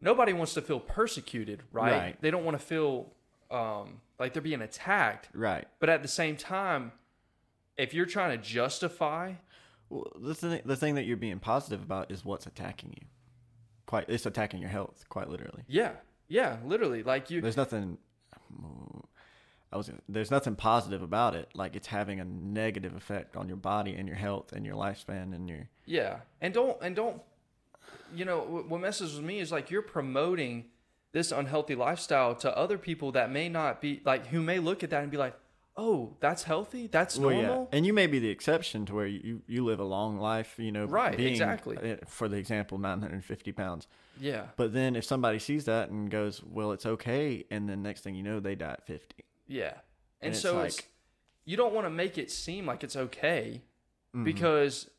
nobody 0.00 0.32
wants 0.32 0.54
to 0.54 0.60
feel 0.62 0.78
persecuted 0.80 1.62
right, 1.72 1.92
Right. 1.92 2.20
they 2.20 2.30
don't 2.30 2.44
want 2.44 2.58
to 2.58 2.64
feel 2.64 3.12
um, 3.50 4.00
like 4.18 4.32
they're 4.32 4.42
being 4.42 4.62
attacked 4.62 5.28
Right. 5.34 5.66
but 5.80 5.88
at 5.88 6.02
the 6.02 6.08
same 6.08 6.36
time, 6.36 6.92
if 7.76 7.92
you're 7.94 8.06
trying 8.06 8.30
to 8.38 8.42
justify, 8.42 9.32
Well, 9.92 10.06
the 10.16 10.34
thing, 10.34 10.60
the 10.64 10.76
thing 10.76 10.94
that 10.94 11.04
you're 11.04 11.18
being 11.18 11.38
positive 11.38 11.82
about 11.82 12.10
is 12.10 12.24
what's 12.24 12.46
attacking 12.46 12.94
you. 12.98 13.06
Quite, 13.86 14.08
it's 14.08 14.24
attacking 14.24 14.60
your 14.60 14.70
health, 14.70 15.04
quite 15.10 15.28
literally. 15.28 15.64
yeah, 15.68 15.92
yeah, 16.28 16.56
literally, 16.64 17.02
like 17.02 17.30
you, 17.30 17.42
There's 17.42 17.58
nothing. 17.58 17.98
I 19.70 19.76
was. 19.76 19.90
There's 20.08 20.30
nothing 20.30 20.54
positive 20.56 21.02
about 21.02 21.34
it. 21.34 21.50
Like 21.54 21.76
it's 21.76 21.88
having 21.88 22.20
a 22.20 22.24
negative 22.24 22.94
effect 22.94 23.36
on 23.36 23.48
your 23.48 23.56
body 23.58 23.94
and 23.94 24.08
your 24.08 24.16
health 24.16 24.52
and 24.52 24.64
your 24.64 24.76
lifespan 24.76 25.34
and 25.34 25.48
your. 25.48 25.68
yeah, 25.84 26.20
and 26.40 26.54
don't 26.54 26.78
and 26.82 26.96
don't, 26.96 27.20
you 28.14 28.24
know, 28.24 28.64
what 28.66 28.80
messes 28.80 29.14
with 29.14 29.24
me 29.24 29.40
is 29.40 29.52
like 29.52 29.70
you're 29.70 29.82
promoting 29.82 30.66
this 31.12 31.32
unhealthy 31.32 31.74
lifestyle 31.74 32.34
to 32.36 32.56
other 32.56 32.78
people 32.78 33.12
that 33.12 33.30
may 33.30 33.48
not 33.50 33.82
be 33.82 34.00
like 34.04 34.28
who 34.28 34.40
may 34.40 34.58
look 34.58 34.82
at 34.82 34.88
that 34.90 35.02
and 35.02 35.10
be 35.10 35.18
like, 35.18 35.34
oh, 35.76 36.16
that's 36.20 36.42
healthy, 36.42 36.86
that's 36.86 37.16
Well, 37.18 37.30
normal. 37.30 37.68
yeah, 37.72 37.76
and 37.76 37.86
you 37.86 37.92
may 37.92 38.06
be 38.06 38.18
the 38.18 38.28
exception 38.28 38.84
to 38.86 38.94
where 38.94 39.06
you 39.06 39.42
you 39.46 39.64
live 39.64 39.80
a 39.80 39.84
long 39.84 40.18
life. 40.18 40.58
You 40.58 40.72
know, 40.72 40.84
Right, 40.84 41.16
being, 41.16 41.30
exactly. 41.32 41.76
uh, 41.76 41.96
For 42.06 42.28
the 42.28 42.36
example, 42.36 42.78
950 42.78 43.52
pounds. 43.52 43.86
yeah, 44.18 44.48
But 44.56 44.72
then 44.72 44.96
if 44.96 45.04
somebody 45.04 45.38
sees 45.38 45.64
that 45.64 45.88
and 45.90 46.10
goes, 46.10 46.42
"Well, 46.42 46.72
it's 46.72 46.84
okay," 46.86 47.44
and 47.50 47.68
then 47.68 47.82
next 47.82 48.02
thing 48.02 48.14
you 48.14 48.22
know, 48.22 48.38
they 48.40 48.54
die 48.54 48.72
at 48.72 48.86
50. 48.86 49.24
yeah, 49.46 49.68
and, 49.68 49.78
And 50.20 50.32
it's 50.32 50.40
so 50.40 50.56
like- 50.56 50.66
it's 50.68 50.82
you 51.44 51.56
don't 51.56 51.74
want 51.74 51.86
to 51.86 51.90
make 51.90 52.18
it 52.18 52.30
seem 52.30 52.66
like 52.66 52.84
it's 52.84 52.96
okay 52.96 53.62
Mm-hmm. 54.14 54.24
because 54.24 54.90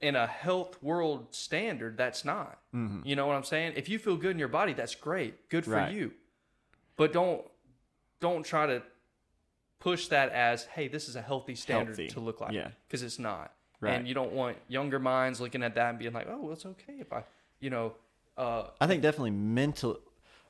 in 0.00 0.16
a 0.16 0.26
health 0.26 0.82
world 0.82 1.34
standard 1.34 1.98
that's 1.98 2.24
not 2.24 2.58
Mhm. 2.74 3.04
you 3.04 3.14
know 3.14 3.26
what 3.26 3.36
i'm 3.36 3.44
saying 3.44 3.74
if 3.76 3.86
you 3.86 3.98
feel 3.98 4.16
good 4.16 4.30
in 4.30 4.38
your 4.38 4.48
body 4.48 4.72
that's 4.72 4.94
great 4.94 5.50
good 5.50 5.66
for 5.66 5.72
Right. 5.72 5.92
you 5.92 6.14
but 6.96 7.12
don't 7.12 7.46
don't 8.18 8.42
try 8.42 8.64
to 8.66 8.82
push 9.80 10.06
that 10.08 10.30
as 10.32 10.64
hey 10.66 10.86
this 10.88 11.08
is 11.08 11.16
a 11.16 11.22
healthy 11.22 11.54
standard 11.56 11.96
Healthy. 11.96 12.08
to 12.08 12.20
look 12.20 12.40
like 12.40 12.52
Yeah. 12.52 12.68
because 12.86 13.02
it's 13.02 13.18
not 13.18 13.52
Right. 13.80 13.94
and 13.94 14.06
you 14.06 14.14
don't 14.14 14.32
want 14.32 14.56
younger 14.68 14.98
minds 14.98 15.40
looking 15.40 15.62
at 15.62 15.74
that 15.74 15.90
and 15.90 15.98
being 15.98 16.12
like 16.12 16.26
oh 16.30 16.38
well, 16.42 16.52
it's 16.52 16.66
okay 16.66 16.96
if 17.00 17.12
i 17.12 17.24
you 17.60 17.70
know 17.70 17.94
uh 18.36 18.64
I 18.80 18.86
think 18.86 19.02
definitely 19.02 19.30
mental 19.32 19.98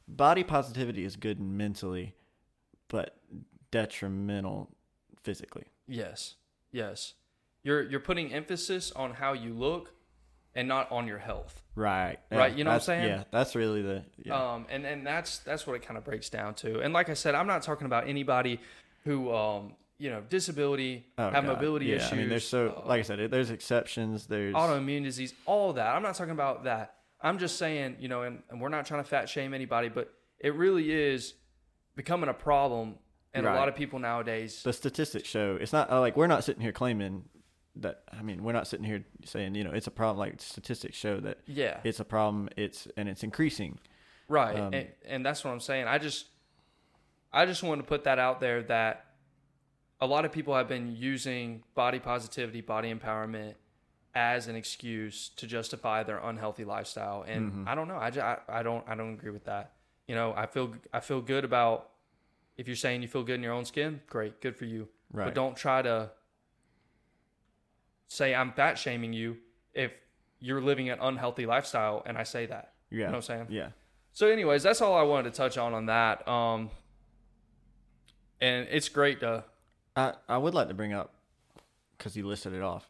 body 0.09 0.43
positivity 0.45 1.05
is 1.05 1.15
good 1.17 1.41
mentally, 1.41 2.15
but 2.89 3.17
detrimental 3.71 4.69
physically. 5.23 5.65
Yes, 5.87 6.35
yes, 6.73 7.15
you're 7.63 7.83
you're 7.83 8.01
putting 8.01 8.33
emphasis 8.33 8.93
on 8.93 9.15
how 9.15 9.33
you 9.33 9.55
look 9.55 9.93
and 10.55 10.67
not 10.69 10.91
on 10.91 11.07
your 11.07 11.19
health. 11.19 11.63
Right. 11.77 12.19
Right, 12.31 12.57
you 12.57 12.65
know 12.65 12.71
what 12.71 12.75
I'm 12.77 12.81
saying? 12.83 13.07
Yeah, 13.09 13.25
that's 13.31 13.55
really 13.55 13.83
the 13.83 14.05
yeah. 14.23 14.35
Um, 14.55 14.67
and 14.69 14.85
and 14.85 15.07
that's 15.07 15.39
that's 15.39 15.67
what 15.67 15.75
it 15.77 15.83
kind 15.83 15.97
of 15.97 16.05
breaks 16.05 16.29
down 16.29 16.55
to. 16.57 16.81
And 16.81 16.93
like 16.93 17.09
I 17.09 17.15
said, 17.15 17.35
I'm 17.35 17.47
not 17.47 17.63
talking 17.63 17.87
about 17.87 18.09
anybody 18.09 18.61
who 19.05 19.33
um, 19.35 19.75
you 19.99 20.11
know, 20.11 20.23
disability, 20.29 21.07
Oh, 21.19 21.31
have 21.31 21.45
God. 21.45 21.55
mobility 21.57 21.87
yeah, 21.87 21.97
issues. 21.97 22.13
I 22.13 22.17
mean, 22.17 22.29
there's 22.29 22.47
so 22.47 22.83
uh, 22.85 22.89
like 22.89 23.01
I 23.01 23.03
said, 23.03 23.31
there's 23.31 23.51
exceptions. 23.51 24.27
There's 24.27 24.55
autoimmune 24.55 25.05
disease, 25.05 25.35
all 25.47 25.73
that. 25.75 25.95
I'm 25.95 26.03
not 26.03 26.15
talking 26.15 26.33
about 26.33 26.65
that. 26.65 26.95
I'm 27.21 27.39
just 27.39 27.59
saying, 27.59 27.97
you 28.01 28.09
know, 28.09 28.23
and, 28.23 28.43
and 28.49 28.61
we're 28.63 28.71
not 28.71 28.87
trying 28.87 29.03
to 29.03 29.09
fat 29.09 29.29
shame 29.29 29.53
anybody, 29.53 29.91
but 29.91 30.11
it 30.39 30.55
really 30.55 30.91
is 30.91 31.35
becoming 31.97 32.31
a 32.31 32.35
problem. 32.35 32.97
And 33.35 33.47
a 33.47 33.53
lot 33.55 33.69
of 33.69 33.77
people 33.77 33.99
nowadays, 34.01 34.63
the 34.65 34.73
statistics 34.73 35.29
show 35.29 35.57
it's 35.61 35.73
not 35.73 35.93
uh, 35.93 36.01
like 36.01 36.17
we're 36.17 36.27
not 36.27 36.43
sitting 36.43 36.63
here 36.63 36.73
claiming 36.73 37.27
that. 37.77 38.03
I 38.13 38.23
mean, 38.23 38.43
we're 38.43 38.53
not 38.53 38.67
sitting 38.67 38.85
here 38.85 39.05
saying 39.25 39.55
you 39.55 39.63
know 39.63 39.71
it's 39.71 39.87
a 39.87 39.91
problem. 39.93 40.19
Like 40.19 40.41
statistics 40.41 40.97
show 40.97 41.21
that 41.21 41.39
yeah, 41.47 41.79
it's 41.85 42.01
a 42.01 42.05
problem. 42.05 42.49
It's 42.57 42.89
and 42.97 43.09
it's 43.09 43.23
increasing. 43.23 43.79
right. 44.29 44.59
um, 44.59 44.75
and, 44.75 44.89
and 45.07 45.25
that's 45.25 45.45
what 45.45 45.53
I'm 45.53 45.61
saying. 45.61 45.87
I 45.87 45.99
just, 45.99 46.27
I 47.33 47.47
just 47.47 47.63
wanted 47.63 47.83
to 47.83 47.89
put 47.89 48.05
that 48.05 48.19
out 48.19 48.41
there 48.41 48.63
that 48.65 49.07
a 50.01 50.07
lot 50.07 50.25
of 50.25 50.33
people 50.33 50.55
have 50.55 50.69
been 50.69 50.97
using 50.97 51.63
body 51.75 51.99
positivity, 51.99 52.61
body 52.61 52.93
empowerment 52.93 53.55
as 54.15 54.49
an 54.49 54.57
excuse 54.57 55.29
to 55.37 55.47
justify 55.47 56.03
their 56.03 56.19
unhealthy 56.19 56.65
lifestyle. 56.65 57.23
And 57.27 57.53
Mm-hmm. 57.53 57.69
I 57.69 57.75
don't 57.75 57.87
know. 57.87 57.97
I, 57.97 58.11
just, 58.11 58.25
I, 58.25 58.39
I 58.49 58.63
don't, 58.63 58.85
I 58.89 58.95
don't 58.95 59.13
agree 59.15 59.31
with 59.31 59.45
that. 59.45 59.73
You 60.09 60.15
know, 60.17 60.35
I 60.37 60.47
feel, 60.47 60.75
I 60.93 61.01
feel 61.01 61.21
good 61.21 61.45
about 61.45 61.91
if 62.57 62.67
you're 62.67 62.77
saying 62.77 63.03
you 63.03 63.09
feel 63.09 63.23
good 63.23 63.37
in 63.37 63.43
your 63.43 63.53
own 63.53 63.65
skin, 63.65 64.01
great, 64.09 64.41
good 64.41 64.57
for 64.57 64.65
you. 64.65 64.89
Right. 65.13 65.27
But 65.27 65.35
don't 65.35 65.57
try 65.57 65.83
to 65.83 66.11
say 68.09 68.35
I'm 68.35 68.53
fat 68.53 68.79
shaming 68.79 69.13
you 69.13 69.37
if 69.73 69.93
you're 70.41 70.61
living 70.61 70.89
an 70.91 70.99
unhealthy 71.01 71.47
lifestyle 71.47 72.03
and 72.05 72.19
I 72.19 72.25
say 72.25 72.47
that. 72.47 72.73
Yeah. 72.91 72.99
You 72.99 73.05
know 73.05 73.11
what 73.11 73.17
I'm 73.17 73.23
saying? 73.23 73.47
Yeah. 73.51 73.69
So, 74.13 74.27
anyways, 74.27 74.65
that's 74.65 74.81
all 74.81 74.97
I 74.97 75.03
wanted 75.03 75.33
to 75.33 75.37
touch 75.37 75.57
on 75.57 75.73
on 75.73 75.87
that. 75.87 76.27
Um, 76.27 76.71
and 78.41 78.67
it's 78.71 78.89
great 78.89 79.21
to 79.21 79.45
I 79.97 80.15
I 80.29 80.39
would 80.39 80.55
like 80.55 80.69
to 80.69 80.75
bring 80.75 80.93
up 80.93 81.15
because 81.97 82.17
you 82.17 82.27
listed 82.27 82.53
it 82.53 82.63
off. 82.63 82.89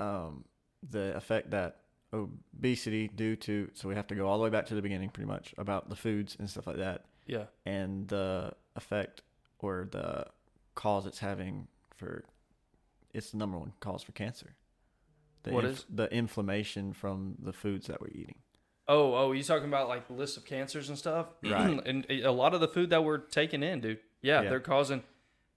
Um, 0.00 0.44
the 0.88 1.16
effect 1.16 1.50
that 1.50 1.76
obesity 2.12 3.08
due 3.08 3.36
to 3.36 3.70
so 3.72 3.88
we 3.88 3.94
have 3.94 4.06
to 4.08 4.14
go 4.14 4.26
all 4.26 4.36
the 4.36 4.44
way 4.44 4.50
back 4.50 4.66
to 4.66 4.74
the 4.74 4.82
beginning 4.82 5.08
pretty 5.08 5.28
much 5.28 5.54
about 5.56 5.88
the 5.88 5.96
foods 5.96 6.36
and 6.38 6.50
stuff 6.50 6.66
like 6.66 6.76
that 6.76 7.06
yeah 7.26 7.44
and 7.64 8.06
the 8.08 8.52
effect 8.76 9.22
or 9.60 9.88
the 9.90 10.26
cause 10.74 11.06
it's 11.06 11.20
having 11.20 11.68
for 11.96 12.24
it's 13.14 13.30
the 13.30 13.38
number 13.38 13.58
one 13.58 13.72
cause 13.80 14.02
for 14.02 14.12
cancer. 14.12 14.54
The 15.44 15.52
What 15.52 15.64
is? 15.64 15.84
the 15.88 16.12
inflammation 16.12 16.92
from 16.92 17.36
the 17.38 17.52
foods 17.52 17.86
that 17.88 18.00
we're 18.00 18.08
eating? 18.08 18.36
Oh, 18.88 19.14
oh, 19.14 19.32
you 19.32 19.42
talking 19.42 19.68
about 19.68 19.88
like 19.88 20.06
the 20.08 20.12
list 20.14 20.36
of 20.36 20.44
cancers 20.44 20.88
and 20.88 20.98
stuff? 20.98 21.26
Right. 21.42 21.80
and 21.86 22.04
a 22.10 22.30
lot 22.32 22.54
of 22.54 22.60
the 22.60 22.68
food 22.68 22.90
that 22.90 23.04
we're 23.04 23.18
taking 23.18 23.62
in, 23.62 23.80
dude. 23.80 23.98
Yeah, 24.20 24.42
Yeah. 24.42 24.50
they're 24.50 24.60
causing 24.60 25.02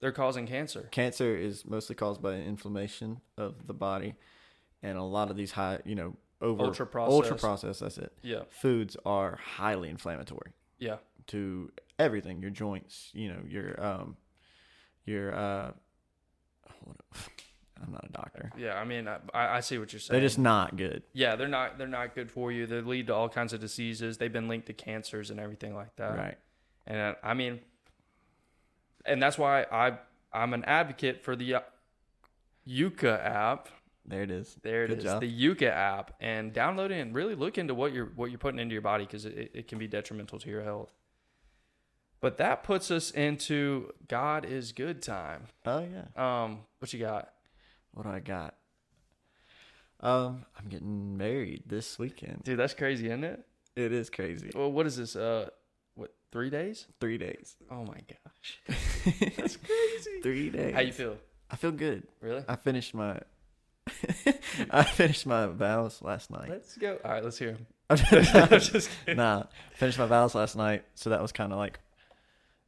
they're 0.00 0.12
causing 0.12 0.46
cancer. 0.46 0.88
Cancer 0.92 1.34
is 1.36 1.64
mostly 1.64 1.94
caused 1.96 2.20
by 2.22 2.34
inflammation 2.34 3.20
of 3.38 3.66
the 3.66 3.72
body, 3.74 4.14
and 4.82 4.98
a 4.98 5.02
lot 5.02 5.30
of 5.30 5.36
these 5.36 5.52
high, 5.52 5.78
you 5.84 5.94
know, 5.94 6.14
over 6.42 6.64
Ultra 6.64 6.84
ultra 6.84 7.36
processed. 7.36 7.40
processed. 7.40 7.80
That's 7.80 7.98
it. 7.98 8.12
Yeah. 8.22 8.42
Foods 8.50 8.96
are 9.06 9.36
highly 9.36 9.88
inflammatory 9.88 10.52
Yeah. 10.78 10.96
to 11.28 11.72
everything. 11.98 12.42
Your 12.42 12.50
joints, 12.50 13.10
you 13.14 13.28
know, 13.28 13.40
your 13.48 13.82
um, 13.84 14.16
your 15.06 15.34
uh, 15.34 15.72
I'm 17.82 17.92
not 17.92 18.04
a 18.08 18.12
doctor. 18.12 18.50
Yeah, 18.56 18.74
I 18.74 18.84
mean, 18.84 19.06
I, 19.08 19.18
I 19.34 19.60
see 19.60 19.78
what 19.78 19.92
you're 19.92 20.00
saying. 20.00 20.18
They're 20.18 20.26
just 20.26 20.38
not 20.38 20.76
good. 20.76 21.02
yeah, 21.12 21.36
they're 21.36 21.48
not 21.48 21.78
they're 21.78 21.86
not 21.86 22.14
good 22.14 22.30
for 22.30 22.50
you. 22.50 22.66
They 22.66 22.80
lead 22.80 23.08
to 23.08 23.14
all 23.14 23.28
kinds 23.28 23.52
of 23.52 23.60
diseases. 23.60 24.16
They've 24.18 24.32
been 24.32 24.48
linked 24.48 24.66
to 24.68 24.72
cancers 24.72 25.30
and 25.30 25.38
everything 25.38 25.74
like 25.74 25.94
that. 25.96 26.16
right. 26.16 26.38
And 26.86 26.98
uh, 26.98 27.14
I 27.22 27.34
mean, 27.34 27.60
and 29.04 29.22
that's 29.22 29.36
why 29.38 29.66
I 29.70 29.98
I'm 30.32 30.54
an 30.54 30.64
advocate 30.64 31.22
for 31.22 31.36
the 31.36 31.54
uh, 31.56 31.60
Yuka 32.68 33.24
app. 33.24 33.68
There 34.08 34.22
it 34.22 34.30
is. 34.30 34.56
There 34.62 34.84
it 34.84 34.88
Good 34.88 34.98
is, 34.98 35.04
job. 35.04 35.20
the 35.20 35.30
Yuka 35.30 35.68
app, 35.68 36.14
and 36.20 36.52
download 36.52 36.90
it 36.90 37.00
and 37.00 37.12
really 37.14 37.34
look 37.34 37.58
into 37.58 37.74
what 37.74 37.92
you're 37.92 38.12
what 38.14 38.30
you're 38.30 38.38
putting 38.38 38.60
into 38.60 38.72
your 38.72 38.82
body 38.82 39.04
because 39.04 39.24
it, 39.26 39.50
it 39.52 39.68
can 39.68 39.78
be 39.78 39.86
detrimental 39.88 40.38
to 40.38 40.48
your 40.48 40.62
health. 40.62 40.92
But 42.20 42.38
that 42.38 42.62
puts 42.62 42.90
us 42.90 43.10
into 43.10 43.92
God 44.08 44.44
is 44.44 44.72
good 44.72 45.02
time. 45.02 45.44
Oh 45.64 45.84
yeah. 45.84 46.04
Um, 46.44 46.60
what 46.78 46.92
you 46.92 47.00
got? 47.00 47.30
What 47.96 48.02
do 48.04 48.10
I 48.12 48.20
got? 48.20 48.54
Um, 50.00 50.44
I'm 50.58 50.68
getting 50.68 51.16
married 51.16 51.62
this 51.64 51.98
weekend. 51.98 52.42
Dude, 52.44 52.58
that's 52.58 52.74
crazy, 52.74 53.06
isn't 53.06 53.24
it? 53.24 53.42
It 53.74 53.90
is 53.90 54.10
crazy. 54.10 54.50
Well, 54.54 54.70
what 54.70 54.86
is 54.86 54.96
this? 54.98 55.16
Uh, 55.16 55.48
what 55.94 56.12
three 56.30 56.50
days? 56.50 56.86
Three 57.00 57.16
days. 57.16 57.56
Oh 57.70 57.84
my 57.86 57.96
gosh, 58.06 58.60
That's 59.38 59.56
crazy. 59.56 60.20
Three 60.22 60.50
days. 60.50 60.74
how 60.74 60.80
you 60.80 60.92
feel? 60.92 61.16
I 61.50 61.56
feel 61.56 61.72
good. 61.72 62.06
Really? 62.20 62.44
I 62.46 62.56
finished 62.56 62.92
my 62.94 63.18
I 64.70 64.82
finished 64.82 65.24
my 65.24 65.46
vows 65.46 66.02
last 66.02 66.30
night. 66.30 66.50
Let's 66.50 66.76
go. 66.76 66.98
All 67.02 67.10
right, 67.12 67.24
let's 67.24 67.38
hear 67.38 67.52
him. 67.52 67.66
I'm 67.90 67.98
I'm 68.34 68.48
just 68.60 68.90
kidding. 69.06 69.16
nah, 69.16 69.44
finished 69.76 69.98
my 69.98 70.06
vows 70.06 70.34
last 70.34 70.56
night, 70.56 70.84
so 70.94 71.08
that 71.08 71.22
was 71.22 71.32
kind 71.32 71.52
of 71.52 71.58
like 71.58 71.80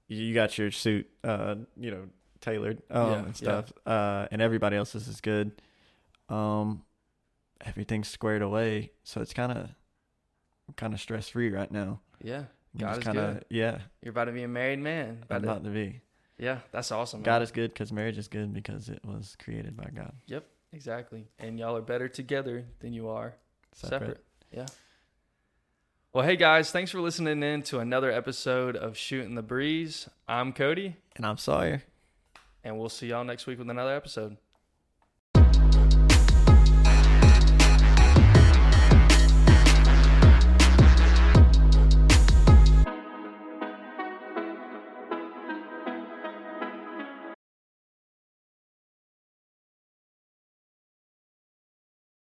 you- 0.08 0.24
you 0.24 0.32
got 0.34 0.56
your 0.56 0.70
suit, 0.70 1.06
uh, 1.24 1.56
you 1.76 1.90
know, 1.90 2.04
tailored 2.40 2.82
um, 2.90 3.10
Yeah, 3.10 3.18
and 3.18 3.36
stuff, 3.36 3.72
uh, 3.86 4.26
and 4.30 4.40
everybody 4.42 4.76
else's 4.76 5.08
is 5.08 5.20
good. 5.20 5.60
Um, 6.28 6.82
everything's 7.64 8.08
squared 8.08 8.42
away, 8.42 8.92
so 9.04 9.20
it's 9.20 9.32
kind 9.32 9.52
of 9.52 9.70
kind 10.76 10.92
of 10.94 11.00
stress 11.00 11.28
free 11.30 11.50
right 11.50 11.70
now. 11.70 12.00
Yeah, 12.22 12.44
God 12.76 12.98
is 12.98 13.04
kinda, 13.04 13.32
good. 13.34 13.44
Yeah, 13.50 13.78
You're 14.02 14.10
about 14.10 14.26
to 14.26 14.32
be 14.32 14.42
a 14.42 14.48
married 14.48 14.78
man. 14.80 15.24
I'm 15.30 15.36
About 15.44 15.62
to- 15.64 15.70
to 15.70 15.74
be. 15.74 16.00
yeah, 16.38 16.60
that's 16.72 16.92
awesome. 16.92 17.22
God 17.22 17.42
is 17.42 17.50
good 17.50 17.72
because 17.72 17.92
marriage 17.92 18.18
is 18.18 18.28
good 18.28 18.52
because 18.52 18.88
it 18.88 19.04
was 19.04 19.36
created 19.42 19.76
by 19.76 19.88
God. 19.94 20.12
Yep, 20.26 20.44
exactly. 20.72 21.26
And 21.38 21.58
y'all 21.58 21.76
are 21.76 21.80
better 21.82 22.08
together 22.08 22.66
than 22.80 22.92
you 22.92 23.08
are 23.08 23.34
separate. 23.72 24.22
Yeah. 24.52 24.66
Well, 26.12 26.24
hey 26.26 26.36
guys, 26.36 26.70
thanks 26.70 26.90
for 26.90 27.00
listening 27.00 27.42
in 27.42 27.62
to 27.64 27.78
another 27.80 28.10
episode 28.10 28.76
of 28.76 28.96
Shooting 28.96 29.34
the 29.34 29.42
Breeze. 29.42 30.08
I'm 30.26 30.52
Cody, 30.52 30.96
And 31.16 31.24
I'm 31.26 31.36
Sawyer. 31.36 31.82
And 32.68 32.78
we'll 32.78 32.88
see 32.88 33.08
y'all 33.08 33.24
next 33.24 33.46
week 33.46 33.58
with 33.58 33.70
another 33.70 33.94
episode. 33.94 34.36